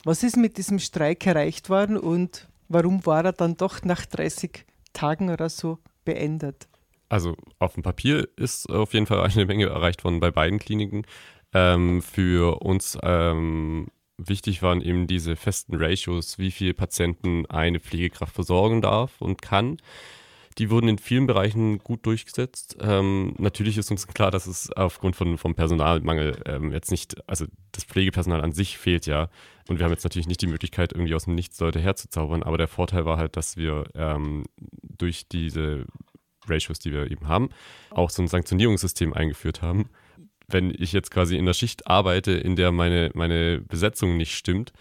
Was 0.04 0.22
ist 0.24 0.36
mit 0.36 0.58
diesem 0.58 0.80
Streik 0.80 1.24
erreicht 1.26 1.70
worden 1.70 1.96
und 1.96 2.48
warum 2.68 3.06
war 3.06 3.24
er 3.24 3.32
dann 3.32 3.56
doch 3.56 3.82
nach 3.84 4.04
30 4.04 4.66
Tagen 4.92 5.30
oder 5.30 5.48
so 5.48 5.78
beendet? 6.04 6.68
Also 7.08 7.36
auf 7.58 7.74
dem 7.74 7.82
Papier 7.82 8.28
ist 8.36 8.68
auf 8.68 8.94
jeden 8.94 9.06
Fall 9.06 9.20
eine 9.20 9.46
Menge 9.46 9.66
erreicht 9.66 10.02
worden 10.02 10.18
bei 10.18 10.30
beiden 10.30 10.58
Kliniken. 10.58 11.04
Ähm, 11.54 12.02
für 12.02 12.62
uns 12.62 12.98
ähm, 13.02 13.88
wichtig 14.16 14.62
waren 14.62 14.80
eben 14.80 15.06
diese 15.06 15.36
festen 15.36 15.76
Ratios, 15.76 16.38
wie 16.38 16.50
viele 16.50 16.74
Patienten 16.74 17.46
eine 17.46 17.80
Pflegekraft 17.80 18.34
versorgen 18.34 18.80
darf 18.80 19.20
und 19.20 19.42
kann. 19.42 19.76
Die 20.58 20.70
wurden 20.70 20.88
in 20.88 20.98
vielen 20.98 21.26
Bereichen 21.26 21.78
gut 21.78 22.04
durchgesetzt. 22.04 22.76
Ähm, 22.80 23.34
natürlich 23.38 23.78
ist 23.78 23.90
uns 23.90 24.06
klar, 24.06 24.30
dass 24.30 24.46
es 24.46 24.70
aufgrund 24.72 25.16
von, 25.16 25.38
vom 25.38 25.54
Personalmangel 25.54 26.42
ähm, 26.46 26.72
jetzt 26.72 26.90
nicht, 26.90 27.16
also 27.28 27.46
das 27.72 27.84
Pflegepersonal 27.84 28.42
an 28.42 28.52
sich 28.52 28.78
fehlt 28.78 29.06
ja. 29.06 29.30
Und 29.68 29.78
wir 29.78 29.84
haben 29.84 29.92
jetzt 29.92 30.04
natürlich 30.04 30.26
nicht 30.26 30.42
die 30.42 30.46
Möglichkeit, 30.48 30.92
irgendwie 30.92 31.14
aus 31.14 31.24
dem 31.24 31.34
Nichts 31.34 31.58
Leute 31.60 31.80
herzuzaubern. 31.80 32.42
Aber 32.42 32.58
der 32.58 32.68
Vorteil 32.68 33.04
war 33.04 33.16
halt, 33.16 33.36
dass 33.36 33.56
wir 33.56 33.84
ähm, 33.94 34.44
durch 34.82 35.28
diese 35.28 35.86
Ratios, 36.46 36.78
die 36.78 36.92
wir 36.92 37.10
eben 37.10 37.28
haben, 37.28 37.50
auch 37.90 38.10
so 38.10 38.22
ein 38.22 38.28
Sanktionierungssystem 38.28 39.12
eingeführt 39.12 39.62
haben. 39.62 39.88
Wenn 40.48 40.74
ich 40.76 40.92
jetzt 40.92 41.10
quasi 41.10 41.36
in 41.36 41.46
der 41.46 41.54
Schicht 41.54 41.86
arbeite, 41.86 42.32
in 42.32 42.56
der 42.56 42.72
meine, 42.72 43.10
meine 43.14 43.60
Besetzung 43.60 44.16
nicht 44.16 44.34
stimmt, 44.34 44.72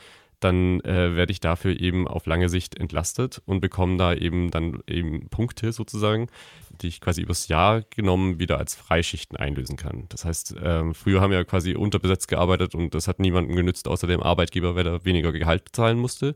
dann 0.41 0.81
äh, 0.81 1.15
werde 1.15 1.31
ich 1.31 1.39
dafür 1.39 1.79
eben 1.79 2.07
auf 2.07 2.25
lange 2.25 2.49
Sicht 2.49 2.77
entlastet 2.77 3.41
und 3.45 3.61
bekomme 3.61 3.97
da 3.97 4.13
eben 4.13 4.51
dann 4.51 4.81
eben 4.87 5.29
Punkte 5.29 5.71
sozusagen, 5.71 6.27
die 6.81 6.87
ich 6.87 6.99
quasi 6.99 7.21
übers 7.21 7.47
Jahr 7.47 7.83
genommen 7.83 8.39
wieder 8.39 8.57
als 8.57 8.75
Freischichten 8.75 9.37
einlösen 9.37 9.77
kann. 9.77 10.05
Das 10.09 10.25
heißt, 10.25 10.55
ähm, 10.63 10.93
früher 10.95 11.21
haben 11.21 11.31
wir 11.31 11.45
quasi 11.45 11.75
unterbesetzt 11.75 12.27
gearbeitet 12.27 12.75
und 12.75 12.93
das 12.95 13.07
hat 13.07 13.19
niemandem 13.19 13.55
genützt, 13.55 13.87
außer 13.87 14.07
dem 14.07 14.21
Arbeitgeber, 14.21 14.75
weil 14.75 14.87
er 14.87 15.05
weniger 15.05 15.31
Gehalt 15.31 15.69
zahlen 15.73 15.99
musste. 15.99 16.35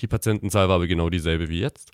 Die 0.00 0.08
Patientenzahl 0.08 0.68
war 0.68 0.76
aber 0.76 0.86
genau 0.86 1.08
dieselbe 1.08 1.48
wie 1.48 1.60
jetzt. 1.60 1.92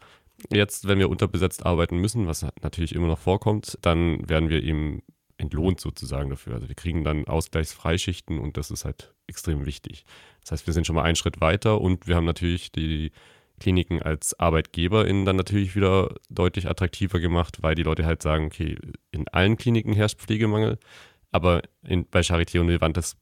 Jetzt, 0.50 0.88
wenn 0.88 0.98
wir 0.98 1.08
unterbesetzt 1.08 1.64
arbeiten 1.64 1.98
müssen, 1.98 2.26
was 2.26 2.44
natürlich 2.62 2.94
immer 2.94 3.06
noch 3.06 3.18
vorkommt, 3.18 3.78
dann 3.82 4.28
werden 4.28 4.48
wir 4.48 4.62
eben 4.62 5.02
entlohnt 5.36 5.80
sozusagen 5.80 6.30
dafür. 6.30 6.54
Also 6.54 6.68
wir 6.68 6.74
kriegen 6.74 7.04
dann 7.04 7.26
Ausgleichsfreischichten 7.26 8.38
und 8.38 8.56
das 8.56 8.70
ist 8.70 8.84
halt 8.84 9.14
extrem 9.26 9.66
wichtig. 9.66 10.04
Das 10.42 10.52
heißt, 10.52 10.66
wir 10.66 10.74
sind 10.74 10.86
schon 10.86 10.96
mal 10.96 11.02
einen 11.02 11.16
Schritt 11.16 11.40
weiter 11.40 11.80
und 11.80 12.06
wir 12.06 12.16
haben 12.16 12.24
natürlich 12.24 12.72
die 12.72 13.12
Kliniken 13.60 14.02
als 14.02 14.38
ArbeitgeberInnen 14.38 15.24
dann 15.24 15.36
natürlich 15.36 15.76
wieder 15.76 16.14
deutlich 16.28 16.68
attraktiver 16.68 17.20
gemacht, 17.20 17.62
weil 17.62 17.74
die 17.74 17.84
Leute 17.84 18.04
halt 18.04 18.22
sagen, 18.22 18.46
okay, 18.46 18.76
in 19.10 19.28
allen 19.28 19.56
Kliniken 19.56 19.92
herrscht 19.92 20.18
Pflegemangel, 20.18 20.78
aber 21.30 21.62
in, 21.82 22.06
bei 22.08 22.20
Charité 22.20 22.60
und 22.60 22.68
Levantes 22.68 23.16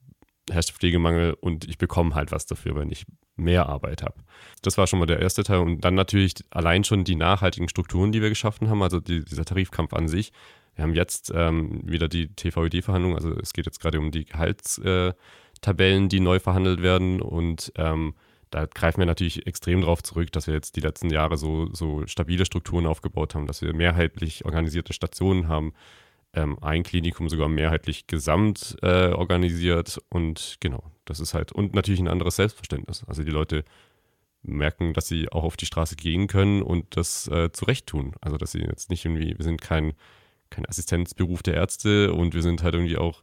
herrscht 0.50 0.72
Pflegemangel 0.72 1.34
und 1.34 1.68
ich 1.68 1.78
bekomme 1.78 2.14
halt 2.14 2.32
was 2.32 2.46
dafür, 2.46 2.74
wenn 2.74 2.90
ich 2.90 3.04
mehr 3.36 3.68
Arbeit 3.68 4.02
habe. 4.02 4.16
Das 4.62 4.78
war 4.78 4.86
schon 4.86 4.98
mal 4.98 5.06
der 5.06 5.20
erste 5.20 5.44
Teil 5.44 5.58
und 5.58 5.80
dann 5.80 5.94
natürlich 5.94 6.34
allein 6.50 6.84
schon 6.84 7.04
die 7.04 7.16
nachhaltigen 7.16 7.68
Strukturen, 7.68 8.12
die 8.12 8.22
wir 8.22 8.28
geschaffen 8.28 8.68
haben, 8.68 8.82
also 8.82 9.00
die, 9.00 9.24
dieser 9.24 9.44
Tarifkampf 9.44 9.92
an 9.94 10.08
sich. 10.08 10.32
Wir 10.74 10.84
haben 10.84 10.94
jetzt 10.94 11.32
ähm, 11.34 11.80
wieder 11.84 12.08
die 12.08 12.28
TVED-Verhandlung, 12.28 13.14
also 13.14 13.32
es 13.38 13.52
geht 13.52 13.66
jetzt 13.66 13.80
gerade 13.80 13.98
um 13.98 14.10
die 14.10 14.24
Gehaltstabellen, 14.24 16.08
die 16.08 16.20
neu 16.20 16.38
verhandelt 16.38 16.82
werden 16.82 17.20
und 17.20 17.72
ähm, 17.76 18.14
da 18.50 18.66
greifen 18.66 18.98
wir 18.98 19.06
natürlich 19.06 19.46
extrem 19.46 19.80
darauf 19.80 20.02
zurück, 20.02 20.30
dass 20.32 20.46
wir 20.46 20.54
jetzt 20.54 20.76
die 20.76 20.80
letzten 20.80 21.10
Jahre 21.10 21.38
so, 21.38 21.72
so 21.72 22.06
stabile 22.06 22.44
Strukturen 22.44 22.86
aufgebaut 22.86 23.34
haben, 23.34 23.46
dass 23.46 23.62
wir 23.62 23.74
mehrheitlich 23.74 24.44
organisierte 24.44 24.92
Stationen 24.92 25.48
haben, 25.48 25.72
ähm, 26.34 26.58
ein 26.62 26.82
Klinikum 26.82 27.28
sogar 27.28 27.48
mehrheitlich 27.48 28.06
gesamt 28.06 28.76
äh, 28.82 29.08
organisiert 29.08 30.00
und 30.08 30.56
genau, 30.60 30.82
das 31.04 31.20
ist 31.20 31.34
halt 31.34 31.52
und 31.52 31.74
natürlich 31.74 32.00
ein 32.00 32.08
anderes 32.08 32.36
Selbstverständnis. 32.36 33.04
Also 33.06 33.24
die 33.24 33.30
Leute 33.30 33.64
merken, 34.42 34.92
dass 34.92 35.06
sie 35.08 35.30
auch 35.30 35.44
auf 35.44 35.56
die 35.56 35.66
Straße 35.66 35.96
gehen 35.96 36.26
können 36.26 36.62
und 36.62 36.96
das 36.96 37.28
äh, 37.28 37.52
zurecht 37.52 37.86
tun. 37.86 38.14
Also 38.20 38.36
dass 38.36 38.52
sie 38.52 38.60
jetzt 38.60 38.90
nicht 38.90 39.04
irgendwie, 39.04 39.36
wir 39.36 39.44
sind 39.44 39.60
kein, 39.60 39.92
kein 40.52 40.66
Assistenzberuf 40.66 41.42
der 41.42 41.54
Ärzte 41.54 42.12
und 42.12 42.34
wir 42.34 42.42
sind 42.42 42.62
halt 42.62 42.74
irgendwie 42.74 42.98
auch 42.98 43.22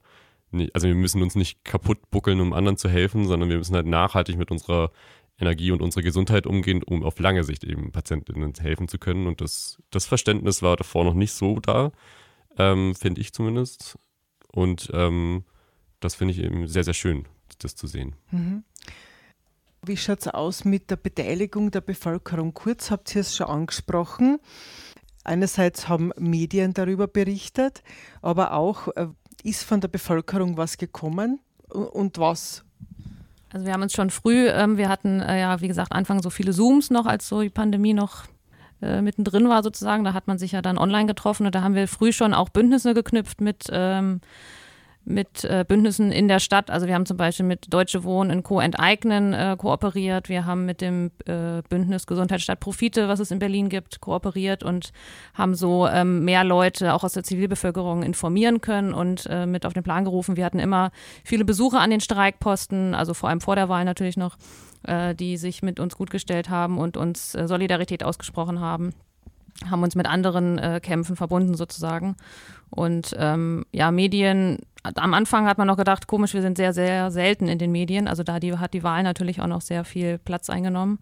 nicht, 0.52 0.76
also 0.76 0.88
wir 0.88 0.96
müssen 0.96 1.22
uns 1.22 1.36
nicht 1.36 1.64
kaputt 1.64 2.10
buckeln, 2.12 2.42
um 2.42 2.54
anderen 2.54 2.78
zu 2.78 2.90
helfen, 2.90 3.28
sondern 3.28 3.50
wir 3.50 3.58
müssen 3.58 3.76
halt 3.76 3.86
nachhaltig 3.86 4.38
mit 4.38 4.52
unserer 4.52 4.92
Energie 5.40 5.72
und 5.72 5.82
unserer 5.82 6.04
Gesundheit 6.04 6.46
umgehen, 6.46 6.84
um 6.84 7.04
auf 7.04 7.20
lange 7.20 7.44
Sicht 7.44 7.64
eben 7.64 7.92
Patientinnen 7.92 8.54
helfen 8.60 8.88
zu 8.88 8.98
können. 8.98 9.28
Und 9.28 9.42
das, 9.42 9.82
das 9.90 10.06
Verständnis 10.06 10.62
war 10.62 10.76
davor 10.76 11.06
noch 11.06 11.14
nicht 11.14 11.32
so 11.32 11.60
da 11.60 11.92
ähm, 12.60 12.94
finde 12.94 13.22
ich 13.22 13.34
zumindest. 13.34 13.98
Und 14.52 14.92
ähm, 14.94 15.44
das 16.00 16.16
finde 16.16 16.34
ich 16.34 16.40
eben 16.40 16.68
sehr, 16.68 16.84
sehr 16.84 16.94
schön, 16.94 17.28
das 17.60 17.76
zu 17.76 17.88
sehen. 17.88 18.16
Mhm. 18.32 18.64
Wie 19.82 19.98
schaut 19.98 20.20
es 20.20 20.28
aus 20.28 20.66
mit 20.66 20.92
der 20.92 20.98
Beteiligung 20.98 21.72
der 21.72 21.82
Bevölkerung? 21.82 22.54
Kurz 22.54 22.92
habt 22.92 23.16
ihr 23.16 23.22
es 23.22 23.36
schon 23.36 23.48
angesprochen. 23.48 24.40
Einerseits 25.24 25.88
haben 25.88 26.12
Medien 26.18 26.74
darüber 26.74 27.08
berichtet, 27.08 27.84
aber 28.22 28.54
auch 28.54 28.88
äh, 28.96 29.08
ist 29.44 29.64
von 29.64 29.82
der 29.82 29.88
Bevölkerung 29.88 30.58
was 30.58 30.78
gekommen 30.78 31.40
und 31.70 32.18
was? 32.18 32.64
Also 33.52 33.66
wir 33.66 33.74
haben 33.74 33.82
uns 33.82 33.94
schon 33.94 34.10
früh, 34.10 34.48
ähm, 34.48 34.78
wir 34.78 34.90
hatten 34.90 35.22
äh, 35.22 35.40
ja 35.40 35.62
wie 35.62 35.68
gesagt 35.68 35.92
Anfang 35.92 36.22
so 36.22 36.30
viele 36.30 36.52
Zooms 36.52 36.90
noch, 36.90 37.06
als 37.06 37.28
so 37.28 37.42
die 37.42 37.50
Pandemie 37.50 37.94
noch 37.94 38.26
äh, 38.82 39.02
mittendrin 39.02 39.50
war 39.50 39.64
sozusagen. 39.64 40.04
Da 40.04 40.14
hat 40.14 40.28
man 40.28 40.38
sich 40.38 40.52
ja 40.52 40.62
dann 40.62 40.78
online 40.78 41.08
getroffen 41.08 41.46
und 41.46 41.56
da 41.56 41.62
haben 41.62 41.76
wir 41.76 41.88
früh 41.88 42.12
schon 42.12 42.34
auch 42.34 42.50
Bündnisse 42.50 42.94
geknüpft 42.94 43.42
mit, 43.42 43.66
ähm, 43.72 44.22
mit 45.10 45.44
äh, 45.44 45.66
Bündnissen 45.68 46.12
in 46.12 46.28
der 46.28 46.40
Stadt. 46.40 46.70
Also 46.70 46.88
wir 46.88 46.94
haben 46.94 47.06
zum 47.06 47.18
Beispiel 47.18 47.46
mit 47.46 47.74
Deutsche 47.74 48.04
Wohnen 48.04 48.30
in 48.30 48.44
Co. 48.44 48.60
enteignen 48.60 49.34
äh, 49.34 49.56
kooperiert. 49.58 50.30
Wir 50.30 50.46
haben 50.46 50.66
mit 50.66 50.82
dem 50.82 51.12
äh, 51.26 51.62
Bündnis 51.68 52.06
Gesundheitsstadt 52.06 52.60
Profite, 52.60 53.08
was 53.08 53.20
es 53.20 53.32
in 53.32 53.40
Berlin 53.40 53.70
gibt, 53.70 54.02
kooperiert 54.02 54.64
und 54.64 54.92
haben 55.34 55.56
so 55.56 55.88
ähm, 55.88 56.24
mehr 56.24 56.44
Leute 56.44 56.94
auch 56.94 57.04
aus 57.04 57.14
der 57.14 57.24
Zivilbevölkerung 57.24 58.04
informieren 58.04 58.62
können 58.62 58.94
und 58.94 59.26
äh, 59.30 59.46
mit 59.46 59.66
auf 59.66 59.74
den 59.74 59.84
Plan 59.84 60.06
gerufen. 60.06 60.38
Wir 60.38 60.46
hatten 60.46 60.60
immer 60.60 60.92
viele 61.24 61.44
Besucher 61.44 61.80
an 61.80 61.90
den 61.90 62.02
Streikposten, 62.02 62.94
also 62.94 63.14
vor 63.14 63.30
allem 63.30 63.42
vor 63.42 63.56
der 63.56 63.68
Wahl 63.68 63.86
natürlich 63.86 64.16
noch, 64.16 64.38
äh, 64.84 65.16
die 65.16 65.38
sich 65.38 65.64
mit 65.64 65.80
uns 65.80 65.96
gut 65.96 66.12
gestellt 66.12 66.50
haben 66.50 66.78
und 66.78 66.98
uns 66.98 67.34
äh, 67.34 67.48
Solidarität 67.48 68.04
ausgesprochen 68.04 68.60
haben 68.60 68.94
haben 69.70 69.84
uns 69.84 69.96
mit 69.96 70.08
anderen 70.08 70.58
äh, 70.58 70.80
Kämpfen 70.82 71.16
verbunden 71.16 71.56
sozusagen. 71.56 72.16
Und 72.70 73.16
ähm, 73.18 73.66
ja, 73.72 73.92
Medien, 73.92 74.60
am 74.84 75.14
Anfang 75.14 75.48
hat 75.48 75.58
man 75.58 75.68
noch 75.68 75.78
gedacht, 75.78 76.08
komisch, 76.08 76.34
wir 76.34 76.42
sind 76.42 76.58
sehr, 76.58 76.74
sehr 76.74 77.12
selten 77.12 77.48
in 77.48 77.60
den 77.60 77.72
Medien. 77.72 78.08
Also 78.08 78.24
da 78.24 78.40
die, 78.40 78.58
hat 78.58 78.74
die 78.74 78.84
Wahl 78.84 79.04
natürlich 79.04 79.42
auch 79.42 79.48
noch 79.48 79.62
sehr 79.62 79.84
viel 79.84 80.18
Platz 80.18 80.50
eingenommen. 80.50 81.00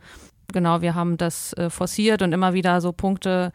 Genau, 0.53 0.81
wir 0.81 0.95
haben 0.95 1.17
das 1.17 1.53
äh, 1.53 1.69
forciert 1.69 2.21
und 2.21 2.33
immer 2.33 2.53
wieder 2.53 2.79
so 2.81 2.93
Punkte, 2.93 3.51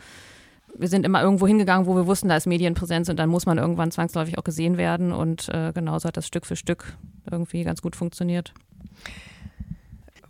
wir 0.76 0.88
sind 0.88 1.05
immer 1.05 1.22
irgendwo 1.22 1.46
hingegangen, 1.46 1.86
wo 1.86 1.94
wir 1.96 2.07
wussten, 2.07 2.28
da 2.28 2.36
ist 2.36 2.46
Medienpräsenz 2.46 3.09
und 3.09 3.18
dann 3.18 3.28
muss 3.28 3.46
man 3.46 3.59
irgendwann 3.59 3.90
zwangsläufig 3.90 4.38
auch 4.38 4.44
gesehen 4.44 4.76
werden. 4.76 5.12
Und 5.12 5.48
äh, 5.48 5.72
genauso 5.74 6.09
hat 6.09 6.16
das 6.16 6.26
Stück 6.26 6.46
für 6.46 6.57
Stück 6.57 6.96
irgendwie 7.30 7.62
ganz 7.64 7.82
gut 7.82 7.96
funktioniert. 7.96 8.53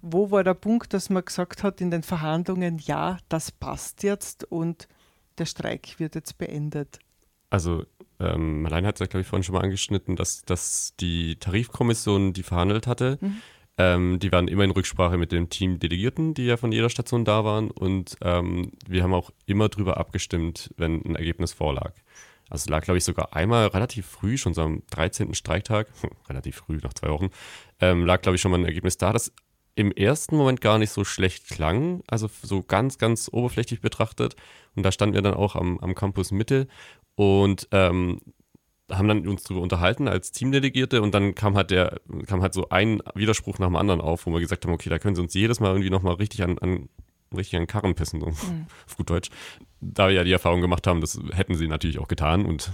Wo 0.03 0.31
war 0.33 0.43
der 0.43 0.55
Punkt, 0.55 0.93
dass 0.95 1.11
man 1.11 1.25
gesagt 1.25 1.63
hat 1.63 1.81
in 1.81 1.91
den 1.93 2.03
Verhandlungen, 2.03 2.79
ja, 2.79 3.19
das 3.29 3.53
passt 3.53 4.03
jetzt 4.03 4.45
und 4.51 4.89
der 5.39 5.47
Streik 5.47 5.99
wird 5.99 6.17
jetzt 6.17 6.39
beendet? 6.39 6.99
Also, 7.51 7.85
ähm, 8.19 8.63
Marlene 8.63 8.89
hat 8.89 8.97
es 8.97 9.01
ja, 9.01 9.07
glaube 9.07 9.23
ich, 9.23 9.27
vorhin 9.29 9.45
schon 9.45 9.55
mal 9.55 9.63
angeschnitten, 9.63 10.17
dass, 10.17 10.43
dass 10.45 10.95
die 10.99 11.37
Tarifkommission, 11.37 12.33
die 12.33 12.43
verhandelt 12.43 12.87
hatte, 12.87 13.19
Mhm. 13.21 13.43
ähm, 13.79 14.19
die 14.19 14.33
waren 14.33 14.49
immer 14.49 14.65
in 14.65 14.71
Rücksprache 14.73 15.19
mit 15.19 15.31
dem 15.33 15.49
Team 15.51 15.79
Delegierten, 15.79 16.35
die 16.35 16.47
ja 16.47 16.57
von 16.57 16.73
jeder 16.73 16.91
Station 16.91 17.25
da 17.25 17.45
waren. 17.45 17.71
Und 17.71 18.17
ähm, 18.23 18.73
wir 18.89 19.03
haben 19.05 19.15
auch 19.15 19.31
immer 19.47 19.69
drüber 19.69 19.99
abgestimmt, 19.99 20.71
wenn 20.77 21.01
ein 21.05 21.15
Ergebnis 21.15 21.53
vorlag. 21.53 21.93
Also 22.51 22.65
es 22.65 22.69
lag, 22.69 22.83
glaube 22.85 22.99
ich, 22.99 23.05
sogar 23.05 23.35
einmal 23.37 23.69
relativ 23.69 24.07
früh, 24.07 24.37
schon 24.37 24.53
so 24.53 24.63
am 24.63 24.83
13. 24.91 25.35
Streiktag, 25.35 25.87
relativ 26.29 26.57
früh, 26.57 26.79
nach 26.83 26.93
zwei 26.95 27.09
Wochen, 27.11 27.31
ähm, 27.81 28.05
lag, 28.05 28.21
glaube 28.21 28.37
ich, 28.37 28.43
schon 28.43 28.51
mal 28.51 28.59
ein 28.59 28.67
Ergebnis 28.67 28.99
da, 28.99 29.13
das 29.13 29.33
im 29.75 29.91
ersten 29.93 30.37
Moment 30.37 30.61
gar 30.61 30.79
nicht 30.79 30.91
so 30.91 31.05
schlecht 31.05 31.49
klang, 31.49 32.03
also 32.07 32.29
so 32.43 32.63
ganz, 32.63 32.99
ganz 32.99 33.29
oberflächlich 33.33 33.81
betrachtet. 33.81 34.37
Und 34.75 34.83
da 34.85 34.93
standen 34.93 35.15
wir 35.15 35.23
dann 35.23 35.35
auch 35.35 35.57
am, 35.57 35.79
am 35.81 35.95
Campus 35.95 36.31
Mitte 36.31 36.69
und 37.15 37.69
ähm, 37.71 38.21
haben 38.91 39.09
dann 39.09 39.27
uns 39.27 39.45
darüber 39.45 39.63
unterhalten 39.63 40.09
als 40.09 40.33
Teamdelegierte 40.33 41.01
und 41.01 41.15
dann 41.15 41.35
kam 41.35 41.57
halt 41.57 41.71
der, 41.71 42.01
kam 42.27 42.43
halt 42.43 42.53
so 42.53 42.69
ein 42.69 43.03
Widerspruch 43.15 43.59
nach 43.59 43.69
dem 43.69 43.77
anderen 43.77 44.01
auf, 44.01 44.27
wo 44.27 44.33
wir 44.33 44.41
gesagt 44.41 44.65
haben, 44.65 44.73
okay, 44.73 44.91
da 44.91 44.99
können 44.99 45.15
sie 45.15 45.23
uns 45.23 45.35
jedes 45.35 45.61
Mal 45.61 45.69
irgendwie 45.69 45.91
nochmal 45.91 46.15
richtig 46.15 46.43
an, 46.43 46.59
an 46.59 46.89
richtig 47.37 47.59
an 47.59 47.67
Karren 47.67 47.95
pissen, 47.95 48.21
so 48.21 48.27
auf 48.87 48.97
gut 48.97 49.11
Deutsch. 49.11 49.31
Da 49.81 50.09
wir 50.09 50.15
ja 50.15 50.25
die 50.25 50.33
Erfahrung 50.33 50.61
gemacht 50.61 50.87
haben, 50.87 51.01
das 51.01 51.19
hätten 51.33 51.55
sie 51.55 51.67
natürlich 51.67 51.99
auch 51.99 52.09
getan 52.09 52.45
und 52.47 52.71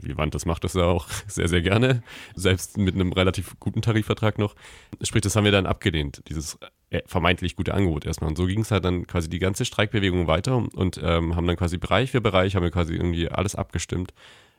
Vivantes 0.00 0.46
macht 0.46 0.64
das 0.64 0.74
ja 0.74 0.84
auch 0.84 1.08
sehr, 1.28 1.48
sehr 1.48 1.62
gerne, 1.62 2.02
selbst 2.34 2.76
mit 2.76 2.94
einem 2.94 3.12
relativ 3.12 3.58
guten 3.60 3.82
Tarifvertrag 3.82 4.38
noch. 4.38 4.54
Sprich, 5.02 5.22
das 5.22 5.36
haben 5.36 5.44
wir 5.44 5.52
dann 5.52 5.66
abgelehnt, 5.66 6.22
dieses 6.28 6.58
äh, 6.90 7.02
vermeintlich 7.06 7.54
gute 7.54 7.74
Angebot 7.74 8.04
erstmal. 8.04 8.30
Und 8.30 8.36
so 8.36 8.46
ging 8.46 8.60
es 8.60 8.70
halt 8.70 8.84
dann 8.84 9.06
quasi 9.06 9.28
die 9.28 9.38
ganze 9.38 9.64
Streikbewegung 9.64 10.26
weiter 10.26 10.56
und 10.56 11.00
ähm, 11.02 11.36
haben 11.36 11.46
dann 11.46 11.56
quasi 11.56 11.78
Bereich 11.78 12.10
für 12.10 12.20
Bereich, 12.20 12.56
haben 12.56 12.64
wir 12.64 12.72
quasi 12.72 12.94
irgendwie 12.94 13.28
alles 13.28 13.54
abgestimmt. 13.54 14.12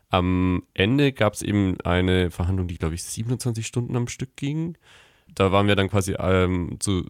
Am 0.10 0.64
Ende 0.74 1.14
gab 1.14 1.34
es 1.34 1.42
eben 1.42 1.80
eine 1.82 2.32
Verhandlung, 2.32 2.68
die, 2.68 2.78
glaube 2.78 2.96
ich, 2.96 3.04
27 3.04 3.66
Stunden 3.66 3.96
am 3.96 4.08
Stück 4.08 4.36
ging. 4.36 4.78
Da 5.34 5.52
waren 5.52 5.68
wir 5.68 5.76
dann 5.76 5.90
quasi 5.90 6.16
ähm, 6.20 6.78
zu, 6.80 7.06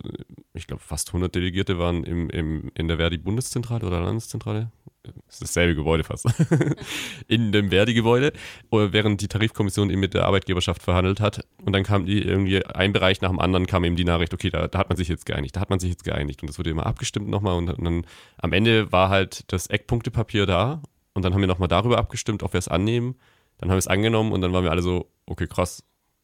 ich 0.53 0.67
glaube, 0.67 0.81
fast 0.81 1.09
100 1.09 1.33
Delegierte 1.33 1.79
waren 1.79 2.03
im, 2.03 2.29
im, 2.29 2.71
in 2.75 2.87
der 2.87 2.97
Verdi-Bundeszentrale 2.97 3.85
oder 3.85 4.01
Landeszentrale. 4.01 4.71
Das 5.03 5.13
ist 5.29 5.41
dasselbe 5.41 5.75
Gebäude 5.75 6.03
fast. 6.03 6.27
in 7.27 7.51
dem 7.51 7.69
Verdi-Gebäude, 7.69 8.33
während 8.69 9.21
die 9.21 9.27
Tarifkommission 9.27 9.89
eben 9.89 9.99
mit 9.99 10.13
der 10.13 10.25
Arbeitgeberschaft 10.25 10.83
verhandelt 10.83 11.19
hat. 11.19 11.45
Und 11.65 11.73
dann 11.73 11.83
kam 11.83 12.05
die 12.05 12.21
irgendwie, 12.21 12.63
ein 12.65 12.93
Bereich 12.93 13.21
nach 13.21 13.29
dem 13.29 13.39
anderen 13.39 13.65
kam 13.65 13.83
eben 13.83 13.95
die 13.95 14.03
Nachricht, 14.03 14.33
okay, 14.33 14.51
da, 14.51 14.67
da 14.67 14.79
hat 14.79 14.89
man 14.89 14.97
sich 14.97 15.07
jetzt 15.07 15.25
geeinigt, 15.25 15.55
da 15.55 15.61
hat 15.61 15.71
man 15.71 15.79
sich 15.79 15.89
jetzt 15.89 16.03
geeinigt. 16.03 16.43
Und 16.43 16.49
das 16.49 16.59
wurde 16.59 16.69
immer 16.69 16.85
abgestimmt 16.85 17.27
nochmal. 17.29 17.55
Und, 17.55 17.69
und 17.69 17.83
dann 17.83 18.05
am 18.37 18.53
Ende 18.53 18.91
war 18.91 19.09
halt 19.09 19.51
das 19.51 19.67
Eckpunktepapier 19.67 20.45
da. 20.45 20.83
Und 21.13 21.25
dann 21.25 21.33
haben 21.33 21.41
wir 21.41 21.47
nochmal 21.47 21.67
darüber 21.67 21.97
abgestimmt, 21.97 22.43
ob 22.43 22.53
wir 22.53 22.59
es 22.59 22.67
annehmen. 22.67 23.15
Dann 23.57 23.69
haben 23.69 23.75
wir 23.75 23.79
es 23.79 23.87
angenommen 23.87 24.31
und 24.31 24.41
dann 24.41 24.53
waren 24.53 24.63
wir 24.63 24.71
alle 24.71 24.81
so, 24.81 25.11
okay, 25.25 25.47
krass, 25.47 25.83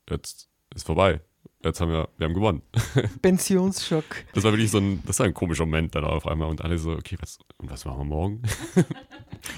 jetzt 0.09 0.49
ist 0.73 0.85
vorbei. 0.85 1.21
Jetzt 1.67 1.81
haben 1.81 1.91
wir, 1.91 2.09
wir 2.17 2.25
haben 2.25 2.33
gewonnen. 2.33 2.61
Pensionsschock. 3.21 4.05
Das 4.33 4.43
war 4.43 4.51
wirklich 4.51 4.71
so 4.71 4.79
ein, 4.79 5.03
das 5.05 5.19
war 5.19 5.25
ein 5.25 5.33
komischer 5.33 5.65
Moment 5.65 5.95
dann 5.95 6.05
auf 6.05 6.25
einmal 6.25 6.49
und 6.49 6.61
alle 6.61 6.77
so, 6.77 6.91
okay, 6.91 7.17
was, 7.19 7.39
was 7.59 7.85
machen 7.85 7.99
wir 7.99 8.05
morgen? 8.05 8.41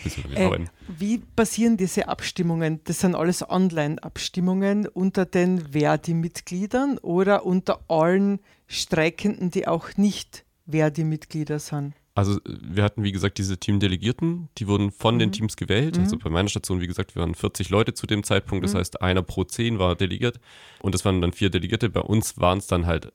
Wir 0.04 0.38
Äh, 0.38 0.66
wie 0.88 1.18
passieren 1.20 1.78
diese 1.78 2.10
Abstimmungen? 2.10 2.82
Das 2.84 3.00
sind 3.00 3.16
alles 3.16 3.50
Online-Abstimmungen 3.50 4.88
unter 4.88 5.26
den 5.26 5.72
Verdi-Mitgliedern 5.72 6.98
oder 7.00 7.46
unter 7.46 7.80
allen 7.88 8.40
Streikenden, 8.68 9.52
die 9.52 9.68
auch 9.68 9.96
nicht 9.98 10.46
Verdi-Mitglieder 10.68 11.60
sind? 11.60 11.94
Also 12.20 12.40
wir 12.46 12.84
hatten, 12.84 13.04
wie 13.04 13.12
gesagt, 13.12 13.38
diese 13.38 13.58
Teamdelegierten, 13.58 14.50
die 14.58 14.68
wurden 14.68 14.92
von 14.92 15.20
den 15.20 15.30
Mhm. 15.30 15.34
Teams 15.34 15.56
gewählt. 15.56 15.96
Mhm. 15.98 16.04
Also 16.04 16.18
bei 16.18 16.30
meiner 16.30 16.50
Station, 16.50 16.82
wie 16.82 16.88
gesagt, 16.88 17.16
wir 17.16 17.22
waren 17.22 17.36
40 17.36 17.70
Leute 17.70 17.94
zu 17.94 18.08
dem 18.08 18.24
Zeitpunkt. 18.24 18.64
Das 18.64 18.74
Mhm. 18.74 18.78
heißt, 18.80 19.02
einer 19.02 19.22
pro 19.22 19.44
zehn 19.44 19.80
war 19.80 19.96
delegiert. 19.96 20.40
Und 20.82 20.94
das 20.96 21.06
waren 21.06 21.22
dann 21.22 21.32
vier 21.34 21.50
Delegierte. 21.50 21.90
Bei 21.90 22.02
uns 22.02 22.38
waren 22.40 22.58
es 22.60 22.68
dann 22.68 22.86
halt, 22.86 23.12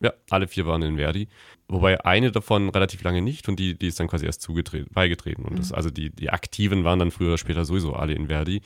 ja, 0.00 0.12
alle 0.30 0.46
vier 0.48 0.66
waren 0.66 0.82
in 0.82 0.96
Verdi. 0.96 1.28
Wobei 1.68 2.04
eine 2.04 2.30
davon 2.32 2.68
relativ 2.70 3.02
lange 3.02 3.20
nicht 3.20 3.48
und 3.48 3.58
die, 3.58 3.76
die 3.78 3.88
ist 3.88 3.98
dann 4.00 4.08
quasi 4.08 4.24
erst 4.26 4.40
zugetreten, 4.42 4.92
beigetreten. 4.94 5.44
Und 5.44 5.58
das, 5.58 5.70
Mhm. 5.70 5.74
also 5.74 5.90
die, 5.90 6.10
die 6.10 6.30
Aktiven 6.30 6.84
waren 6.84 6.98
dann 6.98 7.10
früher 7.10 7.28
oder 7.28 7.38
später 7.38 7.64
sowieso 7.64 7.92
alle 7.94 8.14
in 8.14 8.28
Verdi. 8.28 8.62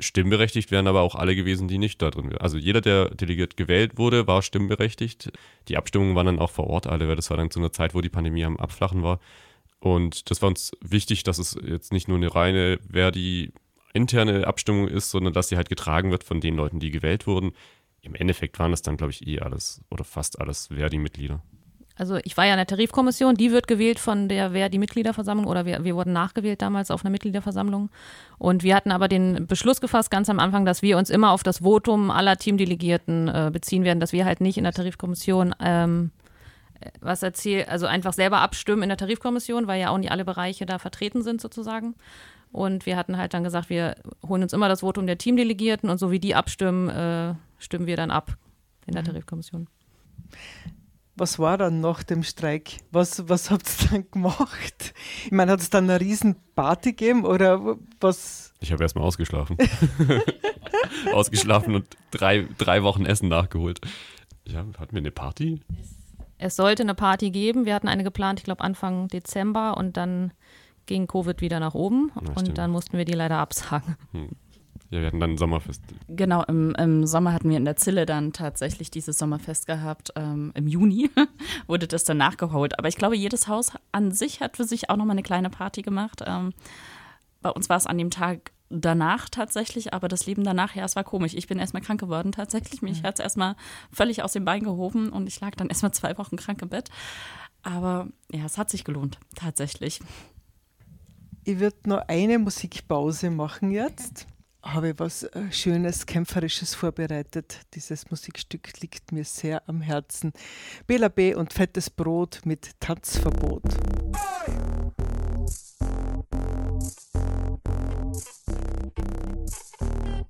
Stimmberechtigt 0.00 0.70
wären 0.70 0.86
aber 0.86 1.02
auch 1.02 1.14
alle 1.14 1.36
gewesen, 1.36 1.68
die 1.68 1.78
nicht 1.78 2.00
da 2.02 2.10
drin 2.10 2.30
wären. 2.30 2.40
Also 2.40 2.58
jeder, 2.58 2.80
der 2.80 3.10
delegiert 3.10 3.56
gewählt 3.56 3.98
wurde, 3.98 4.26
war 4.26 4.42
stimmberechtigt. 4.42 5.30
Die 5.68 5.76
Abstimmungen 5.76 6.14
waren 6.14 6.26
dann 6.26 6.38
auch 6.38 6.50
vor 6.50 6.66
Ort 6.66 6.86
alle, 6.86 7.08
weil 7.08 7.16
das 7.16 7.30
war 7.30 7.36
dann 7.36 7.50
zu 7.50 7.60
einer 7.60 7.72
Zeit, 7.72 7.94
wo 7.94 8.00
die 8.00 8.08
Pandemie 8.08 8.44
am 8.44 8.56
Abflachen 8.56 9.02
war. 9.02 9.20
Und 9.78 10.30
das 10.30 10.42
war 10.42 10.48
uns 10.48 10.72
wichtig, 10.80 11.22
dass 11.22 11.38
es 11.38 11.56
jetzt 11.66 11.92
nicht 11.92 12.08
nur 12.08 12.16
eine 12.16 12.34
reine 12.34 12.78
Verdi 12.90 13.52
interne 13.92 14.46
Abstimmung 14.46 14.88
ist, 14.88 15.10
sondern 15.10 15.32
dass 15.32 15.48
sie 15.48 15.56
halt 15.56 15.68
getragen 15.68 16.10
wird 16.10 16.24
von 16.24 16.40
den 16.40 16.54
Leuten, 16.54 16.80
die 16.80 16.90
gewählt 16.90 17.26
wurden. 17.26 17.52
Im 18.02 18.14
Endeffekt 18.14 18.58
waren 18.58 18.70
das 18.70 18.82
dann, 18.82 18.96
glaube 18.96 19.12
ich, 19.12 19.26
eh 19.26 19.40
alles 19.40 19.82
oder 19.90 20.04
fast 20.04 20.40
alles 20.40 20.68
Verdi-Mitglieder. 20.68 21.42
Also 22.00 22.16
ich 22.24 22.34
war 22.38 22.46
ja 22.46 22.54
in 22.54 22.56
der 22.56 22.66
Tarifkommission, 22.66 23.34
die 23.34 23.52
wird 23.52 23.68
gewählt 23.68 23.98
von 23.98 24.26
der 24.26 24.52
Verdi-Mitgliederversammlung 24.52 25.46
oder 25.46 25.66
wir, 25.66 25.84
wir 25.84 25.94
wurden 25.94 26.14
nachgewählt 26.14 26.62
damals 26.62 26.90
auf 26.90 27.04
einer 27.04 27.10
Mitgliederversammlung. 27.10 27.90
Und 28.38 28.62
wir 28.62 28.74
hatten 28.74 28.90
aber 28.90 29.06
den 29.06 29.46
Beschluss 29.46 29.82
gefasst 29.82 30.10
ganz 30.10 30.30
am 30.30 30.38
Anfang, 30.38 30.64
dass 30.64 30.80
wir 30.80 30.96
uns 30.96 31.10
immer 31.10 31.30
auf 31.30 31.42
das 31.42 31.58
Votum 31.58 32.10
aller 32.10 32.38
Teamdelegierten 32.38 33.28
äh, 33.28 33.50
beziehen 33.52 33.84
werden, 33.84 34.00
dass 34.00 34.14
wir 34.14 34.24
halt 34.24 34.40
nicht 34.40 34.56
in 34.56 34.64
der 34.64 34.72
Tarifkommission 34.72 35.54
ähm, 35.60 36.10
was 37.02 37.22
erzählen, 37.22 37.68
also 37.68 37.84
einfach 37.84 38.14
selber 38.14 38.40
abstimmen 38.40 38.82
in 38.82 38.88
der 38.88 38.96
Tarifkommission, 38.96 39.66
weil 39.66 39.78
ja 39.78 39.90
auch 39.90 39.98
nicht 39.98 40.10
alle 40.10 40.24
Bereiche 40.24 40.64
da 40.64 40.78
vertreten 40.78 41.20
sind 41.20 41.42
sozusagen. 41.42 41.96
Und 42.50 42.86
wir 42.86 42.96
hatten 42.96 43.18
halt 43.18 43.34
dann 43.34 43.44
gesagt, 43.44 43.68
wir 43.68 43.96
holen 44.26 44.42
uns 44.42 44.54
immer 44.54 44.70
das 44.70 44.80
Votum 44.80 45.06
der 45.06 45.18
Teamdelegierten 45.18 45.90
und 45.90 45.98
so 45.98 46.10
wie 46.10 46.18
die 46.18 46.34
abstimmen, 46.34 46.88
äh, 46.88 47.34
stimmen 47.58 47.86
wir 47.86 47.98
dann 47.98 48.10
ab 48.10 48.38
in 48.86 48.94
der 48.94 49.02
Mhm. 49.02 49.08
Tarifkommission. 49.08 49.66
Was 51.16 51.38
war 51.38 51.58
dann 51.58 51.80
nach 51.80 52.02
dem 52.02 52.22
Streik? 52.22 52.78
Was, 52.92 53.28
was 53.28 53.50
habt 53.50 53.64
ihr 53.82 53.88
dann 53.90 54.10
gemacht? 54.10 54.94
Ich 55.26 55.32
meine, 55.32 55.52
hat 55.52 55.60
es 55.60 55.70
dann 55.70 55.84
eine 55.90 56.00
riesen 56.00 56.36
Party 56.54 56.90
gegeben 56.92 57.24
oder 57.24 57.76
was? 58.00 58.54
Ich 58.60 58.72
habe 58.72 58.82
erstmal 58.82 59.04
ausgeschlafen. 59.04 59.56
ausgeschlafen 61.12 61.74
und 61.74 61.86
drei, 62.10 62.46
drei 62.58 62.82
Wochen 62.82 63.04
Essen 63.06 63.28
nachgeholt. 63.28 63.80
Ja, 64.46 64.60
hatten 64.78 64.92
wir 64.92 64.98
eine 65.00 65.10
Party? 65.10 65.60
Es 66.38 66.56
sollte 66.56 66.82
eine 66.82 66.94
Party 66.94 67.30
geben. 67.30 67.66
Wir 67.66 67.74
hatten 67.74 67.88
eine 67.88 68.04
geplant, 68.04 68.40
ich 68.40 68.44
glaube 68.44 68.62
Anfang 68.64 69.08
Dezember 69.08 69.76
und 69.76 69.96
dann 69.96 70.32
ging 70.86 71.06
Covid 71.06 71.40
wieder 71.40 71.60
nach 71.60 71.74
oben 71.74 72.10
Ja, 72.14 72.20
und 72.30 72.40
stimmt. 72.40 72.58
dann 72.58 72.70
mussten 72.70 72.96
wir 72.98 73.04
die 73.04 73.12
leider 73.12 73.38
absagen. 73.38 73.96
Hm. 74.12 74.30
Ja, 74.90 75.00
wir 75.00 75.06
hatten 75.06 75.20
dann 75.20 75.30
ein 75.32 75.38
Sommerfest. 75.38 75.82
Genau, 76.08 76.42
im, 76.44 76.74
im 76.74 77.06
Sommer 77.06 77.32
hatten 77.32 77.48
wir 77.48 77.56
in 77.56 77.64
der 77.64 77.76
Zille 77.76 78.06
dann 78.06 78.32
tatsächlich 78.32 78.90
dieses 78.90 79.18
Sommerfest 79.18 79.66
gehabt. 79.66 80.12
Ähm, 80.16 80.50
Im 80.54 80.66
Juni 80.66 81.10
wurde 81.68 81.86
das 81.86 82.02
dann 82.02 82.16
nachgeholt. 82.16 82.76
Aber 82.76 82.88
ich 82.88 82.96
glaube, 82.96 83.16
jedes 83.16 83.46
Haus 83.46 83.72
an 83.92 84.10
sich 84.10 84.40
hat 84.40 84.56
für 84.56 84.64
sich 84.64 84.90
auch 84.90 84.96
nochmal 84.96 85.14
eine 85.14 85.22
kleine 85.22 85.48
Party 85.48 85.82
gemacht. 85.82 86.22
Ähm, 86.26 86.52
bei 87.40 87.50
uns 87.50 87.68
war 87.68 87.76
es 87.76 87.86
an 87.86 87.98
dem 87.98 88.10
Tag 88.10 88.50
danach 88.68 89.28
tatsächlich, 89.28 89.94
aber 89.94 90.08
das 90.08 90.26
Leben 90.26 90.42
danach, 90.42 90.74
ja, 90.74 90.84
es 90.84 90.96
war 90.96 91.04
komisch. 91.04 91.34
Ich 91.34 91.46
bin 91.46 91.58
erstmal 91.58 91.82
krank 91.82 92.00
geworden 92.00 92.32
tatsächlich. 92.32 92.82
Mich 92.82 93.04
hat 93.04 93.14
es 93.18 93.22
erstmal 93.22 93.54
völlig 93.92 94.24
aus 94.24 94.32
dem 94.32 94.44
Bein 94.44 94.64
gehoben 94.64 95.10
und 95.10 95.28
ich 95.28 95.40
lag 95.40 95.54
dann 95.56 95.68
erstmal 95.68 95.92
zwei 95.92 96.18
Wochen 96.18 96.36
krank 96.36 96.62
im 96.62 96.68
Bett. 96.68 96.90
Aber 97.62 98.08
ja, 98.32 98.44
es 98.44 98.58
hat 98.58 98.70
sich 98.70 98.84
gelohnt, 98.84 99.18
tatsächlich. 99.36 100.00
Ich 101.44 101.60
würde 101.60 101.76
noch 101.84 102.08
eine 102.08 102.38
Musikpause 102.38 103.30
machen 103.30 103.70
jetzt. 103.70 104.26
Habe 104.62 104.90
ich 104.90 104.98
was 104.98 105.22
äh, 105.24 105.50
Schönes, 105.50 106.06
Kämpferisches 106.06 106.74
vorbereitet. 106.74 107.60
Dieses 107.74 108.10
Musikstück 108.10 108.80
liegt 108.80 109.12
mir 109.12 109.24
sehr 109.24 109.62
am 109.68 109.80
Herzen. 109.80 110.32
Bela 110.86 111.08
B. 111.08 111.34
und 111.34 111.52
Fettes 111.52 111.90
Brot 111.90 112.40
mit 112.44 112.70
Tanzverbot. 112.80 113.62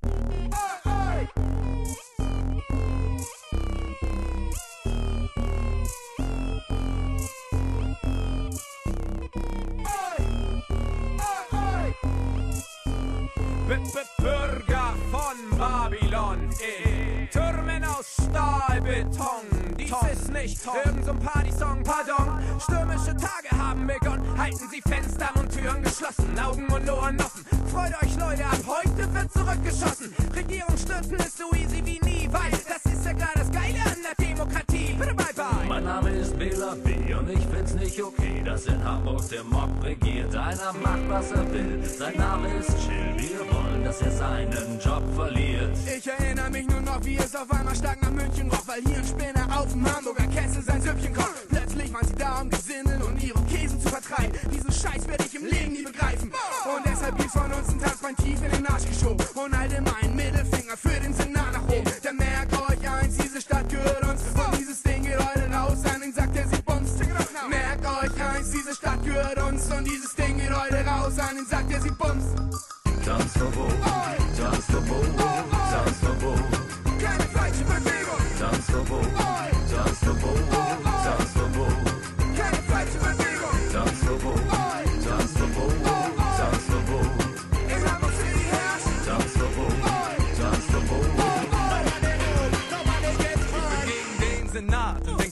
pardon. 21.91 22.39
Stürmische 22.59 23.15
Tage 23.17 23.49
haben 23.57 23.85
begonnen. 23.87 24.37
Halten 24.37 24.69
Sie 24.69 24.81
Fenster 24.81 25.29
und 25.39 25.51
Türen 25.51 25.83
geschlossen, 25.83 26.39
Augen 26.39 26.67
und 26.67 26.89
Ohren 26.89 27.19
offen. 27.19 27.45
Freut 27.67 27.93
euch, 28.01 28.17
Leute, 28.17 28.45
ab 28.45 28.59
heute 28.65 29.13
wird 29.13 29.31
zurückgeschossen. 29.33 30.13
Regierung 30.35 30.77
stürzen 30.77 31.17
ist 31.17 31.37
so 31.37 31.51
easy 31.53 31.81
wie 31.85 32.00
dass 38.65 38.73
in 38.73 38.83
Hamburg 38.83 39.29
der 39.29 39.43
Mob 39.43 39.69
regiert. 39.83 40.35
Einer 40.35 40.73
macht, 40.73 41.09
was 41.09 41.31
er 41.31 41.51
will. 41.51 41.83
Sein 41.83 42.17
Name 42.17 42.47
ist 42.59 42.69
Chill. 42.69 43.13
Wir 43.17 43.39
wollen, 43.39 43.83
dass 43.83 44.01
er 44.01 44.11
seinen 44.11 44.79
Job 44.79 45.03
verliert. 45.15 45.75
Ich 45.97 46.07
erinnere 46.07 46.49
mich 46.49 46.67
nur 46.67 46.81
noch, 46.81 47.03
wie 47.03 47.17
es 47.17 47.35
auf 47.35 47.51
einmal 47.51 47.75
stark 47.75 48.01
nach 48.01 48.11
München 48.11 48.49
roch, 48.49 48.67
weil 48.67 48.81
hier 48.85 48.97
ein 48.97 49.05
Spinner 49.05 49.59
auf 49.59 49.71
dem 49.71 49.85
Hamburger 49.85 50.27
Kessel 50.27 50.61
sein 50.61 50.81
Süppchen 50.81 51.13
kocht. 51.13 51.47
Plötzlich 51.49 51.93
waren 51.93 52.07
sie 52.07 52.15
da, 52.15 52.41
um 52.41 52.49
Gesindel 52.49 53.01
und 53.01 53.23
ihre 53.23 53.41
Käse 53.43 53.79
zu 53.79 53.89
vertreiben. 53.89 54.37
Diesen 54.53 54.71
Scheiß 54.71 55.07
werde 55.07 55.23
ich 55.25 55.35
im 55.35 55.45
Leben 55.45 55.73
nie 55.73 55.83
begreifen. 55.83 56.31
Und 56.31 56.85
deshalb 56.85 57.17
gibt's 57.17 57.33
von 57.33 57.51
uns 57.51 57.69
ein 57.69 57.79
Tanzbein 57.79 58.15
tief 58.17 58.39
in 58.43 58.51
den 58.51 58.67
Arsch 58.67 58.85
geschoben. 58.85 59.25
Und 59.33 59.53
allgemein 59.53 60.15
Mittelfinger 60.15 60.77
für 60.77 60.99
den 60.99 61.13
rozany 71.11 71.45
zakres 71.45 71.85
i 71.85 71.91
pomysł 71.91 72.35
Dance 73.05 73.39
to 73.39 73.45
bow, 73.45 73.67
dance 74.37 74.71
to 74.71 74.81
dance 74.81 76.01
Can't 76.99 77.23
fight 77.23 77.59
you 77.59 77.65
baby. 77.65 78.00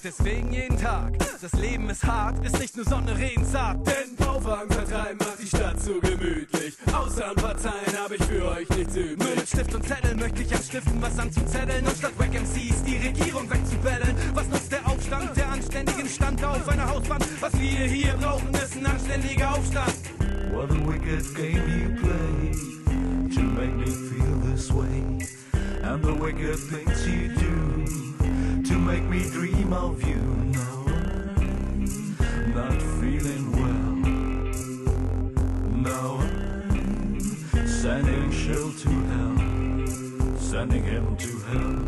Denk 0.02 0.16
deswegen 0.16 0.54
jeden 0.54 0.78
Tag. 0.78 1.14
Das 1.42 1.52
Leben 1.54 1.90
ist 1.90 2.06
hart, 2.06 2.46
ist 2.46 2.58
nicht 2.60 2.76
nur 2.76 2.86
Sonne, 2.86 3.18
Regen, 3.18 3.46
zart. 3.46 3.86
Denn 3.86 4.16
Bauwagen 4.16 4.72
vertreiben 4.72 5.18
macht 5.18 5.42
die 5.42 5.48
Stadt 5.48 5.82
so 5.82 6.00
gemütlich. 6.00 6.78
Außer 6.94 7.28
an 7.28 7.36
Parteien 7.36 7.98
habe 8.02 8.16
ich 8.16 8.24
für 8.24 8.46
euch 8.46 8.70
nichts 8.70 8.96
übrig. 8.96 9.18
Nur 9.18 9.36
mit 9.36 9.48
Stift 9.48 9.76
und 9.76 9.86
Zettel 9.86 10.16
möchte 10.16 10.44
ich 10.44 10.56
anstiften, 10.56 11.02
was 11.02 11.20
anzuzetteln. 11.20 11.86
Und 11.86 11.98
statt 11.98 12.14
Wack 12.18 12.34
MCs 12.34 12.84
die 12.84 12.96
Regierung 12.96 13.50
wegzubellen. 13.50 14.16
Was 14.34 14.48
nutzt 14.48 14.72
der 14.72 14.88
Aufstand 14.88 15.36
der 15.36 15.50
anständigen 15.50 16.08
Stand 16.08 16.44
auf 16.46 16.70
einer 16.70 16.90
Hauswand? 16.90 17.26
Was 17.42 17.60
wir 17.60 17.86
hier 17.86 18.14
brauchen, 18.14 18.54
ist 18.54 18.78
ein 18.78 18.86
anständiger 18.86 19.54
Aufstand. 19.54 19.96
What 20.52 20.72
a 20.72 20.76
wicked 20.88 21.36
game 21.36 21.68
you 21.68 21.96
play 22.00 23.36
to 23.36 23.42
make 23.42 23.76
me 23.76 23.88
feel 23.88 24.54
this 24.54 24.72
way. 24.72 25.28
And 25.84 26.04
the 26.04 26.14
wicked 26.14 26.58
things 26.70 27.06
you 27.06 27.29
make 28.90 29.04
me 29.04 29.22
dream 29.30 29.72
of 29.72 30.02
you. 30.08 30.16
Now 30.16 30.84
I'm 32.20 32.54
not 32.56 32.82
feeling 33.00 33.46
well. 33.60 33.96
Now 35.90 36.10
I'm 36.18 37.68
sending 37.68 38.32
Shell 38.32 38.72
to 38.84 38.90
hell, 39.12 39.38
sending 40.40 40.84
him 40.84 41.16
to 41.18 41.32
hell. 41.50 41.80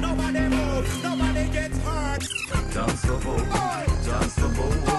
Nobody 0.00 0.44
moves, 0.56 1.02
nobody 1.02 1.44
gets 1.56 1.78
hurt. 1.86 2.22
Tanzverbot, 2.72 3.44
Tanzverbot, 3.52 3.86
Tanzverbot. 4.06 4.95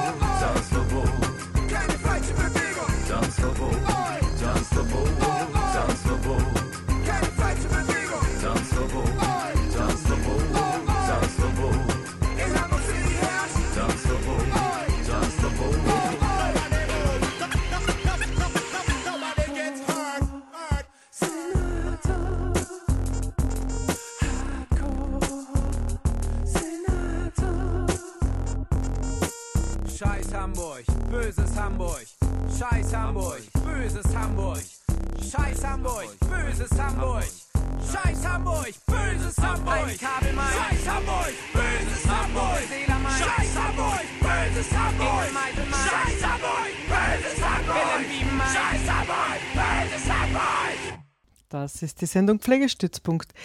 Das 51.78 51.84
ist 51.84 52.02
die 52.02 52.08
Sendung 52.08 52.40
Pflegestützpunkt. 52.40 53.36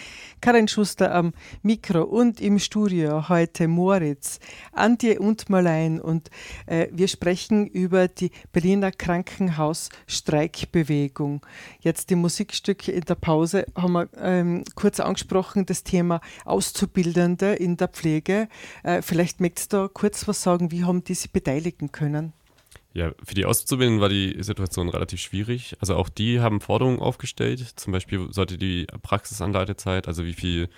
Karin 0.41 0.67
Schuster 0.67 1.13
am 1.13 1.33
Mikro 1.61 2.01
und 2.01 2.41
im 2.41 2.57
Studio 2.57 3.29
heute 3.29 3.67
Moritz, 3.67 4.39
Antje 4.71 5.19
und 5.19 5.51
Marlein. 5.51 6.01
Und 6.01 6.31
äh, 6.65 6.87
wir 6.91 7.07
sprechen 7.07 7.67
über 7.67 8.07
die 8.07 8.31
Berliner 8.51 8.91
Krankenhausstreikbewegung. 8.91 11.45
Jetzt 11.81 12.09
die 12.09 12.15
Musikstücke 12.15 12.91
in 12.91 13.01
der 13.01 13.13
Pause 13.13 13.67
haben 13.75 13.93
wir 13.93 14.09
ähm, 14.17 14.63
kurz 14.73 14.99
angesprochen, 14.99 15.67
das 15.67 15.83
Thema 15.83 16.19
Auszubildende 16.43 17.53
in 17.53 17.77
der 17.77 17.89
Pflege. 17.89 18.47
Äh, 18.81 19.03
vielleicht 19.03 19.41
möchtest 19.41 19.73
du 19.73 19.77
da 19.77 19.87
kurz 19.93 20.27
was 20.27 20.41
sagen, 20.41 20.71
wie 20.71 20.85
haben 20.85 21.03
die 21.03 21.13
sich 21.13 21.31
beteiligen 21.31 21.91
können? 21.91 22.33
Ja, 22.93 23.11
für 23.23 23.33
die 23.33 23.45
Auszubildenden 23.45 24.01
war 24.01 24.09
die 24.09 24.35
Situation 24.43 24.87
relativ 24.87 25.19
schwierig. 25.19 25.75
Also 25.79 25.95
auch 25.95 26.09
die 26.09 26.39
haben 26.39 26.61
Forderungen 26.61 26.99
aufgestellt. 26.99 27.59
Zum 27.75 27.91
Beispiel 27.91 28.31
sollte 28.31 28.57
die 28.57 28.85
Praxisanleitezeit, 29.01 30.07
also 30.07 30.23
wie 30.25 30.33
viel 30.33 30.69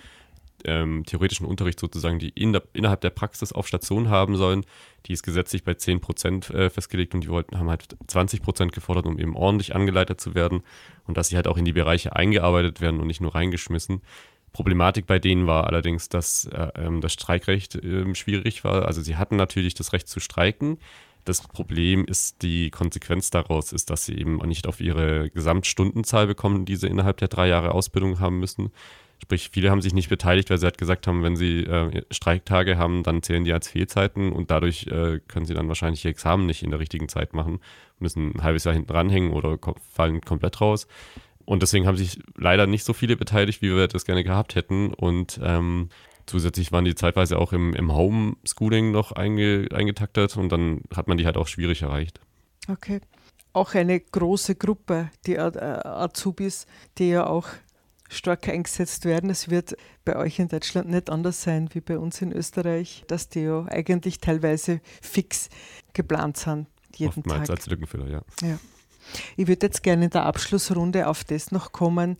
ähm, 0.64 1.04
theoretischen 1.04 1.46
Unterricht 1.46 1.78
sozusagen 1.78 2.18
die 2.18 2.30
in 2.30 2.54
der, 2.54 2.62
innerhalb 2.72 3.02
der 3.02 3.10
Praxis 3.10 3.52
auf 3.52 3.68
Station 3.68 4.08
haben 4.08 4.36
sollen, 4.36 4.64
die 5.06 5.12
ist 5.12 5.22
gesetzlich 5.22 5.64
bei 5.64 5.74
10 5.74 6.00
Prozent 6.00 6.50
äh, 6.50 6.70
festgelegt 6.70 7.14
und 7.14 7.22
die 7.22 7.28
wollten, 7.28 7.58
haben 7.58 7.68
halt 7.68 7.96
20 8.06 8.42
Prozent 8.42 8.72
gefordert, 8.72 9.04
um 9.04 9.18
eben 9.18 9.36
ordentlich 9.36 9.74
angeleitet 9.74 10.20
zu 10.20 10.34
werden 10.34 10.62
und 11.06 11.16
dass 11.16 11.28
sie 11.28 11.36
halt 11.36 11.46
auch 11.46 11.58
in 11.58 11.66
die 11.66 11.72
Bereiche 11.72 12.16
eingearbeitet 12.16 12.80
werden 12.80 13.00
und 13.00 13.06
nicht 13.06 13.20
nur 13.20 13.34
reingeschmissen. 13.34 14.00
Problematik 14.52 15.06
bei 15.06 15.18
denen 15.18 15.46
war 15.46 15.66
allerdings, 15.66 16.08
dass 16.08 16.46
äh, 16.46 16.68
ähm, 16.76 17.02
das 17.02 17.12
Streikrecht 17.12 17.74
ähm, 17.74 18.14
schwierig 18.14 18.64
war. 18.64 18.86
Also 18.86 19.02
sie 19.02 19.16
hatten 19.16 19.36
natürlich 19.36 19.74
das 19.74 19.92
Recht 19.92 20.08
zu 20.08 20.18
streiken. 20.18 20.78
Das 21.26 21.40
Problem 21.42 22.04
ist, 22.04 22.42
die 22.42 22.70
Konsequenz 22.70 23.30
daraus 23.30 23.72
ist, 23.72 23.90
dass 23.90 24.06
sie 24.06 24.16
eben 24.16 24.36
nicht 24.46 24.68
auf 24.68 24.80
ihre 24.80 25.28
Gesamtstundenzahl 25.30 26.28
bekommen, 26.28 26.64
die 26.64 26.76
sie 26.76 26.86
innerhalb 26.86 27.16
der 27.16 27.26
drei 27.26 27.48
Jahre 27.48 27.72
Ausbildung 27.72 28.20
haben 28.20 28.38
müssen. 28.38 28.70
Sprich, 29.20 29.50
viele 29.52 29.70
haben 29.70 29.82
sich 29.82 29.92
nicht 29.92 30.08
beteiligt, 30.08 30.50
weil 30.50 30.58
sie 30.58 30.66
halt 30.66 30.78
gesagt 30.78 31.08
haben, 31.08 31.24
wenn 31.24 31.34
sie 31.34 31.64
äh, 31.64 32.02
Streiktage 32.12 32.78
haben, 32.78 33.02
dann 33.02 33.24
zählen 33.24 33.42
die 33.42 33.52
als 33.52 33.66
Fehlzeiten 33.66 34.30
und 34.30 34.52
dadurch 34.52 34.86
äh, 34.86 35.18
können 35.26 35.46
sie 35.46 35.54
dann 35.54 35.66
wahrscheinlich 35.66 36.04
ihr 36.04 36.12
Examen 36.12 36.46
nicht 36.46 36.62
in 36.62 36.70
der 36.70 36.78
richtigen 36.78 37.08
Zeit 37.08 37.34
machen, 37.34 37.58
müssen 37.98 38.36
ein 38.36 38.42
halbes 38.44 38.62
Jahr 38.62 38.74
hinten 38.74 38.92
ranhängen 38.92 39.32
oder 39.32 39.58
fallen 39.92 40.20
komplett 40.20 40.60
raus. 40.60 40.86
Und 41.44 41.62
deswegen 41.62 41.88
haben 41.88 41.96
sich 41.96 42.20
leider 42.36 42.68
nicht 42.68 42.84
so 42.84 42.92
viele 42.92 43.16
beteiligt, 43.16 43.62
wie 43.62 43.74
wir 43.74 43.88
das 43.88 44.04
gerne 44.04 44.22
gehabt 44.22 44.54
hätten. 44.54 44.94
Und 44.94 45.40
ähm, 45.42 45.88
zusätzlich 46.26 46.72
waren 46.72 46.84
die 46.84 46.94
zeitweise 46.94 47.38
auch 47.38 47.52
im, 47.52 47.74
im 47.74 47.94
Homeschooling 47.94 48.90
noch 48.90 49.12
einge, 49.12 49.68
eingetaktet 49.72 50.36
und 50.36 50.50
dann 50.50 50.82
hat 50.94 51.08
man 51.08 51.16
die 51.16 51.26
halt 51.26 51.36
auch 51.36 51.48
schwierig 51.48 51.82
erreicht. 51.82 52.20
Okay. 52.68 53.00
auch 53.52 53.74
eine 53.74 54.00
große 54.00 54.56
Gruppe, 54.56 55.10
die 55.26 55.36
äh, 55.36 55.40
Azubis, 55.40 56.66
die 56.98 57.10
ja 57.10 57.26
auch 57.26 57.48
stark 58.08 58.48
eingesetzt 58.48 59.04
werden. 59.04 59.30
Es 59.30 59.50
wird 59.50 59.76
bei 60.04 60.16
euch 60.16 60.38
in 60.38 60.48
Deutschland 60.48 60.88
nicht 60.90 61.10
anders 61.10 61.42
sein 61.42 61.68
wie 61.72 61.80
bei 61.80 61.98
uns 61.98 62.20
in 62.22 62.32
Österreich, 62.32 63.04
dass 63.08 63.28
die 63.28 63.40
ja 63.40 63.64
eigentlich 63.66 64.18
teilweise 64.20 64.80
fix 65.00 65.48
geplant 65.92 66.36
sind. 66.36 66.66
Jeden 66.96 67.18
Oftmals 67.18 67.48
Tag. 67.48 67.56
als 67.56 67.66
Lückenfüller, 67.66 68.08
ja. 68.08 68.22
Ja. 68.42 68.58
Ich 69.36 69.46
würde 69.46 69.66
jetzt 69.66 69.82
gerne 69.82 70.04
in 70.04 70.10
der 70.10 70.26
Abschlussrunde 70.26 71.06
auf 71.08 71.24
das 71.24 71.52
noch 71.52 71.72
kommen. 71.72 72.16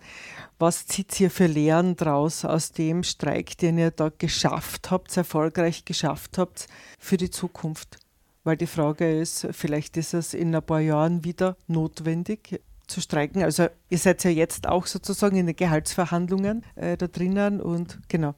Was 0.59 0.87
zieht 0.87 1.19
ihr 1.21 1.31
für 1.31 1.47
Lehren 1.47 1.97
draus 1.97 2.45
aus 2.45 2.73
dem 2.73 3.03
Streik, 3.03 3.59
den 3.59 3.79
ihr 3.79 3.91
da 3.91 4.11
geschafft 4.17 4.91
habt, 4.91 5.17
erfolgreich 5.17 5.85
geschafft 5.85 6.39
habt 6.39 6.67
für 6.99 7.17
die 7.17 7.31
Zukunft? 7.31 7.99
Weil 8.45 8.57
die 8.57 8.67
Frage 8.67 9.21
ist, 9.21 9.49
vielleicht 9.51 9.97
ist 9.97 10.15
es 10.15 10.33
in 10.33 10.55
ein 10.55 10.63
paar 10.63 10.81
Jahren 10.81 11.25
wieder 11.25 11.57
notwendig 11.67 12.61
zu 12.87 13.01
streiken. 13.01 13.43
Also 13.43 13.67
ihr 13.91 13.99
seid 13.99 14.23
ja 14.25 14.31
jetzt 14.31 14.69
auch 14.69 14.87
sozusagen 14.87 15.37
in 15.37 15.47
den 15.47 15.57
Gehaltsverhandlungen 15.57 16.65
äh, 16.77 16.97
da 16.97 17.09
drinnen 17.09 17.61
und 17.61 17.99
genau. 18.09 18.35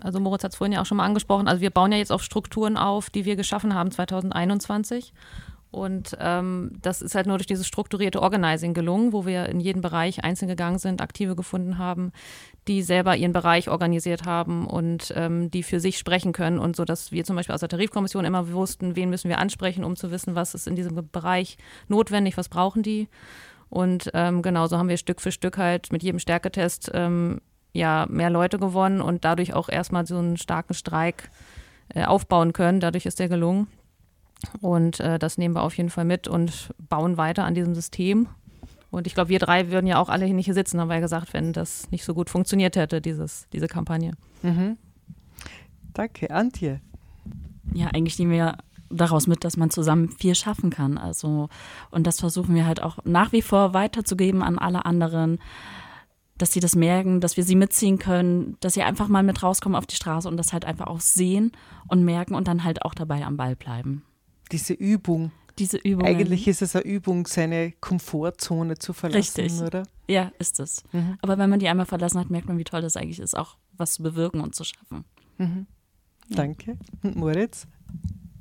Also 0.00 0.18
Moritz 0.18 0.42
hat 0.42 0.52
es 0.52 0.56
vorhin 0.56 0.72
ja 0.72 0.80
auch 0.80 0.86
schon 0.86 0.96
mal 0.96 1.04
angesprochen. 1.04 1.46
Also 1.46 1.60
wir 1.60 1.70
bauen 1.70 1.92
ja 1.92 1.98
jetzt 1.98 2.10
auf 2.10 2.22
Strukturen 2.22 2.76
auf, 2.76 3.10
die 3.10 3.24
wir 3.24 3.36
geschaffen 3.36 3.74
haben 3.74 3.90
2021. 3.90 5.12
Und 5.74 6.16
ähm, 6.20 6.70
das 6.80 7.02
ist 7.02 7.16
halt 7.16 7.26
nur 7.26 7.36
durch 7.36 7.48
dieses 7.48 7.66
strukturierte 7.66 8.22
Organizing 8.22 8.74
gelungen, 8.74 9.12
wo 9.12 9.26
wir 9.26 9.46
in 9.46 9.58
jeden 9.58 9.82
Bereich 9.82 10.22
einzeln 10.22 10.46
gegangen 10.46 10.78
sind, 10.78 11.02
Aktive 11.02 11.34
gefunden 11.34 11.78
haben, 11.78 12.12
die 12.68 12.80
selber 12.80 13.16
ihren 13.16 13.32
Bereich 13.32 13.68
organisiert 13.68 14.24
haben 14.24 14.68
und 14.68 15.12
ähm, 15.16 15.50
die 15.50 15.64
für 15.64 15.80
sich 15.80 15.98
sprechen 15.98 16.32
können. 16.32 16.60
Und 16.60 16.76
so, 16.76 16.84
dass 16.84 17.10
wir 17.10 17.24
zum 17.24 17.34
Beispiel 17.34 17.56
aus 17.56 17.60
der 17.60 17.68
Tarifkommission 17.68 18.24
immer 18.24 18.52
wussten, 18.52 18.94
wen 18.94 19.10
müssen 19.10 19.28
wir 19.28 19.40
ansprechen, 19.40 19.82
um 19.82 19.96
zu 19.96 20.12
wissen, 20.12 20.36
was 20.36 20.54
ist 20.54 20.68
in 20.68 20.76
diesem 20.76 21.08
Bereich 21.10 21.58
notwendig, 21.88 22.36
was 22.36 22.48
brauchen 22.48 22.84
die. 22.84 23.08
Und 23.68 24.12
ähm, 24.14 24.42
genauso 24.42 24.78
haben 24.78 24.88
wir 24.88 24.96
Stück 24.96 25.20
für 25.20 25.32
Stück 25.32 25.58
halt 25.58 25.90
mit 25.90 26.04
jedem 26.04 26.20
Stärketest 26.20 26.92
ähm, 26.94 27.40
ja 27.72 28.06
mehr 28.08 28.30
Leute 28.30 28.60
gewonnen 28.60 29.00
und 29.00 29.24
dadurch 29.24 29.54
auch 29.54 29.68
erstmal 29.68 30.06
so 30.06 30.18
einen 30.18 30.36
starken 30.36 30.74
Streik 30.74 31.30
äh, 31.88 32.04
aufbauen 32.04 32.52
können. 32.52 32.78
Dadurch 32.78 33.06
ist 33.06 33.18
der 33.18 33.28
gelungen. 33.28 33.66
Und 34.60 35.00
äh, 35.00 35.18
das 35.18 35.38
nehmen 35.38 35.54
wir 35.54 35.62
auf 35.62 35.76
jeden 35.76 35.90
Fall 35.90 36.04
mit 36.04 36.28
und 36.28 36.70
bauen 36.88 37.16
weiter 37.16 37.44
an 37.44 37.54
diesem 37.54 37.74
System. 37.74 38.28
Und 38.90 39.06
ich 39.06 39.14
glaube, 39.14 39.28
wir 39.28 39.40
drei 39.40 39.70
würden 39.70 39.86
ja 39.86 39.98
auch 39.98 40.08
alle 40.08 40.24
hier 40.24 40.34
nicht 40.34 40.44
hier 40.44 40.54
sitzen, 40.54 40.80
haben 40.80 40.88
wir 40.88 40.94
ja 40.94 41.00
gesagt, 41.00 41.34
wenn 41.34 41.52
das 41.52 41.90
nicht 41.90 42.04
so 42.04 42.14
gut 42.14 42.30
funktioniert 42.30 42.76
hätte, 42.76 43.00
dieses, 43.00 43.48
diese 43.52 43.66
Kampagne. 43.66 44.12
Mhm. 44.42 44.78
Danke, 45.92 46.30
Antje. 46.30 46.80
Ja, 47.72 47.88
eigentlich 47.88 48.18
nehmen 48.18 48.32
wir 48.32 48.58
daraus 48.90 49.26
mit, 49.26 49.44
dass 49.44 49.56
man 49.56 49.70
zusammen 49.70 50.08
viel 50.08 50.34
schaffen 50.34 50.70
kann. 50.70 50.98
Also, 50.98 51.48
und 51.90 52.06
das 52.06 52.20
versuchen 52.20 52.54
wir 52.54 52.66
halt 52.66 52.82
auch 52.82 52.98
nach 53.04 53.32
wie 53.32 53.42
vor 53.42 53.74
weiterzugeben 53.74 54.42
an 54.42 54.58
alle 54.58 54.84
anderen, 54.84 55.38
dass 56.38 56.52
sie 56.52 56.60
das 56.60 56.74
merken, 56.74 57.20
dass 57.20 57.36
wir 57.36 57.44
sie 57.44 57.56
mitziehen 57.56 57.98
können, 57.98 58.56
dass 58.60 58.74
sie 58.74 58.82
einfach 58.82 59.08
mal 59.08 59.22
mit 59.22 59.42
rauskommen 59.42 59.76
auf 59.76 59.86
die 59.86 59.96
Straße 59.96 60.28
und 60.28 60.36
das 60.36 60.52
halt 60.52 60.64
einfach 60.64 60.86
auch 60.88 61.00
sehen 61.00 61.52
und 61.88 62.04
merken 62.04 62.34
und 62.34 62.48
dann 62.48 62.64
halt 62.64 62.82
auch 62.82 62.94
dabei 62.94 63.24
am 63.24 63.36
Ball 63.36 63.56
bleiben. 63.56 64.02
Diese 64.52 64.72
Übung. 64.74 65.32
Diese 65.58 65.76
Übung. 65.76 66.06
Eigentlich 66.06 66.48
ist 66.48 66.62
es 66.62 66.74
eine 66.74 66.84
Übung, 66.84 67.26
seine 67.26 67.72
Komfortzone 67.80 68.76
zu 68.78 68.92
verlassen, 68.92 69.40
Richtig. 69.42 69.62
oder? 69.62 69.84
Ja, 70.08 70.32
ist 70.38 70.58
es. 70.58 70.82
Mhm. 70.92 71.16
Aber 71.22 71.38
wenn 71.38 71.48
man 71.48 71.60
die 71.60 71.68
einmal 71.68 71.86
verlassen 71.86 72.18
hat, 72.18 72.28
merkt 72.28 72.48
man, 72.48 72.58
wie 72.58 72.64
toll 72.64 72.82
das 72.82 72.96
eigentlich 72.96 73.20
ist, 73.20 73.36
auch 73.36 73.56
was 73.76 73.94
zu 73.94 74.02
bewirken 74.02 74.40
und 74.40 74.54
zu 74.54 74.64
schaffen. 74.64 75.04
Mhm. 75.38 75.66
Danke. 76.28 76.76
Und 77.02 77.16
Moritz? 77.16 77.66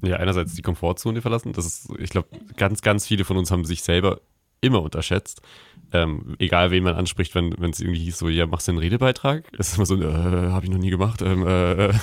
Ja, 0.02 0.18
einerseits 0.18 0.56
die 0.56 0.62
Komfortzone 0.62 1.22
verlassen. 1.22 1.54
Das 1.54 1.66
ist, 1.66 1.90
ich 2.00 2.10
glaube, 2.10 2.30
ganz, 2.58 2.82
ganz 2.82 3.08
viele 3.08 3.26
von 3.26 3.38
uns 3.38 3.52
haben 3.52 3.64
sich 3.64 3.84
selber 3.84 4.20
immer 4.64 4.82
unterschätzt. 4.82 5.42
Ähm, 5.92 6.36
egal, 6.40 6.72
wen 6.72 6.84
man 6.84 6.96
anspricht, 6.96 7.36
wenn 7.36 7.54
es 7.70 7.80
irgendwie 7.80 8.00
hieß, 8.00 8.18
so, 8.18 8.28
ja, 8.28 8.48
machst 8.48 8.68
du 8.68 8.72
einen 8.72 8.80
Redebeitrag? 8.80 9.46
Das 9.56 9.70
ist 9.70 9.76
immer 9.76 9.86
so, 9.86 10.02
äh, 10.02 10.52
habe 10.52 10.66
ich 10.66 10.72
noch 10.72 10.80
nie 10.80 10.90
gemacht. 10.90 11.22
Ähm, 11.22 11.46
äh, 11.46 11.88
äh. 11.88 11.94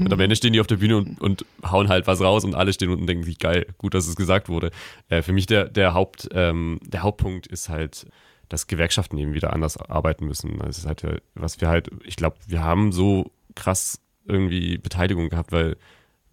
und 0.00 0.12
am 0.12 0.20
Ende 0.20 0.36
stehen 0.36 0.52
die 0.52 0.60
auf 0.60 0.66
der 0.66 0.76
Bühne 0.76 0.98
und, 0.98 1.20
und 1.20 1.46
hauen 1.64 1.88
halt 1.88 2.06
was 2.06 2.20
raus 2.20 2.44
und 2.44 2.54
alle 2.54 2.72
stehen 2.72 2.90
unten 2.90 3.02
und 3.02 3.06
denken 3.06 3.24
sich, 3.24 3.38
geil, 3.38 3.66
gut, 3.78 3.94
dass 3.94 4.06
es 4.06 4.16
gesagt 4.16 4.48
wurde. 4.48 4.70
Äh, 5.08 5.22
für 5.22 5.32
mich 5.32 5.46
der, 5.46 5.64
der, 5.64 5.94
Haupt, 5.94 6.28
ähm, 6.32 6.78
der 6.84 7.02
Hauptpunkt 7.02 7.46
ist 7.46 7.70
halt, 7.70 8.06
dass 8.50 8.66
Gewerkschaften 8.66 9.16
eben 9.16 9.34
wieder 9.34 9.52
anders 9.52 9.78
arbeiten 9.78 10.26
müssen. 10.26 10.58
Das 10.58 10.78
ist 10.78 10.86
halt, 10.86 11.22
was 11.34 11.60
wir 11.60 11.68
halt, 11.68 11.90
ich 12.04 12.16
glaube, 12.16 12.36
wir 12.46 12.62
haben 12.62 12.92
so 12.92 13.30
krass 13.54 14.00
irgendwie 14.26 14.76
Beteiligung 14.76 15.30
gehabt, 15.30 15.52
weil 15.52 15.76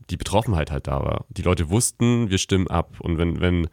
die 0.09 0.17
Betroffenheit 0.17 0.71
halt 0.71 0.88
da 0.88 1.03
war. 1.03 1.25
Die 1.29 1.41
Leute 1.41 1.69
wussten, 1.69 2.29
wir 2.29 2.38
stimmen 2.38 2.67
ab. 2.67 2.95
Und 2.99 3.17
wenn, 3.17 3.39
wenn, 3.41 3.67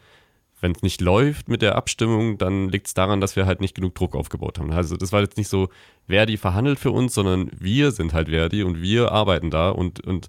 wenn 0.62 0.72
es 0.72 0.82
nicht 0.82 1.00
läuft 1.00 1.48
mit 1.48 1.60
der 1.60 1.74
Abstimmung, 1.74 2.38
dann 2.38 2.68
liegt 2.68 2.86
es 2.86 2.94
daran, 2.94 3.20
dass 3.20 3.34
wir 3.34 3.46
halt 3.46 3.60
nicht 3.60 3.74
genug 3.74 3.96
Druck 3.96 4.14
aufgebaut 4.14 4.58
haben. 4.58 4.72
Also 4.72 4.96
das 4.96 5.12
war 5.12 5.20
jetzt 5.20 5.36
nicht 5.36 5.48
so, 5.48 5.68
Verdi 6.08 6.36
verhandelt 6.36 6.78
für 6.78 6.92
uns, 6.92 7.14
sondern 7.14 7.50
wir 7.58 7.90
sind 7.90 8.14
halt 8.14 8.28
Verdi 8.28 8.62
und 8.62 8.80
wir 8.80 9.10
arbeiten 9.10 9.50
da 9.50 9.70
und, 9.70 10.06
und 10.06 10.28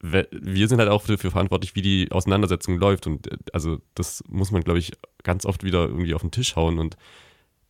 wir 0.00 0.68
sind 0.68 0.78
halt 0.78 0.88
auch 0.88 1.04
dafür 1.04 1.32
verantwortlich, 1.32 1.74
wie 1.74 1.82
die 1.82 2.12
Auseinandersetzung 2.12 2.78
läuft. 2.78 3.08
Und 3.08 3.26
äh, 3.30 3.36
also 3.52 3.78
das 3.94 4.22
muss 4.28 4.52
man, 4.52 4.62
glaube 4.62 4.78
ich, 4.78 4.92
ganz 5.24 5.44
oft 5.44 5.64
wieder 5.64 5.86
irgendwie 5.86 6.14
auf 6.14 6.22
den 6.22 6.30
Tisch 6.30 6.54
hauen. 6.54 6.78
Und 6.78 6.96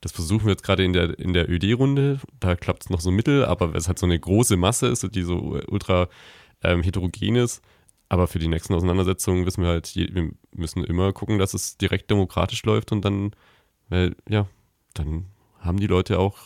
das 0.02 0.12
versuchen 0.12 0.44
wir 0.44 0.52
jetzt 0.52 0.64
gerade 0.64 0.84
in 0.84 0.92
der, 0.92 1.18
in 1.18 1.32
der 1.32 1.48
ÖD-Runde. 1.48 2.20
Da 2.40 2.56
klappt 2.56 2.84
es 2.84 2.90
noch 2.90 3.00
so 3.00 3.10
mittel, 3.10 3.44
aber 3.46 3.74
es 3.74 3.88
halt 3.88 3.98
so 3.98 4.06
eine 4.06 4.18
große 4.18 4.58
Masse 4.58 4.88
ist, 4.88 5.08
die 5.14 5.22
so 5.22 5.58
ultra 5.68 6.08
ähm, 6.62 6.82
heterogen 6.82 7.36
ist. 7.36 7.62
Aber 8.08 8.26
für 8.28 8.38
die 8.38 8.48
nächsten 8.48 8.74
Auseinandersetzungen 8.74 9.46
wissen 9.46 9.62
wir 9.62 9.70
halt, 9.70 9.88
je- 9.88 10.14
wir 10.14 10.30
müssen 10.54 10.84
immer 10.84 11.12
gucken, 11.12 11.38
dass 11.38 11.54
es 11.54 11.76
direkt 11.76 12.10
demokratisch 12.10 12.62
läuft 12.64 12.92
und 12.92 13.04
dann, 13.04 13.32
weil, 13.88 14.14
ja, 14.28 14.46
dann 14.94 15.26
haben 15.58 15.78
die 15.80 15.88
Leute 15.88 16.18
auch 16.18 16.36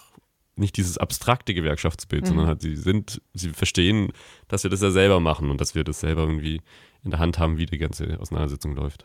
nicht 0.56 0.76
dieses 0.76 0.96
abstrakte 0.98 1.52
Gewerkschaftsbild, 1.54 2.22
Mhm. 2.22 2.26
sondern 2.28 2.46
halt 2.46 2.62
sie 2.62 2.76
sind, 2.76 3.20
sie 3.34 3.50
verstehen, 3.50 4.12
dass 4.48 4.62
wir 4.62 4.70
das 4.70 4.80
ja 4.82 4.90
selber 4.90 5.20
machen 5.20 5.50
und 5.50 5.60
dass 5.60 5.74
wir 5.74 5.84
das 5.84 6.00
selber 6.00 6.22
irgendwie 6.22 6.60
in 7.04 7.10
der 7.10 7.20
Hand 7.20 7.38
haben, 7.38 7.56
wie 7.58 7.66
die 7.66 7.78
ganze 7.78 8.18
Auseinandersetzung 8.20 8.74
läuft. 8.74 9.04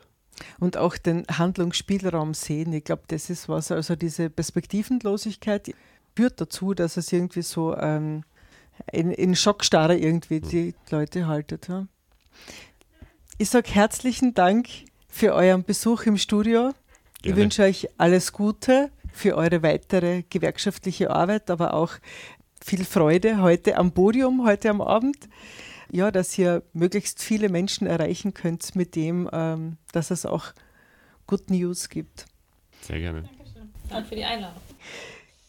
Und 0.59 0.75
auch 0.75 0.97
den 0.97 1.25
Handlungsspielraum 1.31 2.33
sehen. 2.33 2.73
Ich 2.73 2.83
glaube, 2.83 3.03
das 3.07 3.29
ist 3.29 3.47
was, 3.47 3.71
also 3.71 3.95
diese 3.95 4.29
Perspektivenlosigkeit 4.29 5.73
führt 6.15 6.39
dazu, 6.41 6.73
dass 6.73 6.97
es 6.97 7.11
irgendwie 7.13 7.41
so 7.41 7.75
ähm, 7.77 8.23
in, 8.91 9.11
in 9.11 9.35
Schockstarre 9.35 9.97
irgendwie 9.97 10.41
die 10.41 10.75
Leute 10.91 11.27
haltet. 11.27 11.67
Ja. 11.69 11.87
Ich 13.37 13.49
sage 13.49 13.69
herzlichen 13.69 14.33
Dank 14.33 14.67
für 15.09 15.33
euren 15.33 15.63
Besuch 15.63 16.03
im 16.03 16.17
Studio. 16.17 16.71
Ich 17.17 17.23
Gerne. 17.23 17.37
wünsche 17.37 17.63
euch 17.63 17.87
alles 17.97 18.31
Gute 18.31 18.91
für 19.11 19.35
eure 19.35 19.63
weitere 19.63 20.23
gewerkschaftliche 20.29 21.09
Arbeit, 21.09 21.49
aber 21.49 21.73
auch 21.73 21.93
viel 22.63 22.83
Freude 22.85 23.41
heute 23.41 23.77
am 23.77 23.91
Podium, 23.91 24.45
heute 24.45 24.69
am 24.69 24.81
Abend. 24.81 25.17
Ja, 25.91 26.11
dass 26.11 26.37
ihr 26.37 26.63
möglichst 26.73 27.21
viele 27.21 27.49
Menschen 27.49 27.87
erreichen 27.87 28.33
könnt 28.33 28.75
mit 28.75 28.95
dem, 28.95 29.29
ähm, 29.31 29.77
dass 29.91 30.11
es 30.11 30.25
auch 30.25 30.47
Good 31.27 31.49
News 31.49 31.89
gibt. 31.89 32.25
Sehr 32.81 32.99
gerne. 32.99 33.29
Danke 33.89 34.09
für 34.09 34.15
die 34.15 34.25
Einladung. 34.25 34.61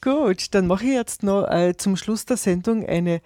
Gut, 0.01 0.55
dann 0.55 0.66
mache 0.66 0.84
ich 0.84 0.93
jetzt 0.93 1.22
noch 1.22 1.49
äh, 1.49 1.76
zum 1.76 1.97
Schluss 1.97 2.26
der 2.26 2.37
Sendung 2.37 2.87
eine, 2.87 3.20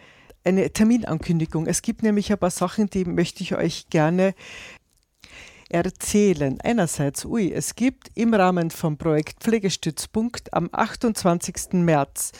eine 0.45 0.71
Terminankündigung. 0.71 1.67
Es 1.67 1.83
gibt 1.83 2.03
nämlich 2.03 2.33
ein 2.33 2.39
paar 2.39 2.51
Sachen, 2.51 2.89
die 2.89 3.05
möchte 3.05 3.43
ich 3.43 3.55
euch 3.55 3.89
gerne 3.91 4.35
erzählen. 5.69 6.61
Einerseits, 6.63 7.25
ui, 7.25 7.53
es 7.53 7.77
gibt 7.77 8.11
im 8.15 8.35
Rahmen 8.35 8.71
vom 8.71 8.99
Projekt 8.99 9.43
Pflegestützpunkt 9.43 10.53
am 10.53 10.69
28. 10.73 11.75
März 11.75 12.33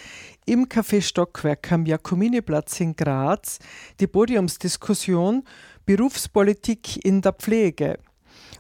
im 0.47 0.67
Café 0.67 1.01
Stockwerk 1.01 1.71
am 1.71 1.87
Jakominiplatz 1.87 2.81
in 2.81 2.97
Graz 2.97 3.61
die 4.01 4.09
Podiumsdiskussion 4.09 5.45
Berufspolitik 5.87 7.05
in 7.05 7.23
der 7.23 7.33
Pflege. 7.33 7.99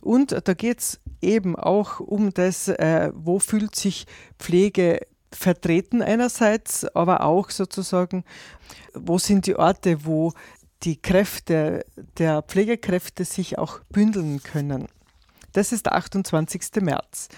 Und 0.01 0.37
da 0.47 0.55
geht 0.55 0.79
es 0.79 1.01
eben 1.21 1.57
auch 1.57 2.01
um 2.01 2.33
das, 2.33 2.69
äh, 2.69 3.11
wo 3.15 3.39
fühlt 3.39 3.75
sich 3.75 4.07
Pflege 4.39 5.01
vertreten 5.33 6.03
einerseits, 6.03 6.85
aber 6.95 7.25
auch 7.25 7.51
sozusagen, 7.51 8.25
wo 8.95 9.19
sind 9.19 9.47
die 9.47 9.57
Orte, 9.57 10.05
wo 10.05 10.33
die 10.83 11.01
Kräfte 11.01 11.85
der 12.19 12.43
Pflegekräfte 12.43 13.25
sich 13.25 13.59
auch 13.59 13.81
bündeln 13.91 14.43
können. 14.43 14.89
Das 15.53 15.73
ist 15.73 15.87
der 15.87 15.97
28. 15.97 16.81
März. 16.81 17.29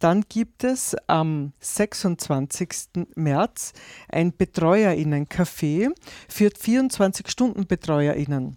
Dann 0.00 0.24
gibt 0.28 0.64
es 0.64 0.96
am 1.06 1.52
26. 1.60 2.68
März 3.14 3.74
ein 4.08 4.36
Betreuerinnen-Café 4.36 5.90
für 6.28 6.48
24-Stunden-Betreuerinnen. 6.48 8.56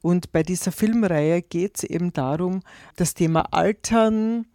Und 0.02 0.32
bei 0.32 0.42
dieser 0.42 0.72
Filmreihe 0.72 1.42
geht 1.42 1.78
es 1.78 1.84
eben 1.84 2.12
darum, 2.12 2.60
das 2.96 3.14
Thema 3.14 3.52
Altern 3.52 4.46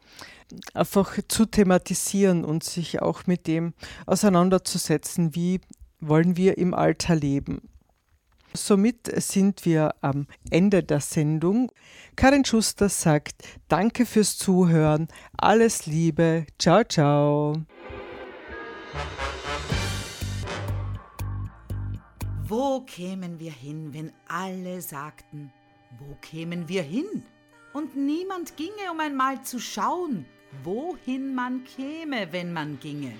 einfach 0.73 1.17
zu 1.27 1.45
thematisieren 1.45 2.43
und 2.43 2.63
sich 2.63 3.01
auch 3.01 3.27
mit 3.27 3.47
dem 3.47 3.73
auseinanderzusetzen, 4.05 5.35
wie 5.35 5.61
wollen 5.99 6.37
wir 6.37 6.57
im 6.57 6.73
Alter 6.73 7.15
leben. 7.15 7.61
Somit 8.53 9.11
sind 9.21 9.63
wir 9.65 9.93
am 10.01 10.25
Ende 10.49 10.81
der 10.81 11.01
Sendung. 11.01 11.71
Karin 12.15 12.45
Schuster 12.45 12.89
sagt 12.89 13.43
Danke 13.67 14.07
fürs 14.07 14.37
Zuhören, 14.37 15.07
alles 15.37 15.85
Liebe, 15.85 16.47
ciao, 16.57 16.83
ciao. 16.83 17.53
Wo 22.49 22.81
kämen 22.81 23.39
wir 23.39 23.51
hin, 23.51 23.93
wenn 23.93 24.11
alle 24.27 24.81
sagten, 24.81 25.51
wo 25.99 26.15
kämen 26.19 26.67
wir 26.67 26.81
hin? 26.81 27.23
Und 27.73 27.95
niemand 27.95 28.57
ginge, 28.57 28.91
um 28.91 28.99
einmal 28.99 29.43
zu 29.43 29.59
schauen, 29.59 30.25
wohin 30.63 31.35
man 31.35 31.63
käme, 31.63 32.31
wenn 32.31 32.51
man 32.51 32.79
ginge. 32.79 33.13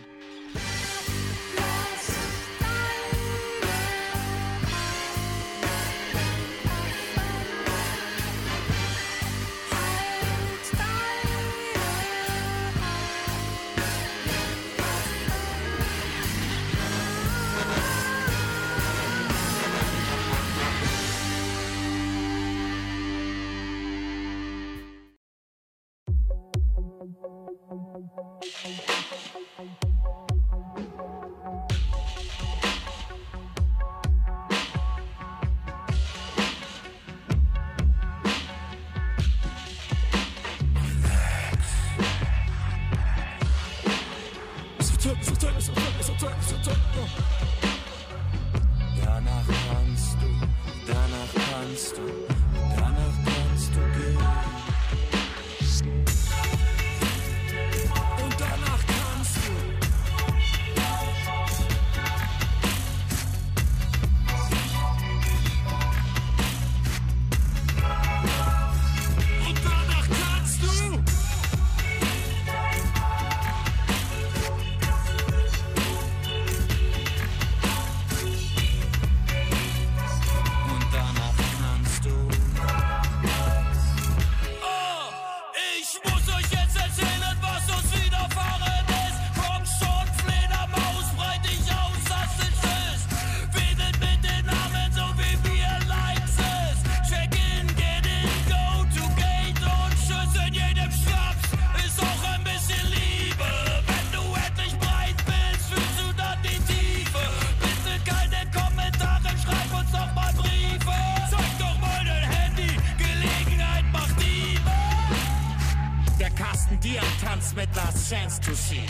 Tanzt 117.40 117.56
mit 117.56 117.74
Last 117.74 118.10
Chance 118.10 118.42
to 118.42 118.54
See. 118.54 118.84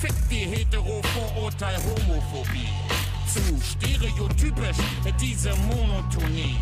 Fick 0.00 0.14
die 0.30 0.46
Hetero-Vorurteil 0.46 1.76
Homophobie. 1.78 2.68
Zu 3.26 3.40
stereotypisch 3.60 4.76
diese 5.20 5.50
Monotonie. 5.56 6.56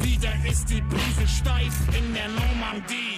Wieder 0.00 0.32
ist 0.50 0.68
die 0.68 0.80
Brise 0.80 1.28
steif 1.28 1.74
in 1.96 2.12
der 2.12 2.26
Normandie. 2.28 3.09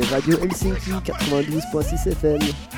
Radio 0.00 0.38
Helsinki 0.38 0.90
92.6 0.90 2.14
FM. 2.14 2.71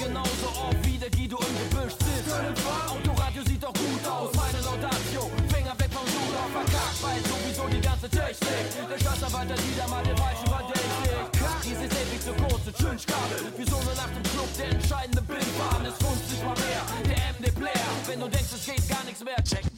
Genauso 0.00 0.48
oft 0.48 0.80
wie 0.84 0.96
der 0.96 1.10
Guido 1.10 1.38
im 1.38 1.54
Gebüsch 1.60 1.92
sitzt. 2.00 2.32
Autoradio 2.88 3.42
sieht 3.44 3.62
doch 3.62 3.72
gut 3.74 4.04
aus. 4.08 4.32
Meine 4.34 4.60
Laudatio. 4.64 5.30
Finger 5.52 5.76
weg 5.78 5.90
vom 5.92 6.06
Ruder. 6.08 6.44
Verkackt, 6.56 6.98
weil 7.02 7.20
sowieso 7.28 7.68
die 7.68 7.80
ganze 7.80 8.08
Technik. 8.08 8.88
Der 8.88 8.98
Staatsanwalt 8.98 9.50
hat 9.52 9.60
wieder 9.60 9.88
mal 9.88 10.02
den 10.02 10.16
falschen 10.16 10.48
verdächtig. 10.48 11.20
Diese 11.64 11.84
ist 11.84 11.96
ewig 12.00 12.20
zu 12.24 12.32
kurz 12.32 12.64
und 12.66 12.76
schön 12.80 12.98
Kabel. 13.04 13.40
Wie 13.56 13.68
so 13.68 13.76
eine 13.76 13.94
Nacht 13.94 14.14
im 14.16 14.24
Club, 14.32 14.50
der 14.56 14.68
entscheidende 14.70 15.22
Bildbahn. 15.22 15.84
Funzt 16.00 16.30
nicht 16.32 16.44
mal 16.44 16.56
mehr. 16.56 16.82
Der 17.04 17.20
MD 17.36 17.52
Player. 17.54 17.90
Wenn 18.06 18.20
du 18.20 18.28
denkst, 18.28 18.52
es 18.56 18.64
geht 18.64 18.88
gar 18.88 19.04
nichts 19.04 19.22
mehr. 19.22 19.36
Check, 19.44 19.68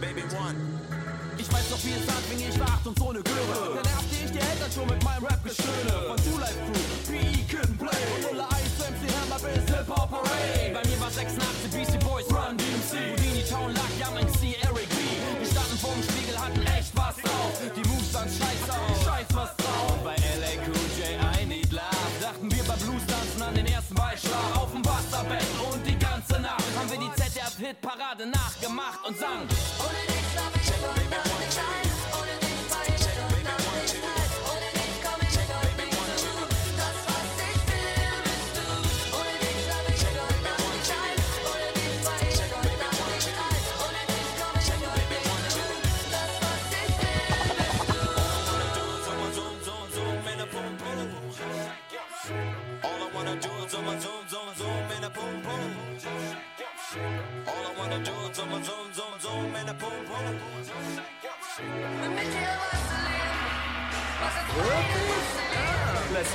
baby 0.00 0.22
one. 0.36 0.56
Ich 1.36 1.52
weiß 1.52 1.70
noch, 1.70 1.82
wie 1.84 1.92
es 1.92 2.08
anfing, 2.08 2.40
ich 2.48 2.58
war 2.60 2.68
acht 2.68 2.86
und 2.86 2.98
so 2.98 3.12
ne 3.12 3.22
Göre. 3.22 3.74
Dann 3.74 3.82
nervte 3.82 4.14
ich 4.24 4.30
die 4.30 4.38
Eltern 4.38 4.70
schon 4.72 4.86
mit 4.86 5.02
meinem 5.02 5.24
Rap-Gestöhne. 5.24 5.92
Von 6.06 6.16
Two 6.22 6.38
Life 6.38 6.58
Crew, 6.64 6.82
PE 7.10 7.42
Kid 7.50 7.78
Play. 7.78 8.02
Und 8.14 8.22
Nuller 8.22 8.48
Ice, 8.62 8.78
MC 8.86 9.02
Hammer 9.18 9.40
bis 9.42 9.66
Hip-Hop 9.74 10.10
Parade. 10.10 10.70
Bei 10.72 10.82
mir 10.88 11.00
war 11.00 11.10
86 11.10 11.70
Beastie 11.74 11.98
Boys, 11.98 12.26
Run 12.30 12.56
DMC. 12.56 13.18
Houdini 13.18 13.44
Town 13.44 13.74
lag, 13.74 13.90
Young 13.98 14.14
MC, 14.14 14.56
Eric 14.62 14.88
B. 14.94 14.98
Wir 15.40 15.48
standen 15.50 15.78
vorm 15.78 16.00
Spiegel, 16.06 16.38
hatten 16.38 16.62
echt 16.70 16.94
was 16.94 17.16
drauf. 17.18 17.52
Die 17.74 17.86
Moves 17.88 18.12
sahen 18.12 18.30
scheiß 18.30 18.64
aus, 18.70 18.96
scheiß 19.02 19.28
was 19.34 19.50
drauf. 19.58 19.98
Bei 20.06 20.14
LA 20.14 20.54
Cool 20.64 20.86
J, 20.96 21.18
I 21.42 21.46
Need 21.46 21.72
Love. 21.72 22.14
Dachten 22.22 22.46
wir 22.50 22.62
bei 22.62 22.76
Blues 22.78 23.02
tanzen 23.10 23.42
an 23.42 23.54
den 23.54 23.66
ersten 23.66 23.94
Beischlag. 23.94 24.54
Auf 24.54 24.70
dem 24.70 24.84
Wasserbett 24.86 25.50
und 25.66 25.82
die 25.84 25.98
ganze 25.98 26.38
Nacht 26.40 26.64
haben 26.78 26.90
wir 26.90 27.00
die 27.02 27.12
ZDF-Hitparade 27.18 28.26
nachgemacht 28.30 29.02
und 29.06 29.18
sang. 29.18 29.42
Boom 59.80 59.90
boom. 60.06 60.54
Als 66.14 66.28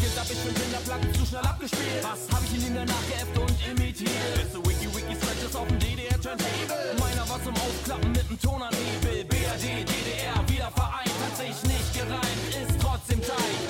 Kind 0.00 0.18
hab 0.18 0.30
ich 0.30 0.44
mit 0.44 0.54
Kinderplatten 0.54 1.14
zu 1.14 1.26
schnell 1.26 1.42
abgespielt. 1.42 2.02
Was 2.02 2.34
hab 2.34 2.42
ich 2.44 2.54
in 2.56 2.66
ihm 2.66 2.74
danach 2.74 3.06
geäfft 3.08 3.36
und 3.36 3.54
imitiert? 3.70 4.12
So 4.52 4.64
Wiki 4.64 4.88
Wiki 4.94 5.14
Scratches 5.14 5.54
auf 5.54 5.68
dem 5.68 5.78
DDR 5.78 6.20
Turntable. 6.20 6.96
Meiner 6.98 7.28
war 7.28 7.42
zum 7.44 7.54
Ausklappen 7.54 8.12
mit 8.12 8.28
dem 8.28 8.40
Tonanhebel. 8.40 9.24
BRD, 9.24 9.84
DDR, 9.84 10.48
wieder 10.48 10.72
hat 10.74 11.36
sich 11.36 11.62
nicht 11.64 11.94
gereimt, 11.94 12.48
ist 12.48 12.80
trotzdem 12.80 13.20
tight. 13.20 13.68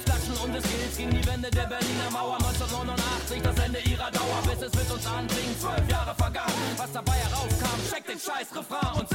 Und 0.00 0.06
klatschen 0.06 0.34
und 0.44 0.52
gilt 0.52 0.96
gegen 0.96 1.10
die 1.10 1.26
Wände 1.26 1.50
der 1.50 1.66
Berliner 1.66 2.10
Mauer. 2.10 2.36
1989, 2.36 3.42
das 3.42 3.58
Ende 3.58 3.80
ihrer 3.80 4.10
Dauer, 4.10 4.40
bis 4.44 4.62
es 4.62 4.74
mit 4.74 4.90
uns 4.90 5.06
anfing. 5.06 5.58
Zwölf 5.60 5.90
Jahre 5.90 6.14
vergangen, 6.14 6.72
was 6.76 6.92
dabei 6.92 7.12
herauskam, 7.12 7.78
check 7.90 8.06
den 8.06 8.18
scheiß 8.18 8.48
Refrain 8.56 8.98
und 8.98 9.10